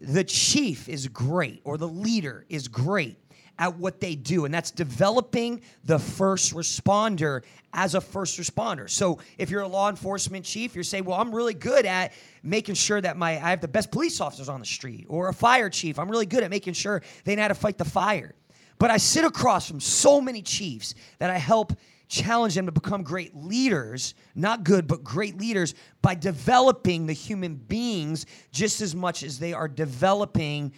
the 0.00 0.22
chief 0.24 0.88
is 0.88 1.08
great 1.08 1.62
or 1.64 1.78
the 1.78 1.88
leader 1.88 2.44
is 2.48 2.68
great 2.68 3.18
at 3.58 3.76
what 3.76 4.00
they 4.00 4.14
do, 4.14 4.44
and 4.44 4.52
that's 4.52 4.70
developing 4.70 5.62
the 5.84 5.98
first 5.98 6.54
responder 6.54 7.42
as 7.72 7.94
a 7.94 8.00
first 8.00 8.38
responder. 8.38 8.88
So 8.88 9.18
if 9.38 9.50
you're 9.50 9.62
a 9.62 9.68
law 9.68 9.90
enforcement 9.90 10.44
chief, 10.44 10.74
you're 10.74 10.84
saying, 10.84 11.04
well, 11.04 11.20
I'm 11.20 11.34
really 11.34 11.54
good 11.54 11.86
at 11.86 12.12
making 12.42 12.74
sure 12.74 13.00
that 13.00 13.16
my 13.16 13.32
I 13.32 13.50
have 13.50 13.60
the 13.60 13.68
best 13.68 13.90
police 13.90 14.20
officers 14.20 14.48
on 14.48 14.60
the 14.60 14.66
street, 14.66 15.06
or 15.08 15.28
a 15.28 15.34
fire 15.34 15.70
chief, 15.70 15.98
I'm 15.98 16.10
really 16.10 16.26
good 16.26 16.42
at 16.42 16.50
making 16.50 16.74
sure 16.74 17.02
they 17.24 17.36
know 17.36 17.42
how 17.42 17.48
to 17.48 17.54
fight 17.54 17.78
the 17.78 17.84
fire. 17.84 18.34
But 18.78 18.90
I 18.90 18.98
sit 18.98 19.24
across 19.24 19.68
from 19.68 19.80
so 19.80 20.20
many 20.20 20.42
chiefs 20.42 20.94
that 21.18 21.30
I 21.30 21.38
help 21.38 21.72
challenge 22.08 22.54
them 22.54 22.66
to 22.66 22.72
become 22.72 23.02
great 23.02 23.34
leaders, 23.34 24.14
not 24.34 24.64
good, 24.64 24.86
but 24.86 25.02
great 25.02 25.38
leaders 25.38 25.74
by 26.02 26.14
developing 26.14 27.06
the 27.06 27.12
human 27.12 27.56
beings 27.56 28.26
just 28.52 28.80
as 28.80 28.94
much 28.94 29.22
as 29.22 29.38
they 29.38 29.52
are 29.52 29.66
developing 29.66 30.72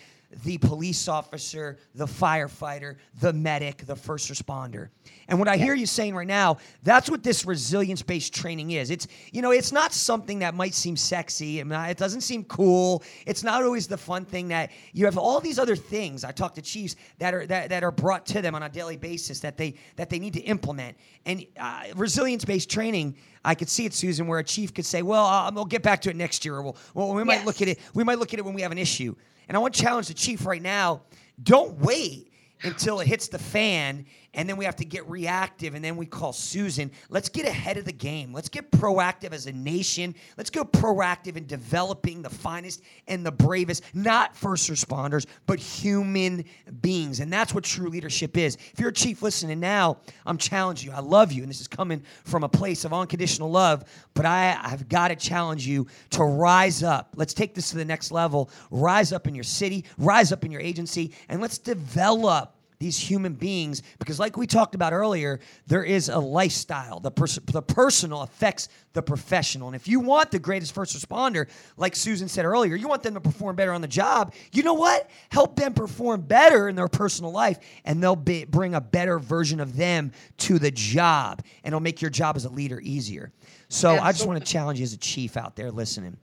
the 0.45 0.59
police 0.59 1.09
officer, 1.09 1.79
the 1.95 2.05
firefighter, 2.07 2.97
the 3.21 3.33
medic, 3.33 3.87
the 3.87 3.97
first 3.97 4.31
responder. 4.31 4.91
And 5.27 5.39
what 5.39 5.49
I 5.49 5.57
hear 5.57 5.75
you 5.75 5.87
saying 5.87 6.15
right 6.15 6.27
now, 6.27 6.59
that's 6.83 7.09
what 7.09 7.23
this 7.23 7.47
resilience 7.47 8.03
based 8.03 8.35
training 8.35 8.73
is. 8.73 8.91
It's, 8.91 9.09
you 9.33 9.41
know, 9.41 9.53
it's 9.53 9.73
not 9.73 9.93
something 9.95 10.41
that 10.41 10.55
might 10.55 10.75
seem 10.75 10.97
sexy. 10.97 11.61
It 11.61 11.97
doesn't 11.97 12.21
seem 12.21 12.45
cool. 12.45 13.03
It's 13.27 13.43
not 13.43 13.63
always 13.63 13.87
the 13.87 13.97
fun 13.97 14.27
thing 14.27 14.49
that 14.49 14.71
you 14.93 15.07
have 15.07 15.17
all 15.17 15.41
these 15.41 15.59
other 15.59 15.77
things. 15.77 16.25
I 16.25 16.33
talk 16.33 16.55
to 16.57 16.63
chiefs 16.63 16.97
that 17.19 17.33
are 17.33 17.47
that, 17.47 17.71
that 17.71 17.83
are 17.83 17.93
brought 17.93 18.27
to 18.27 18.43
them 18.43 18.55
on 18.55 18.63
a 18.63 18.69
daily 18.69 18.99
basis 18.99 19.41
that 19.41 19.57
they 19.57 19.75
that 19.97 20.11
they 20.11 20.19
need 20.19 20.35
to 20.35 20.41
implement. 20.41 20.99
And 21.25 21.47
uh, 21.59 21.85
resilience 21.97 22.45
based 22.45 22.71
training, 22.71 23.17
I 23.47 23.55
could 23.55 23.71
see 23.71 23.87
it, 23.87 23.95
Susan, 23.95 24.27
where 24.27 24.41
a 24.41 24.45
chief 24.45 24.75
could 24.75 24.87
say, 24.87 25.01
"Well, 25.01 25.25
uh, 25.25 25.51
we'll 25.55 25.65
get 25.65 25.83
back 25.83 26.03
to 26.03 26.11
it 26.11 26.17
next 26.17 26.45
year, 26.45 26.57
or 26.57 26.63
we'll, 26.63 26.77
well 26.93 27.15
we 27.15 27.25
might 27.25 27.37
Yes. 27.37 27.47
look 27.47 27.63
at 27.63 27.69
it. 27.69 27.79
We 27.95 28.05
might 28.05 28.19
look 28.19 28.35
at 28.35 28.39
it 28.39 28.45
when 28.45 28.55
we 28.55 28.61
have 28.61 28.73
an 28.73 28.79
issue." 28.79 29.15
And 29.49 29.57
I 29.57 29.61
want 29.61 29.75
to 29.75 29.83
challenge 29.83 30.09
the 30.09 30.15
chief 30.15 30.47
right 30.47 30.63
now. 30.63 31.03
Don't 31.43 31.79
wait 31.81 32.31
until 32.63 33.01
it 33.01 33.07
hits 33.07 33.29
the 33.29 33.39
fan 33.39 34.05
and 34.35 34.49
then 34.49 34.57
we 34.57 34.65
have 34.67 34.77
to 34.77 34.85
get 34.85 35.09
reactive 35.09 35.75
and 35.75 35.83
then 35.83 35.97
we 35.97 36.07
call 36.07 36.33
Susan. 36.33 36.91
Let's 37.09 37.29
get 37.29 37.47
ahead 37.47 37.79
of 37.79 37.85
the 37.85 37.93
game. 37.93 38.33
Let's 38.33 38.49
get 38.49 38.71
proactive 38.71 39.33
as 39.33 39.47
a 39.47 39.53
nation. 39.53 40.15
Let's 40.37 40.51
go 40.51 40.65
proactive 40.65 41.37
in 41.37 41.47
developing 41.47 42.23
the 42.23 42.31
finest 42.31 42.83
and 43.07 43.25
the 43.25 43.33
bravest, 43.33 43.83
not 43.95 44.37
first 44.37 44.71
responders, 44.71 45.27
but 45.47 45.59
human 45.59 46.45
beings. 46.83 47.21
And 47.21 47.33
that's 47.33 47.55
what 47.55 47.65
true 47.65 47.89
leadership 47.89 48.37
is. 48.37 48.57
If 48.73 48.79
you're 48.79 48.91
a 48.91 48.93
chief 48.93 49.23
listening 49.23 49.61
now, 49.61 49.99
I'm 50.27 50.39
challenging 50.39 50.91
you. 50.91 50.97
I 50.97 51.01
love 51.01 51.33
you. 51.33 51.43
And 51.43 51.51
this 51.51 51.61
is 51.61 51.69
coming 51.69 52.03
from 52.25 52.45
a 52.45 52.49
place 52.49 52.85
of 52.85 52.93
unconditional 52.93 53.51
love, 53.51 53.85
but 54.13 54.27
I, 54.27 54.59
I've 54.63 54.89
got 54.89 55.09
to 55.09 55.17
challenge 55.17 55.67
you 55.67 55.87
to 56.11 56.25
rise 56.25 56.83
up. 56.83 57.15
Let's 57.17 57.33
take 57.33 57.55
this 57.55 57.71
to 57.71 57.77
the 57.77 57.85
next 57.85 58.13
level. 58.13 58.51
Rise 58.71 59.13
up 59.13 59.27
in 59.27 59.35
your 59.35 59.45
city, 59.45 59.87
rise 59.97 60.33
up 60.33 60.45
in 60.45 60.53
your 60.53 60.61
agency, 60.61 61.15
and 61.29 61.41
let's 61.41 61.57
develop 61.57 62.58
these 62.79 62.99
human 62.99 63.35
beings 63.35 63.83
because 63.99 64.21
like 64.21 64.37
we 64.37 64.47
talked 64.47 64.75
about 64.75 64.93
earlier 64.93 65.41
there 65.67 65.83
is 65.83 66.09
a 66.09 66.19
lifestyle. 66.19 67.01
The, 67.01 67.11
pers- 67.11 67.39
the 67.47 67.63
personal 67.63 68.23
affects 68.23 68.69
the 68.93 69.03
professional. 69.03 69.69
And 69.69 69.77
if 69.77 69.89
you 69.89 70.01
want 70.01 70.31
the 70.31 70.39
greatest 70.39 70.75
first 70.75 70.97
responder 70.97 71.49
like 71.77 71.97
susan 71.97 72.29
said 72.29 72.45
earlier 72.45 72.77
you 72.77 72.89
want 72.89 73.03
them 73.03 73.15
to 73.15 73.21
perform 73.21 73.57
better 73.57 73.73
on 73.73 73.81
the 73.81 73.89
job 73.89 74.35
you 74.53 74.63
know 74.63 74.75
what? 74.75 75.11
Help 75.31 75.57
them 75.57 75.75
perform 75.75 76.23
better 76.23 76.69
in 76.69 76.77
their 76.77 76.89
personal 76.89 77.33
life 77.33 77.59
and 77.85 78.03
they'll 78.03 78.17
be, 78.17 78.45
bring 78.45 78.75
a 78.75 78.81
better 78.81 79.19
version 79.19 79.61
of 79.61 79.77
them 79.77 80.13
to 80.39 80.59
the 80.59 80.71
job 80.71 81.43
and 81.65 81.73
it'll 81.73 81.81
make 81.81 82.01
your 82.01 82.11
job 82.11 82.37
as 82.37 82.45
a 82.45 82.51
leader 82.51 82.81
easier. 82.83 83.33
So 83.69 83.91
i 83.91 84.13
just 84.13 84.27
want 84.27 84.45
to 84.45 84.51
challenge 84.51 84.79
you 84.79 84.85
as 84.85 84.93
a 84.93 84.99
chief 84.99 85.37
out 85.37 85.57
there 85.57 85.71
listening. 85.71 86.17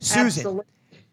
Susan 0.00 0.24
Absolutely. 0.24 0.64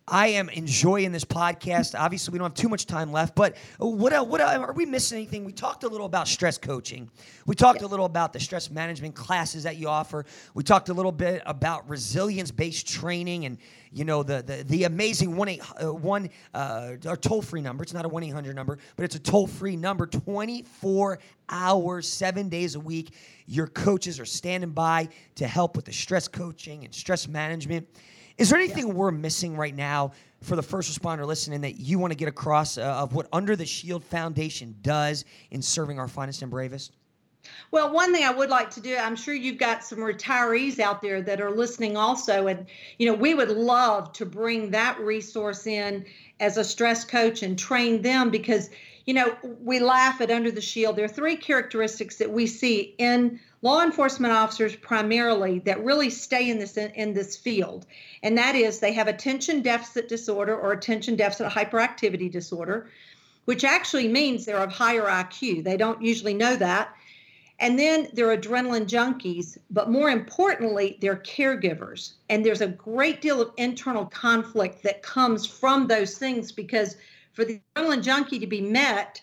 I 0.09 0.27
am 0.27 0.47
enjoying 0.49 1.11
this 1.11 1.25
podcast. 1.25 1.93
Obviously, 1.99 2.31
we 2.31 2.37
don't 2.39 2.45
have 2.45 2.53
too 2.53 2.69
much 2.69 2.85
time 2.85 3.11
left, 3.11 3.35
but 3.35 3.57
what 3.77 4.27
what 4.27 4.39
are 4.39 4.71
we 4.71 4.85
missing 4.85 5.17
anything? 5.17 5.43
We 5.43 5.51
talked 5.51 5.83
a 5.83 5.89
little 5.89 6.05
about 6.05 6.29
stress 6.29 6.57
coaching. 6.57 7.09
We 7.45 7.55
talked 7.55 7.81
a 7.81 7.87
little 7.87 8.05
about 8.05 8.31
the 8.31 8.39
stress 8.39 8.71
management 8.71 9.15
classes 9.15 9.63
that 9.63 9.75
you 9.75 9.89
offer. 9.89 10.25
We 10.53 10.63
talked 10.63 10.87
a 10.87 10.93
little 10.93 11.11
bit 11.11 11.41
about 11.45 11.89
resilience 11.89 12.51
based 12.51 12.87
training 12.87 13.43
and 13.43 13.57
you 13.91 14.05
know 14.05 14.23
the 14.23 14.41
the, 14.41 14.63
the 14.63 14.83
amazing 14.85 15.35
one 15.35 15.49
eight 15.49 15.61
uh, 15.83 15.91
one 15.91 16.29
uh, 16.53 16.95
toll 17.19 17.41
free 17.41 17.61
number. 17.61 17.83
It's 17.83 17.93
not 17.93 18.05
a 18.05 18.09
one 18.09 18.23
eight 18.23 18.33
hundred 18.33 18.55
number, 18.55 18.77
but 18.95 19.03
it's 19.03 19.15
a 19.15 19.19
toll 19.19 19.45
free 19.45 19.75
number. 19.75 20.07
Twenty 20.07 20.63
four 20.63 21.19
hours, 21.49 22.07
seven 22.07 22.47
days 22.47 22.75
a 22.75 22.79
week. 22.79 23.13
Your 23.45 23.67
coaches 23.67 24.21
are 24.21 24.25
standing 24.25 24.69
by 24.69 25.09
to 25.35 25.47
help 25.47 25.75
with 25.75 25.83
the 25.83 25.93
stress 25.93 26.29
coaching 26.29 26.85
and 26.85 26.95
stress 26.95 27.27
management. 27.27 27.89
Is 28.37 28.51
there 28.51 28.59
anything 28.59 28.93
we're 28.93 29.11
missing 29.11 29.57
right 29.57 29.75
now 29.75 30.11
for 30.41 30.55
the 30.55 30.61
first 30.61 30.91
responder 30.91 31.25
listening 31.25 31.61
that 31.61 31.79
you 31.79 31.97
want 31.97 32.11
to 32.11 32.17
get 32.17 32.27
across 32.27 32.77
uh, 32.77 32.83
of 32.83 33.13
what 33.13 33.27
Under 33.33 33.55
the 33.55 33.65
Shield 33.65 34.03
Foundation 34.03 34.75
does 34.83 35.25
in 35.49 35.61
serving 35.61 35.97
our 35.97 36.07
finest 36.07 36.43
and 36.43 36.51
bravest? 36.51 36.93
Well, 37.71 37.91
one 37.91 38.13
thing 38.13 38.23
I 38.23 38.31
would 38.31 38.49
like 38.49 38.69
to 38.71 38.81
do, 38.81 38.95
I'm 38.95 39.15
sure 39.15 39.33
you've 39.33 39.57
got 39.57 39.83
some 39.83 39.99
retirees 39.99 40.79
out 40.79 41.01
there 41.01 41.21
that 41.21 41.41
are 41.41 41.49
listening 41.49 41.97
also. 41.97 42.47
And, 42.47 42.67
you 42.99 43.07
know, 43.07 43.15
we 43.15 43.33
would 43.33 43.49
love 43.49 44.13
to 44.13 44.25
bring 44.25 44.69
that 44.71 44.99
resource 44.99 45.65
in 45.65 46.05
as 46.39 46.57
a 46.57 46.63
stress 46.63 47.05
coach 47.05 47.41
and 47.41 47.57
train 47.57 48.01
them 48.01 48.29
because, 48.29 48.69
you 49.05 49.13
know, 49.13 49.35
we 49.63 49.79
laugh 49.79 50.21
at 50.21 50.29
Under 50.29 50.51
the 50.51 50.61
Shield. 50.61 50.95
There 50.95 51.05
are 51.05 51.09
three 51.09 51.37
characteristics 51.37 52.17
that 52.17 52.31
we 52.31 52.45
see 52.45 52.93
in 52.99 53.39
law 53.61 53.81
enforcement 53.81 54.33
officers 54.33 54.75
primarily 54.75 55.59
that 55.59 55.83
really 55.83 56.09
stay 56.09 56.49
in 56.49 56.59
this 56.59 56.77
in 56.77 57.13
this 57.13 57.35
field. 57.35 57.85
And 58.23 58.37
that 58.37 58.55
is 58.55 58.79
they 58.79 58.93
have 58.93 59.07
attention 59.07 59.61
deficit 59.61 60.07
disorder 60.07 60.55
or 60.55 60.71
attention 60.71 61.15
deficit 61.15 61.47
hyperactivity 61.51 62.31
disorder 62.31 62.89
which 63.47 63.63
actually 63.63 64.09
means 64.09 64.43
they're 64.43 64.57
of 64.57 64.69
higher 64.69 65.05
IQ 65.05 65.63
they 65.63 65.77
don't 65.77 66.01
usually 66.01 66.33
know 66.33 66.57
that. 66.57 66.93
And 67.59 67.79
then 67.79 68.09
they're 68.13 68.37
adrenaline 68.37 68.87
junkies, 68.87 69.57
but 69.71 69.89
more 69.89 70.09
importantly, 70.09 70.97
they're 71.01 71.15
caregivers. 71.15 72.13
And 72.29 72.45
there's 72.45 72.61
a 72.61 72.67
great 72.67 73.21
deal 73.21 73.41
of 73.41 73.51
internal 73.57 74.05
conflict 74.05 74.83
that 74.83 75.01
comes 75.01 75.45
from 75.45 75.87
those 75.87 76.17
things 76.17 76.51
because 76.51 76.97
for 77.33 77.45
the 77.45 77.59
adrenaline 77.75 78.03
junkie 78.03 78.37
to 78.39 78.47
be 78.47 78.61
met, 78.61 79.21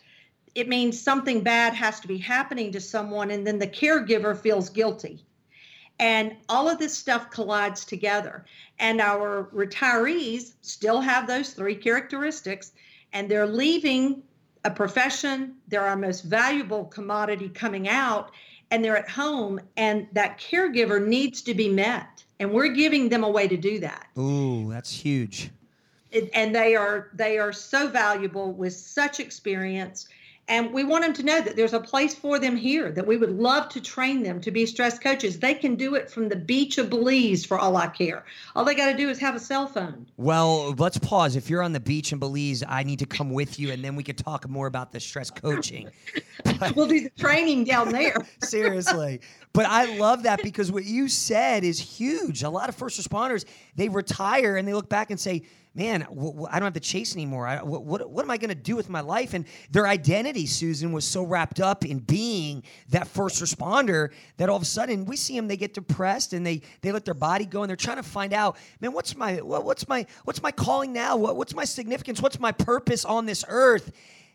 it 0.55 0.69
means 0.69 1.01
something 1.01 1.43
bad 1.43 1.75
has 1.75 2.01
to 2.01 2.09
be 2.09 2.19
happening 2.19 2.71
to 2.73 2.81
someone, 2.81 3.31
and 3.31 3.47
then 3.47 3.59
the 3.59 3.67
caregiver 3.67 4.39
feels 4.39 4.69
guilty. 4.69 5.25
And 5.99 6.37
all 6.49 6.69
of 6.69 6.79
this 6.79 6.97
stuff 6.97 7.31
collides 7.31 7.85
together. 7.85 8.45
And 8.79 9.01
our 9.01 9.49
retirees 9.55 10.55
still 10.63 11.01
have 11.01 11.27
those 11.27 11.51
three 11.51 11.75
characteristics, 11.75 12.73
and 13.13 13.29
they're 13.29 13.47
leaving 13.47 14.23
a 14.65 14.71
profession, 14.71 15.57
they're 15.69 15.87
our 15.87 15.97
most 15.97 16.23
valuable 16.23 16.87
commodity 16.87 17.49
coming 17.49 17.89
out, 17.89 18.31
and 18.71 18.85
they're 18.85 18.97
at 18.97 19.09
home, 19.09 19.61
and 19.77 20.09
that 20.13 20.39
caregiver 20.39 21.05
needs 21.05 21.43
to 21.43 21.55
be 21.55 21.69
met. 21.69 22.25
And 22.41 22.53
we're 22.53 22.73
giving 22.73 23.09
them 23.09 23.23
a 23.23 23.31
way 23.31 23.47
to 23.47 23.57
do 23.57 23.79
that. 23.81 24.07
Ooh, 24.19 24.71
that's 24.71 24.91
huge. 24.91 25.51
And 26.33 26.55
they 26.55 26.77
are 26.77 27.11
they 27.13 27.39
are 27.39 27.53
so 27.53 27.89
valuable 27.89 28.53
with 28.53 28.73
such 28.73 29.19
experience 29.19 30.09
and 30.49 30.73
we 30.73 30.85
want 30.85 31.05
them 31.05 31.13
to 31.15 31.23
know 31.23 31.41
that 31.41 31.57
there's 31.57 31.73
a 31.73 31.81
place 31.81 32.15
for 32.15 32.39
them 32.39 32.57
here 32.57 32.91
that 32.93 33.07
we 33.07 33.17
would 33.17 33.39
love 33.39 33.69
to 33.71 33.81
train 33.81 34.23
them 34.23 34.41
to 34.41 34.51
be 34.51 34.67
stress 34.67 34.99
coaches 34.99 35.39
they 35.39 35.55
can 35.55 35.75
do 35.75 35.95
it 35.95 36.11
from 36.11 36.29
the 36.29 36.37
beach 36.37 36.79
of 36.79 36.91
belize 36.91 37.45
for 37.45 37.59
all 37.59 37.77
i 37.77 37.87
care 37.87 38.25
all 38.55 38.65
they 38.65 38.75
got 38.75 38.91
to 38.91 38.97
do 38.97 39.09
is 39.09 39.19
have 39.19 39.35
a 39.35 39.41
cell 39.41 39.67
phone 39.67 40.07
Well, 40.17 40.75
let's 40.79 40.99
pause. 40.99 41.37
If 41.37 41.51
you're 41.51 41.63
on 41.63 41.73
the 41.73 41.81
beach 41.81 42.13
in 42.13 42.19
Belize, 42.19 42.63
I 42.67 42.83
need 42.83 42.99
to 43.01 43.07
come 43.07 43.31
with 43.31 43.59
you, 43.59 43.73
and 43.73 43.85
then 43.85 43.97
we 43.97 44.03
could 44.03 44.19
talk 44.19 44.49
more 44.49 44.67
about 44.67 44.93
the 44.93 45.01
stress 45.01 45.31
coaching. 45.31 45.91
we'll 46.77 46.87
do 46.87 47.01
the 47.01 47.11
training 47.19 47.65
down 47.65 47.91
there 47.91 48.17
Seriously. 48.43 49.21
But 49.53 49.67
I 49.67 49.97
love 49.97 50.23
that 50.25 50.43
because 50.43 50.73
what 50.73 50.85
you 50.85 51.09
said 51.09 51.65
is 51.65 51.79
huge. 51.79 52.43
A 52.43 52.49
lot 52.49 52.69
of 52.69 52.75
first 52.75 53.01
responders, 53.01 53.45
they 53.77 53.89
retire 53.89 54.57
and 54.57 54.67
they 54.67 54.75
look 54.75 54.89
back 54.89 55.11
and 55.11 55.19
say, 55.19 55.43
man, 55.75 56.01
w- 56.03 56.31
w- 56.31 56.47
I 56.51 56.61
don't 56.61 56.67
have 56.67 56.75
to 56.75 56.81
chase 56.81 57.15
anymore. 57.15 57.47
I, 57.47 57.63
what, 57.63 57.85
what, 57.85 58.09
what 58.09 58.25
am 58.25 58.31
I 58.31 58.37
going 58.37 58.51
to 58.51 58.55
do 58.55 58.77
with 58.77 58.89
my 58.89 59.01
life? 59.01 59.35
And 59.35 59.45
their 59.71 59.87
identity, 59.87 60.47
Susan, 60.47 60.93
was 60.93 61.05
so 61.05 61.23
wrapped 61.25 61.61
up 61.61 61.85
in 61.85 61.99
being 61.99 62.63
that 62.91 63.09
first 63.09 63.43
responder 63.43 64.11
that 64.37 64.49
all 64.49 64.57
of 64.57 64.63
a 64.63 64.67
sudden 64.67 65.05
we 65.05 65.17
see 65.17 65.35
them, 65.35 65.49
they 65.49 65.57
get 65.57 65.75
depressed 65.75 66.33
and 66.33 66.47
they, 66.47 66.63
they 66.83 66.93
let 66.93 67.05
their 67.05 67.15
body 67.15 67.45
go 67.45 67.63
and 67.63 67.69
they're 67.69 67.77
trying 67.77 67.97
to 67.97 68.03
find 68.03 68.33
out, 68.33 68.57
man, 68.81 68.93
what's 68.93 69.17
my, 69.17 69.37
what, 69.37 69.65
what's 69.65 69.89
my, 69.89 70.07
what's 70.25 70.43
my 70.43 70.53
calling 70.53 70.93
now? 70.93 71.17
What, 71.17 71.37
what's 71.37 71.55
my 71.55 71.65
significance? 71.65 72.23
What's 72.23 72.39
my 72.39 72.53
purpose 72.53 73.05
on 73.05 73.27
this 73.27 73.45
earth? 73.49 73.91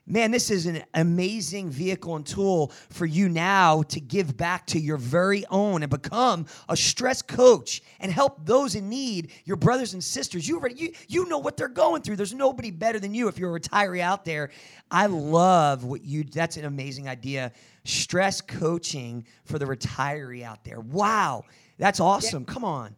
Man, 0.06 0.32
this 0.32 0.50
is 0.50 0.66
an 0.66 0.84
amazing 0.96 1.70
vehicle 1.70 2.16
and 2.16 2.26
tool 2.26 2.72
for 2.90 3.06
you 3.06 3.30
now 3.30 3.84
to 3.84 4.00
give 4.00 4.36
back 4.36 4.66
to 4.68 4.80
your 4.80 4.98
very 4.98 5.46
own 5.52 5.84
and 5.84 5.90
become 5.90 6.48
a 6.68 6.76
stress 6.76 7.22
coach 7.22 7.84
and 8.00 8.12
help 8.12 8.44
those 8.44 8.74
in 8.74 8.90
need, 8.90 9.32
your 9.46 9.58
brothers 9.58 9.94
and 9.94 10.04
sisters. 10.04 10.48
You 10.48 10.58
already 10.58 10.76
you, 10.76 10.94
you 11.08 11.30
know 11.30 11.38
what 11.38 11.58
they're 11.58 11.68
going 11.68 12.02
through. 12.02 12.16
There's 12.16 12.34
nobody 12.34 12.72
better 12.72 13.00
than 13.00 13.14
you 13.14 13.28
if 13.28 13.38
you're 13.38 13.56
a 13.56 13.60
retiree 13.60 14.02
out 14.02 14.26
there. 14.26 14.50
I 14.90 15.06
love 15.06 15.84
what 15.84 16.04
you 16.04 16.24
that's 16.24 16.58
an 16.58 16.66
amazing 16.66 17.08
idea. 17.08 17.52
Stress 17.84 18.42
coaching 18.42 19.26
for 19.46 19.60
the 19.60 19.66
retiree 19.66 20.44
out 20.44 20.64
there. 20.64 20.80
Wow. 20.80 21.44
That's 21.78 22.00
awesome. 22.00 22.46
Come 22.46 22.66
on. 22.66 22.96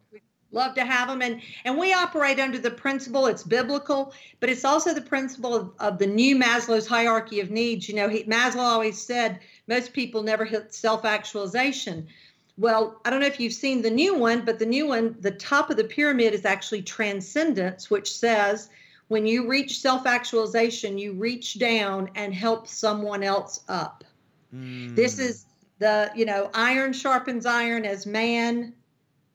Love 0.52 0.74
to 0.74 0.84
have 0.84 1.08
them 1.08 1.22
and 1.22 1.40
and 1.64 1.76
we 1.76 1.92
operate 1.92 2.38
under 2.38 2.58
the 2.58 2.70
principle 2.70 3.26
it's 3.26 3.42
biblical 3.42 4.12
but 4.38 4.48
it's 4.48 4.64
also 4.64 4.94
the 4.94 5.00
principle 5.00 5.54
of, 5.54 5.72
of 5.80 5.98
the 5.98 6.06
new 6.06 6.36
maslow's 6.36 6.86
hierarchy 6.86 7.40
of 7.40 7.50
needs. 7.50 7.88
You 7.88 7.96
know 7.96 8.08
he, 8.08 8.24
maslow 8.24 8.58
always 8.58 9.00
said 9.00 9.40
most 9.66 9.92
people 9.92 10.22
never 10.22 10.44
hit 10.44 10.74
self-actualization. 10.74 12.06
Well 12.58 13.00
i 13.04 13.10
don't 13.10 13.20
know 13.20 13.26
if 13.26 13.40
you've 13.40 13.52
seen 13.52 13.82
the 13.82 13.90
new 13.90 14.14
one 14.14 14.44
but 14.44 14.58
the 14.58 14.66
new 14.66 14.86
one 14.86 15.16
the 15.20 15.30
top 15.30 15.70
of 15.70 15.76
the 15.76 15.84
pyramid 15.84 16.34
is 16.34 16.44
actually 16.44 16.82
transcendence 16.82 17.90
which 17.90 18.12
says 18.12 18.68
when 19.08 19.26
you 19.26 19.48
reach 19.48 19.80
self-actualization 19.80 20.98
you 20.98 21.14
reach 21.14 21.58
down 21.58 22.10
and 22.14 22.34
help 22.34 22.68
someone 22.68 23.22
else 23.22 23.60
up. 23.68 24.04
Mm. 24.54 24.94
this 24.94 25.18
is 25.18 25.46
the 25.78 26.10
you 26.14 26.26
know 26.26 26.50
iron 26.52 26.92
sharpens 26.92 27.46
iron 27.46 27.86
as 27.86 28.04
man 28.04 28.74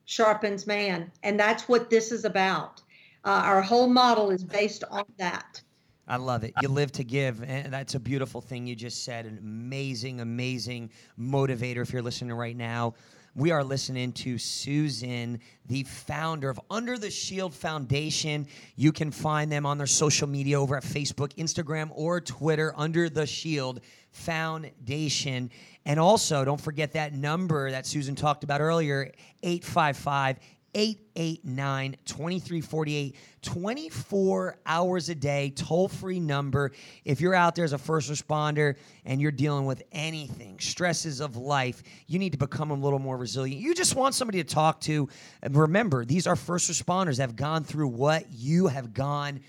sharpens 0.08 0.66
man. 0.66 1.12
And 1.22 1.40
that's 1.40 1.70
what 1.70 1.92
this 1.92 2.12
is 2.12 2.26
about. 2.26 2.82
Uh, 3.24 3.42
our 3.44 3.62
whole 3.62 3.88
model 3.88 4.32
is 4.32 4.44
based 4.44 4.84
on 4.90 5.04
that. 5.18 5.62
I 6.08 6.16
love 6.16 6.46
it. 6.46 6.54
You 6.62 6.70
live 6.70 6.94
to 6.94 7.04
give. 7.04 7.44
And 7.44 7.72
that's 7.72 7.96
a 7.96 8.00
beautiful 8.00 8.40
thing 8.40 8.66
you 8.66 8.76
just 8.76 9.04
said. 9.04 9.26
An 9.26 9.38
amazing, 9.38 10.22
amazing 10.22 10.90
motivator 11.20 11.82
if 11.82 11.92
you're 11.92 12.02
listening 12.02 12.34
right 12.34 12.56
now. 12.56 12.94
We 13.38 13.52
are 13.52 13.64
listening 13.64 14.14
to 14.14 14.40
Susan, 14.40 15.42
the 15.68 15.84
founder 15.84 16.50
of 16.50 16.60
Under 16.72 16.98
the 16.98 17.12
Shield 17.12 17.54
Foundation. 17.54 18.48
You 18.76 18.92
can 18.92 19.12
find 19.12 19.52
them 19.52 19.64
on 19.64 19.78
their 19.78 19.86
social 19.86 20.28
media 20.28 20.60
over 20.60 20.76
at 20.76 20.82
Facebook, 20.82 21.36
Instagram, 21.36 21.92
or 21.94 22.20
Twitter, 22.20 22.74
Under 22.76 23.10
the 23.10 23.28
Shield 23.28 23.82
Foundation. 24.10 25.52
And 25.86 26.00
also, 26.00 26.46
don't 26.46 26.60
forget 26.60 26.94
that 26.94 27.14
number 27.14 27.70
that 27.70 27.86
Susan 27.86 28.16
talked 28.16 28.44
about 28.44 28.60
earlier 28.60 29.12
855 29.44 30.40
889 30.78 31.98
2348. 32.06 33.16
24 33.42 34.58
hours 34.66 35.10
a 35.10 35.16
day, 35.16 35.50
toll 35.56 35.88
free 35.88 36.20
number. 36.20 36.72
If 37.04 37.20
you're 37.20 37.34
out 37.34 37.56
there 37.56 37.66
as 37.66 37.74
a 37.74 37.80
first 37.80 38.12
responder 38.12 38.76
and 39.04 39.20
you're 39.20 39.32
dealing 39.32 39.66
with 39.66 39.82
anything, 39.92 40.60
stresses 40.60 41.20
of 41.20 41.36
life, 41.36 41.82
you 42.06 42.20
need 42.20 42.34
to 42.34 42.38
become 42.38 42.70
a 42.70 42.76
little 42.76 43.00
more 43.00 43.18
resilient. 43.18 43.60
You 43.60 43.74
just 43.74 43.96
want 43.96 44.14
somebody 44.14 44.44
to 44.44 44.54
talk 44.54 44.80
to. 44.82 45.10
And 45.42 45.56
remember, 45.56 46.06
these 46.06 46.28
are 46.28 46.36
first 46.36 46.70
responders 46.70 47.18
that 47.18 47.24
have 47.24 47.36
gone 47.36 47.64
through 47.64 47.88
what 47.88 48.32
you 48.32 48.68
have 48.68 48.94
gone 48.94 49.40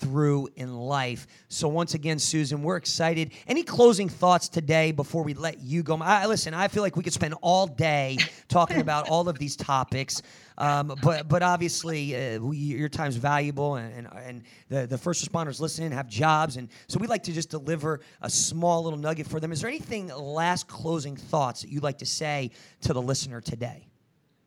through 0.00 0.48
in 0.56 0.74
life. 0.74 1.26
So 1.48 1.68
once 1.68 1.94
again, 1.94 2.18
Susan, 2.18 2.62
we're 2.62 2.76
excited. 2.76 3.32
Any 3.46 3.62
closing 3.62 4.08
thoughts 4.08 4.48
today 4.48 4.92
before 4.92 5.22
we 5.22 5.34
let 5.34 5.60
you 5.60 5.82
go? 5.82 5.96
I, 5.96 6.26
listen, 6.26 6.54
I 6.54 6.68
feel 6.68 6.82
like 6.82 6.96
we 6.96 7.02
could 7.02 7.12
spend 7.12 7.34
all 7.42 7.66
day 7.66 8.18
talking 8.48 8.80
about 8.80 9.08
all 9.08 9.28
of 9.28 9.38
these 9.38 9.56
topics. 9.56 10.22
Um, 10.58 10.94
but 11.02 11.28
but 11.28 11.42
obviously 11.42 12.16
uh, 12.16 12.40
we, 12.40 12.56
your 12.56 12.88
time's 12.88 13.14
valuable, 13.14 13.76
and, 13.76 13.94
and, 13.94 14.08
and 14.16 14.42
the 14.68 14.88
the 14.88 14.98
first 14.98 15.24
responders 15.24 15.60
listening 15.60 15.92
have 15.92 16.08
jobs, 16.08 16.56
and 16.56 16.68
so 16.88 16.98
we'd 16.98 17.08
like 17.08 17.22
to 17.24 17.32
just 17.32 17.48
deliver 17.48 18.00
a 18.22 18.28
small 18.28 18.82
little 18.82 18.98
nugget 18.98 19.28
for 19.28 19.38
them. 19.38 19.52
Is 19.52 19.60
there 19.60 19.70
anything 19.70 20.08
last 20.08 20.66
closing 20.66 21.14
thoughts 21.14 21.62
that 21.62 21.70
you'd 21.70 21.84
like 21.84 21.98
to 21.98 22.06
say 22.06 22.50
to 22.80 22.92
the 22.92 23.00
listener 23.00 23.40
today? 23.40 23.86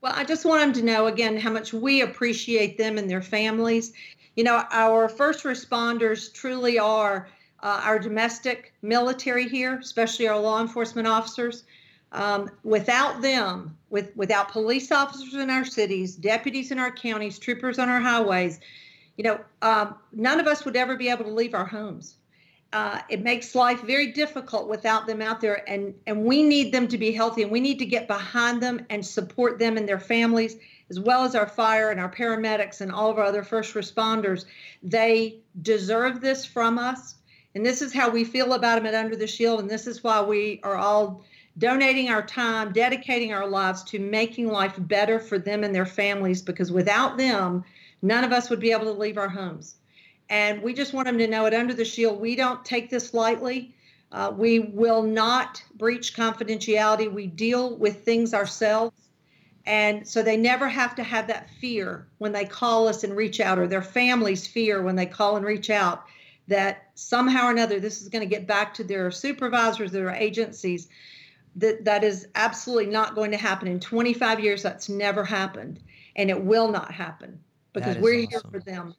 Well, 0.02 0.14
I 0.16 0.26
just 0.26 0.46
want 0.46 0.62
them 0.62 0.74
to 0.74 0.82
know 0.82 1.08
again 1.08 1.38
how 1.38 1.52
much 1.52 1.74
we 1.74 2.02
appreciate 2.02 2.78
them 2.78 2.98
and 2.98 3.10
their 3.10 3.22
families. 3.22 3.94
You 4.36 4.44
know, 4.44 4.64
our 4.72 5.10
first 5.10 5.44
responders 5.44 6.34
truly 6.34 6.80
are 6.80 7.28
uh, 7.62 7.82
our 7.84 8.00
domestic 8.00 8.74
military 8.82 9.48
here, 9.48 9.78
especially 9.80 10.28
our 10.28 10.40
law 10.40 10.62
enforcement 10.62 11.08
officers. 11.08 11.64
Um, 12.14 12.50
without 12.64 13.22
them, 13.22 13.78
with 13.90 14.16
without 14.18 14.52
police 14.52 14.92
officers 14.92 15.34
in 15.34 15.50
our 15.50 15.64
cities, 15.64 16.16
deputies 16.16 16.72
in 16.72 16.80
our 16.80 16.92
counties, 16.92 17.40
troopers 17.40 17.80
on 17.80 17.88
our 17.88 18.02
highways, 18.02 18.60
you 19.18 19.24
know, 19.24 19.40
um, 19.62 19.96
none 20.12 20.40
of 20.40 20.48
us 20.48 20.66
would 20.66 20.76
ever 20.76 20.96
be 20.98 21.10
able 21.10 21.24
to 21.26 21.32
leave 21.32 21.54
our 21.54 21.66
homes. 21.66 22.16
Uh, 22.74 23.02
it 23.10 23.22
makes 23.22 23.54
life 23.54 23.82
very 23.82 24.12
difficult 24.14 24.70
without 24.70 25.06
them 25.06 25.22
out 25.22 25.42
there, 25.42 25.70
and 25.70 25.94
and 26.08 26.24
we 26.24 26.42
need 26.42 26.72
them 26.72 26.88
to 26.88 26.98
be 26.98 27.12
healthy, 27.12 27.42
and 27.44 27.52
we 27.52 27.60
need 27.60 27.80
to 27.80 27.86
get 27.86 28.08
behind 28.08 28.64
them 28.64 28.86
and 28.90 29.06
support 29.06 29.60
them 29.60 29.76
and 29.76 29.88
their 29.88 30.00
families 30.00 30.56
as 30.92 31.00
well 31.00 31.24
as 31.24 31.36
our 31.36 31.48
fire 31.48 31.90
and 31.90 32.02
our 32.02 32.12
paramedics 32.12 32.82
and 32.82 32.92
all 32.92 33.10
of 33.10 33.18
our 33.18 33.24
other 33.24 33.44
first 33.44 33.74
responders. 33.76 34.44
They 34.84 35.38
deserve 35.62 36.20
this 36.20 36.46
from 36.46 36.78
us. 36.78 37.16
And 37.56 37.66
this 37.66 37.82
is 37.82 37.94
how 37.94 38.10
we 38.10 38.26
feel 38.26 38.52
about 38.54 38.76
them 38.76 38.86
at 38.86 38.94
Under 38.94 39.16
the 39.16 39.26
Shield. 39.26 39.62
And 39.62 39.70
this 39.70 39.88
is 39.88 40.04
why 40.04 40.22
we 40.22 40.60
are 40.64 40.76
all 40.76 41.24
donating 41.58 42.10
our 42.10 42.22
time, 42.22 42.74
dedicating 42.74 43.32
our 43.34 43.48
lives 43.48 43.84
to 43.86 44.00
making 44.00 44.50
life 44.50 44.76
better 44.78 45.18
for 45.18 45.40
them 45.40 45.64
and 45.64 45.74
their 45.74 45.86
families, 45.86 46.42
because 46.42 46.74
without 46.74 47.18
them, 47.18 47.64
none 48.02 48.26
of 48.26 48.34
us 48.34 48.50
would 48.50 48.60
be 48.60 48.74
able 48.74 48.86
to 48.86 48.92
leave 48.92 49.18
our 49.18 49.30
homes. 49.30 49.76
And 50.32 50.62
we 50.62 50.74
just 50.74 50.94
want 50.94 51.08
them 51.08 51.18
to 51.18 51.28
know 51.28 51.46
at 51.46 51.54
Under 51.54 51.74
the 51.74 51.84
Shield, 51.84 52.22
we 52.22 52.38
don't 52.38 52.64
take 52.64 52.90
this 52.90 53.14
lightly. 53.14 53.76
Uh, 54.14 54.32
we 54.34 54.60
will 54.60 55.04
not 55.04 55.62
breach 55.76 56.16
confidentiality. 56.16 57.12
We 57.12 57.28
deal 57.28 57.76
with 57.76 58.06
things 58.06 58.34
ourselves. 58.34 58.96
And 59.66 60.08
so 60.08 60.24
they 60.24 60.38
never 60.38 60.70
have 60.70 60.96
to 60.96 61.04
have 61.04 61.28
that 61.28 61.50
fear 61.60 62.08
when 62.18 62.32
they 62.32 62.46
call 62.46 62.88
us 62.88 63.04
and 63.04 63.14
reach 63.14 63.42
out, 63.42 63.60
or 63.60 63.68
their 63.68 63.82
families 63.82 64.48
fear 64.48 64.82
when 64.82 64.96
they 64.96 65.06
call 65.06 65.36
and 65.36 65.46
reach 65.46 65.70
out 65.70 66.06
that 66.48 66.90
somehow 66.96 67.48
or 67.48 67.52
another 67.52 67.82
this 67.82 68.02
is 68.02 68.08
going 68.08 68.28
to 68.28 68.36
get 68.36 68.48
back 68.48 68.74
to 68.76 68.86
their 68.86 69.12
supervisors, 69.12 69.92
their 69.92 70.12
agencies. 70.12 70.88
That 71.58 71.84
that 71.84 72.06
is 72.06 72.30
absolutely 72.36 72.90
not 72.90 73.16
going 73.16 73.32
to 73.32 73.38
happen. 73.38 73.68
In 73.68 73.82
25 73.82 74.40
years, 74.40 74.64
that's 74.64 74.88
never 74.88 75.26
happened, 75.26 75.82
and 76.16 76.30
it 76.30 76.42
will 76.42 76.72
not 76.72 76.94
happen 76.94 77.42
because 77.74 77.98
we're 77.98 78.22
awesome. 78.22 78.30
here 78.30 78.42
for 78.50 78.60
them. 78.62 78.96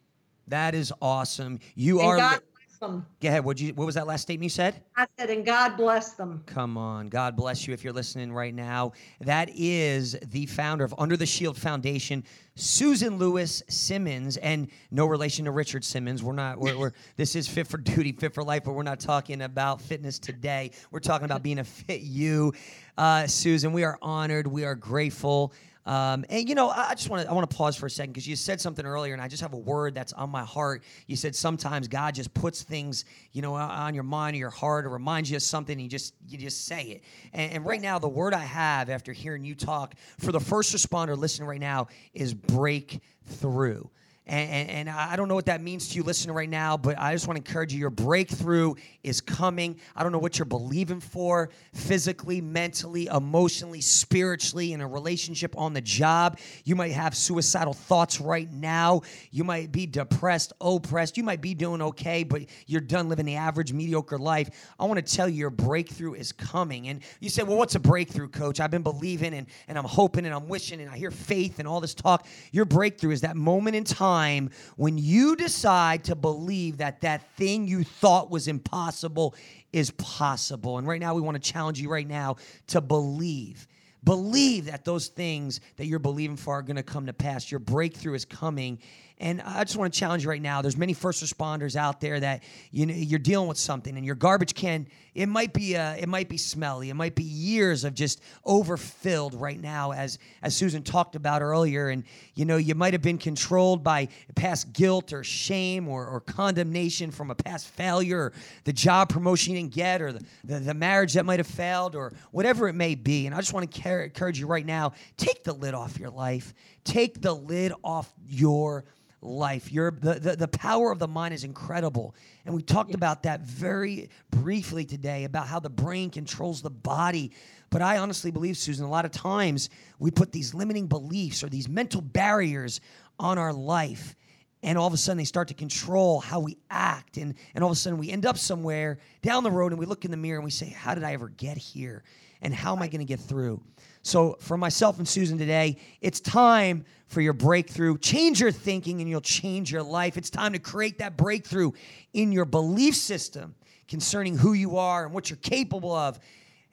That 0.49 0.75
is 0.75 0.93
awesome. 1.01 1.59
You 1.75 2.01
and 2.01 2.09
are. 2.09 2.17
God 2.17 2.41
bless 2.55 2.79
them. 2.79 3.07
Go 3.21 3.29
ahead. 3.29 3.45
What 3.45 3.61
you? 3.61 3.73
What 3.75 3.87
was 3.87 3.95
that 3.95 4.07
last 4.07 4.23
statement 4.23 4.45
you 4.45 4.51
said? 4.51 4.83
I 4.97 5.07
said, 5.19 5.31
and 5.31 5.47
God 5.47 5.77
bless 5.77 6.13
them. 6.13 6.43
Come 6.47 6.77
on, 6.77 7.09
God 7.09 7.37
bless 7.37 7.67
you 7.67 7.75
if 7.75 7.85
you're 7.85 7.93
listening 7.93 8.33
right 8.33 8.55
now. 8.55 8.93
That 9.21 9.51
is 9.55 10.17
the 10.27 10.47
founder 10.47 10.85
of 10.85 10.95
Under 10.99 11.17
the 11.17 11.27
Shield 11.27 11.57
Foundation, 11.57 12.25
Susan 12.55 13.19
Lewis 13.19 13.63
Simons, 13.69 14.37
and 14.39 14.69
no 14.91 15.07
relation 15.07 15.45
to 15.45 15.51
Richard 15.51 15.85
Simmons. 15.85 16.23
We're 16.23 16.33
not. 16.33 16.59
We're, 16.59 16.77
we're 16.77 16.93
this 17.17 17.37
is 17.37 17.49
fit 17.49 17.67
for 17.67 17.79
duty, 17.79 18.13
fit 18.13 18.35
for 18.35 18.43
life, 18.43 18.65
but 18.65 18.73
we're 18.73 18.83
not 18.83 19.01
talking 19.01 19.43
about 19.43 19.81
fitness 19.81 20.19
today. 20.19 20.73
We're 20.91 21.01
talking 21.01 21.25
about 21.25 21.43
being 21.43 21.61
a 21.61 21.65
fit 21.65 22.01
you, 22.01 22.53
uh, 22.99 23.27
Susan. 23.27 23.73
We 23.73 23.85
are 23.85 23.99
honored. 24.03 24.47
We 24.47 24.65
are 24.65 24.75
grateful. 24.75 25.53
Um, 25.85 26.25
and 26.29 26.49
you 26.49 26.55
know, 26.55 26.71
I 26.71 26.95
just 26.95 27.11
want 27.11 27.25
to 27.25 27.31
I 27.31 27.33
want 27.33 27.49
to 27.49 27.57
pause 27.57 27.77
for 27.77 27.87
a 27.87 27.91
second 27.91 28.13
because 28.13 28.27
you 28.27 28.37
said 28.37 28.61
something 28.61 28.87
earlier, 28.87 29.13
and 29.13 29.23
I 29.23 29.29
just 29.29 29.43
have 29.43 29.53
a 29.53 29.59
word 29.59 29.95
that's 29.95 30.13
on 30.13 30.31
my 30.31 30.45
heart. 30.45 30.85
You 31.07 31.17
said 31.17 31.35
sometimes 31.35 31.89
God 31.89 32.15
just 32.15 32.33
puts 32.35 32.63
things, 32.63 33.05
you 33.33 33.43
know, 33.43 33.55
on 33.55 33.95
your 33.95 34.05
mind 34.05 34.35
or 34.37 34.39
your 34.39 34.51
heart, 34.51 34.87
or 34.87 34.91
reminds 34.91 35.31
you 35.31 35.37
of 35.37 35.43
something. 35.43 35.73
And 35.73 35.83
you 35.83 35.89
just 35.89 36.15
you 36.29 36.39
just 36.39 36.67
say 36.67 36.83
it. 36.85 37.03
And, 37.33 37.53
and 37.53 37.67
right 37.67 37.81
now, 37.81 37.99
the 37.99 38.09
word 38.09 38.33
I 38.35 38.45
have 38.45 38.91
after 38.91 39.13
hearing 39.13 39.45
you 39.45 39.55
talk 39.55 39.95
for 40.19 40.31
the 40.31 40.41
first 40.41 40.75
responder 40.75 41.17
listening 41.17 41.49
right 41.49 41.61
now 41.61 41.89
is 42.15 42.33
breakthrough. 42.33 43.85
And, 44.25 44.51
and, 44.51 44.71
and, 44.71 44.91
I 44.91 45.17
don't 45.17 45.27
know 45.27 45.35
what 45.35 45.47
that 45.47 45.61
means 45.61 45.89
to 45.89 45.97
you 45.97 46.05
listening 46.05 46.37
right 46.37 46.49
now, 46.49 46.77
but 46.77 46.97
I 46.97 47.13
just 47.13 47.27
want 47.27 47.45
to 47.45 47.51
encourage 47.51 47.73
you. 47.73 47.81
Your 47.81 47.91
breakthrough 47.91 48.75
is 49.03 49.21
coming. 49.21 49.81
I 49.97 50.05
don't 50.05 50.13
know 50.13 50.21
what 50.21 50.39
you're 50.39 50.47
believing 50.47 51.01
for 51.01 51.51
physically, 51.75 52.41
mentally, 52.41 53.07
emotionally, 53.07 53.81
spiritually, 53.81 54.75
in 54.75 54.81
a 54.81 54.87
relationship, 54.87 55.59
on 55.59 55.73
the 55.73 55.81
job. 55.81 56.39
You 56.63 56.77
might 56.77 56.93
have 56.93 57.17
suicidal 57.17 57.73
thoughts 57.73 58.21
right 58.21 58.49
now. 58.53 59.01
You 59.33 59.43
might 59.43 59.73
be 59.73 59.87
depressed, 59.87 60.53
oppressed. 60.61 61.17
You 61.17 61.25
might 61.25 61.41
be 61.41 61.55
doing 61.55 61.83
okay, 61.83 62.23
but 62.23 62.43
you're 62.69 62.81
done 62.81 63.09
living 63.09 63.27
the 63.27 63.35
average, 63.35 63.73
mediocre 63.73 64.19
life. 64.19 64.51
I 64.79 64.85
want 64.85 65.05
to 65.05 65.17
tell 65.17 65.29
you 65.29 65.35
your 65.35 65.51
breakthrough 65.51 66.15
is 66.15 66.31
coming. 66.31 66.87
And 66.87 67.03
you 67.19 67.29
say, 67.29 67.43
Well, 67.43 67.57
what's 67.57 67.75
a 67.75 67.81
breakthrough, 67.81 68.29
coach? 68.29 68.61
I've 68.61 68.71
been 68.71 68.85
believing 68.85 69.35
and, 69.35 69.49
and 69.67 69.77
I'm 69.77 69.85
hoping 69.85 70.27
and 70.27 70.35
I'm 70.35 70.47
wishing 70.47 70.81
and 70.81 70.89
I 70.89 70.97
hear 70.97 71.11
faith 71.11 71.59
and 71.59 71.67
all 71.67 71.81
this 71.81 71.93
talk. 71.93 72.25
Your 72.53 72.67
breakthrough 72.67 73.11
is 73.11 73.23
that 73.23 73.37
moment 73.37 73.75
in 73.75 73.83
time 73.83 74.12
time 74.13 74.51
when 74.77 74.99
you 74.99 75.37
decide 75.37 76.05
to 76.05 76.15
believe 76.15 76.79
that 76.79 77.01
that 77.01 77.31
thing 77.37 77.67
you 77.67 77.85
thought 77.85 78.31
was 78.31 78.49
impossible 78.49 79.35
is 79.73 79.91
possible. 79.93 80.79
And 80.79 80.87
right 80.87 81.01
now, 81.01 81.15
we 81.15 81.23
want 81.23 81.43
to 81.43 81.53
challenge 81.53 81.81
you 81.81 81.89
right 81.89 82.07
now 82.07 82.37
to 82.69 82.81
believe. 82.81 83.67
Believe 84.05 84.67
that 84.67 84.85
those 84.85 85.09
things 85.09 85.61
that 85.77 85.87
you're 85.87 86.01
believing 86.01 86.37
for 86.37 86.59
are 86.59 86.63
going 86.63 86.77
to 86.77 86.83
come 86.83 87.07
to 87.07 87.13
pass. 87.13 87.51
Your 87.51 87.61
breakthrough 87.61 88.15
is 88.15 88.25
coming 88.25 88.79
And 89.23 89.41
I 89.41 89.63
just 89.63 89.77
want 89.77 89.95
to 89.95 89.99
challenge 89.99 90.25
you 90.25 90.31
right 90.31 90.43
now. 90.43 90.63
There's 90.63 90.77
many 90.77 90.95
first 90.95 91.23
responders 91.23 91.77
out 91.77 92.01
there 92.01 92.19
that 92.19 92.43
you 92.73 92.87
know 92.87 92.95
you're 92.95 93.21
dealing 93.21 93.47
with 93.47 93.57
something, 93.57 93.97
and 93.97 94.05
your 94.05 94.17
garbage 94.17 94.53
can 94.53 94.89
it 95.15 95.27
might 95.27 95.53
be 95.53 95.77
uh, 95.77 95.95
it 95.95 96.09
might 96.09 96.29
be 96.29 96.37
smelly. 96.37 96.91
It 96.91 96.95
might 96.95 97.15
be 97.15 97.23
years 97.23 97.85
of 97.85 97.95
just 97.95 98.21
overfilled 98.45 99.35
right 99.35 99.61
now, 99.61 99.93
as 99.93 100.19
as 100.43 100.57
Susan 100.57 100.83
talked 100.83 101.15
about 101.15 101.41
earlier. 101.41 101.91
And 101.91 102.03
you 102.35 102.45
know 102.45 102.57
you 102.57 102.75
might 102.75 102.95
have 102.95 103.03
been 103.03 103.19
controlled 103.19 103.85
by 103.85 104.09
past 104.35 104.73
guilt 104.73 105.13
or 105.13 105.23
shame 105.23 105.87
or, 105.87 106.07
or 106.07 106.21
condemnation 106.21 107.13
from 107.13 107.31
a 107.31 107.35
past 107.35 107.69
failure, 107.69 108.19
or 108.19 108.33
the 108.65 108.73
job 108.73 109.09
promotion 109.09 109.55
you 109.55 109.61
didn't 109.61 109.75
get, 109.75 110.03
or 110.03 110.13
the, 110.13 110.25
the, 110.45 110.59
the 110.59 110.75
marriage 110.75 111.13
that 111.13 111.25
might 111.25 111.39
have 111.39 111.47
failed, 111.47 111.95
or 111.95 112.13
whatever 112.33 112.67
it 112.67 112.75
may 112.75 112.97
be. 112.97 113.27
And 113.27 113.35
I 113.37 113.39
just 113.39 113.53
want 113.53 113.71
to 113.71 114.03
encourage 114.05 114.41
you 114.41 114.49
right 114.49 114.67
now: 114.67 114.95
take 115.17 115.45
the 115.45 115.53
lid 115.53 115.75
off 115.75 115.99
your 115.99 116.11
life. 116.11 116.55
Take 116.85 117.21
the 117.21 117.35
lid 117.35 117.73
off 117.85 118.13
your 118.27 118.85
life. 119.23 119.73
Your, 119.73 119.91
the, 119.91 120.15
the, 120.15 120.37
the 120.37 120.49
power 120.49 120.91
of 120.91 120.99
the 120.99 121.09
mind 121.09 121.33
is 121.33 121.45
incredible. 121.45 122.15
And 122.45 122.55
we 122.55 122.63
talked 122.63 122.95
about 122.95 123.23
that 123.23 123.41
very 123.43 124.11
briefly 124.31 124.85
today 124.85 125.25
about 125.25 125.47
how 125.47 125.61
the 125.61 125.71
brain 125.71 126.11
controls 126.11 126.61
the 126.61 126.71
body. 126.71 127.33
But 127.71 127.83
I 127.83 127.99
honestly 127.99 128.31
believe, 128.31 128.57
Susan, 128.57 128.85
a 128.85 128.91
lot 128.91 129.05
of 129.05 129.13
times 129.13 129.71
we 129.99 130.11
put 130.11 130.33
these 130.33 130.55
limiting 130.55 130.89
beliefs 130.89 131.43
or 131.43 131.49
these 131.49 131.69
mental 131.69 132.01
barriers 132.01 132.81
on 133.19 133.39
our 133.39 133.53
life. 133.53 134.17
And 134.65 134.79
all 134.79 134.87
of 134.87 134.93
a 134.93 134.97
sudden 134.97 135.19
they 135.19 135.25
start 135.25 135.49
to 135.49 135.55
control 135.55 136.21
how 136.21 136.41
we 136.41 136.59
act. 136.71 137.17
And, 137.17 137.35
and 137.55 137.65
all 137.65 137.71
of 137.71 137.77
a 137.77 137.81
sudden 137.81 137.99
we 137.99 138.11
end 138.11 138.27
up 138.27 138.39
somewhere 138.39 138.99
down 139.23 139.45
the 139.45 139.51
road 139.51 139.73
and 139.73 139.79
we 139.79 139.87
look 139.87 140.05
in 140.05 140.11
the 140.11 140.17
mirror 140.17 140.39
and 140.39 140.45
we 140.45 140.51
say, 140.51 140.69
How 140.69 140.95
did 140.95 141.05
I 141.05 141.13
ever 141.15 141.29
get 141.29 141.57
here? 141.57 142.05
And 142.43 142.53
how 142.53 142.75
am 142.75 142.83
I 142.83 142.89
going 142.89 143.01
to 143.01 143.05
get 143.05 143.21
through? 143.21 143.63
So, 144.03 144.37
for 144.41 144.57
myself 144.57 144.99
and 144.99 145.07
Susan 145.07 145.39
today, 145.39 145.77
it's 146.01 146.19
time 146.19 146.85
for 147.07 147.21
your 147.21 147.35
breakthrough. 147.35 147.99
Change 147.99 148.41
your 148.41 148.51
thinking 148.51 149.01
and 149.01 149.09
you'll 149.09 149.21
change 149.21 149.71
your 149.71 149.83
life. 149.83 150.17
It's 150.17 150.31
time 150.31 150.55
to 150.55 150.59
create 150.59 150.99
that 150.99 151.17
breakthrough 151.17 151.71
in 152.13 152.33
your 152.33 152.45
belief 152.45 152.97
system 152.97 153.55
concerning 153.87 154.37
who 154.37 154.55
you 154.55 154.79
are 154.79 155.05
and 155.05 155.15
what 155.15 155.31
you're 155.31 155.37
capable 155.37 155.95
of. 155.95 156.19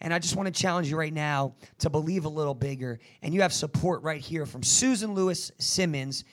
And 0.01 0.13
I 0.13 0.19
just 0.19 0.35
want 0.35 0.47
to 0.47 0.61
challenge 0.61 0.89
you 0.89 0.97
right 0.97 1.13
now 1.13 1.53
to 1.79 1.89
believe 1.89 2.25
a 2.25 2.29
little 2.29 2.55
bigger. 2.55 2.99
And 3.21 3.33
you 3.33 3.41
have 3.41 3.53
support 3.53 4.01
right 4.01 4.21
here 4.21 4.45
from 4.45 4.63
Susan 4.63 5.13
Lewis 5.13 5.51
Simons 5.59 6.23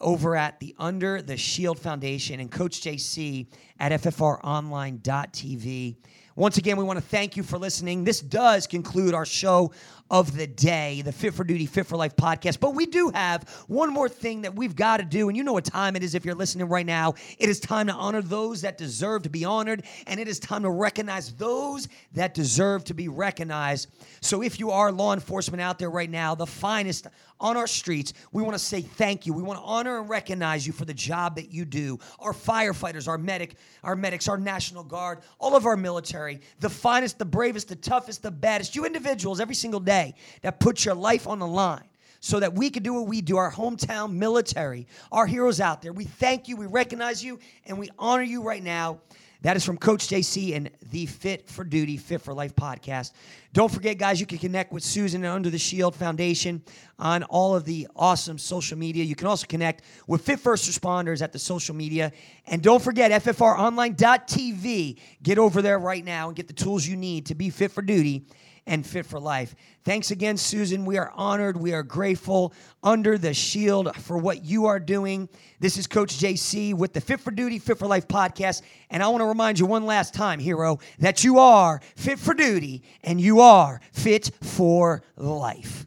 over 0.00 0.34
at 0.34 0.58
the 0.58 0.74
Under 0.78 1.22
the 1.22 1.36
Shield 1.36 1.78
Foundation 1.78 2.40
and 2.40 2.50
Coach 2.50 2.80
JC 2.80 3.46
at 3.78 3.92
FFROnline.tv. 3.92 5.96
Once 6.34 6.56
again, 6.56 6.78
we 6.78 6.84
want 6.84 6.98
to 6.98 7.04
thank 7.04 7.36
you 7.36 7.42
for 7.42 7.58
listening. 7.58 8.04
This 8.04 8.20
does 8.20 8.66
conclude 8.66 9.12
our 9.12 9.26
show 9.26 9.72
of 10.12 10.36
the 10.36 10.46
day, 10.46 11.00
the 11.00 11.10
Fit 11.10 11.32
for 11.32 11.42
Duty, 11.42 11.64
Fit 11.64 11.86
for 11.86 11.96
Life 11.96 12.14
podcast. 12.16 12.60
But 12.60 12.74
we 12.74 12.84
do 12.84 13.10
have 13.14 13.48
one 13.66 13.90
more 13.90 14.10
thing 14.10 14.42
that 14.42 14.54
we've 14.54 14.76
got 14.76 14.98
to 14.98 15.04
do. 15.04 15.30
And 15.30 15.36
you 15.36 15.42
know 15.42 15.54
what 15.54 15.64
time 15.64 15.96
it 15.96 16.02
is 16.02 16.14
if 16.14 16.26
you're 16.26 16.34
listening 16.34 16.68
right 16.68 16.84
now. 16.84 17.14
It 17.38 17.48
is 17.48 17.58
time 17.58 17.86
to 17.86 17.94
honor 17.94 18.20
those 18.20 18.60
that 18.60 18.76
deserve 18.76 19.22
to 19.22 19.30
be 19.30 19.46
honored, 19.46 19.84
and 20.06 20.20
it 20.20 20.28
is 20.28 20.38
time 20.38 20.62
to 20.64 20.70
recognize 20.70 21.32
those 21.32 21.88
that 22.12 22.34
deserve 22.34 22.84
to 22.84 22.94
be 22.94 23.08
recognized. 23.08 23.88
So 24.20 24.42
if 24.42 24.60
you 24.60 24.70
are 24.70 24.92
law 24.92 25.14
enforcement 25.14 25.62
out 25.62 25.78
there 25.78 25.90
right 25.90 26.10
now, 26.10 26.34
the 26.34 26.46
finest 26.46 27.06
on 27.40 27.56
our 27.56 27.66
streets, 27.66 28.12
we 28.32 28.42
want 28.42 28.54
to 28.54 28.58
say 28.58 28.82
thank 28.82 29.26
you. 29.26 29.32
We 29.32 29.42
want 29.42 29.58
to 29.60 29.64
honor 29.64 29.98
and 29.98 30.10
recognize 30.10 30.66
you 30.66 30.74
for 30.74 30.84
the 30.84 30.94
job 30.94 31.36
that 31.36 31.50
you 31.50 31.64
do. 31.64 31.98
Our 32.20 32.34
firefighters, 32.34 33.08
our 33.08 33.18
medic, 33.18 33.56
our 33.82 33.96
medics, 33.96 34.28
our 34.28 34.36
National 34.36 34.84
Guard, 34.84 35.20
all 35.38 35.56
of 35.56 35.64
our 35.64 35.76
military, 35.76 36.40
the 36.60 36.70
finest, 36.70 37.18
the 37.18 37.24
bravest, 37.24 37.68
the 37.68 37.76
toughest, 37.76 38.22
the 38.22 38.30
baddest, 38.30 38.76
you 38.76 38.84
individuals 38.84 39.40
every 39.40 39.54
single 39.54 39.80
day 39.80 40.01
that 40.42 40.60
put 40.60 40.84
your 40.84 40.94
life 40.94 41.26
on 41.26 41.38
the 41.38 41.46
line 41.46 41.84
so 42.20 42.38
that 42.38 42.54
we 42.54 42.70
can 42.70 42.82
do 42.84 42.94
what 42.94 43.08
we 43.08 43.20
do, 43.20 43.36
our 43.36 43.50
hometown 43.50 44.12
military, 44.12 44.86
our 45.10 45.26
heroes 45.26 45.60
out 45.60 45.82
there. 45.82 45.92
We 45.92 46.04
thank 46.04 46.46
you, 46.46 46.56
we 46.56 46.66
recognize 46.66 47.22
you, 47.22 47.40
and 47.66 47.78
we 47.78 47.90
honor 47.98 48.22
you 48.22 48.42
right 48.42 48.62
now. 48.62 49.00
That 49.42 49.56
is 49.56 49.64
from 49.64 49.76
Coach 49.76 50.06
JC 50.06 50.54
and 50.54 50.70
the 50.92 51.06
Fit 51.06 51.50
for 51.50 51.64
Duty, 51.64 51.96
Fit 51.96 52.20
for 52.20 52.32
Life 52.32 52.54
podcast. 52.54 53.10
Don't 53.52 53.72
forget, 53.72 53.98
guys, 53.98 54.20
you 54.20 54.26
can 54.26 54.38
connect 54.38 54.72
with 54.72 54.84
Susan 54.84 55.24
and 55.24 55.34
Under 55.34 55.50
the 55.50 55.58
Shield 55.58 55.96
Foundation 55.96 56.62
on 57.00 57.24
all 57.24 57.56
of 57.56 57.64
the 57.64 57.88
awesome 57.96 58.38
social 58.38 58.78
media. 58.78 59.02
You 59.02 59.16
can 59.16 59.26
also 59.26 59.48
connect 59.48 59.82
with 60.06 60.22
Fit 60.22 60.38
First 60.38 60.70
Responders 60.70 61.22
at 61.22 61.32
the 61.32 61.40
social 61.40 61.74
media. 61.74 62.12
And 62.46 62.62
don't 62.62 62.80
forget, 62.80 63.10
FFROnline.tv. 63.24 64.98
Get 65.24 65.38
over 65.38 65.60
there 65.60 65.80
right 65.80 66.04
now 66.04 66.28
and 66.28 66.36
get 66.36 66.46
the 66.46 66.52
tools 66.52 66.86
you 66.86 66.94
need 66.94 67.26
to 67.26 67.34
be 67.34 67.50
fit 67.50 67.72
for 67.72 67.82
duty 67.82 68.24
and 68.66 68.86
fit 68.86 69.06
for 69.06 69.18
life. 69.18 69.54
Thanks 69.84 70.10
again, 70.10 70.36
Susan. 70.36 70.84
We 70.84 70.98
are 70.98 71.12
honored. 71.14 71.56
We 71.56 71.72
are 71.72 71.82
grateful 71.82 72.52
under 72.82 73.18
the 73.18 73.34
shield 73.34 73.94
for 73.96 74.16
what 74.16 74.44
you 74.44 74.66
are 74.66 74.78
doing. 74.78 75.28
This 75.58 75.76
is 75.76 75.86
Coach 75.86 76.18
JC 76.18 76.74
with 76.74 76.92
the 76.92 77.00
Fit 77.00 77.20
for 77.20 77.30
Duty, 77.30 77.58
Fit 77.58 77.78
for 77.78 77.86
Life 77.86 78.06
podcast. 78.06 78.62
And 78.90 79.02
I 79.02 79.08
want 79.08 79.20
to 79.22 79.26
remind 79.26 79.58
you 79.58 79.66
one 79.66 79.86
last 79.86 80.14
time, 80.14 80.38
hero, 80.38 80.78
that 80.98 81.24
you 81.24 81.38
are 81.38 81.80
fit 81.96 82.18
for 82.18 82.34
duty 82.34 82.82
and 83.02 83.20
you 83.20 83.40
are 83.40 83.80
fit 83.92 84.30
for 84.42 85.02
life. 85.16 85.86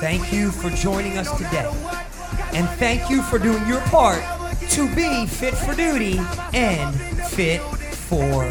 Thank 0.00 0.32
you 0.32 0.50
for 0.50 0.70
joining 0.70 1.18
us 1.18 1.30
today. 1.36 1.70
And 2.52 2.68
thank 2.78 3.10
you 3.10 3.22
for 3.22 3.38
doing 3.38 3.66
your 3.66 3.80
part 3.82 4.22
to 4.70 4.94
be 4.94 5.26
fit 5.26 5.54
for 5.54 5.74
duty 5.74 6.18
and 6.54 6.94
fit 7.28 7.60
for 7.60 8.44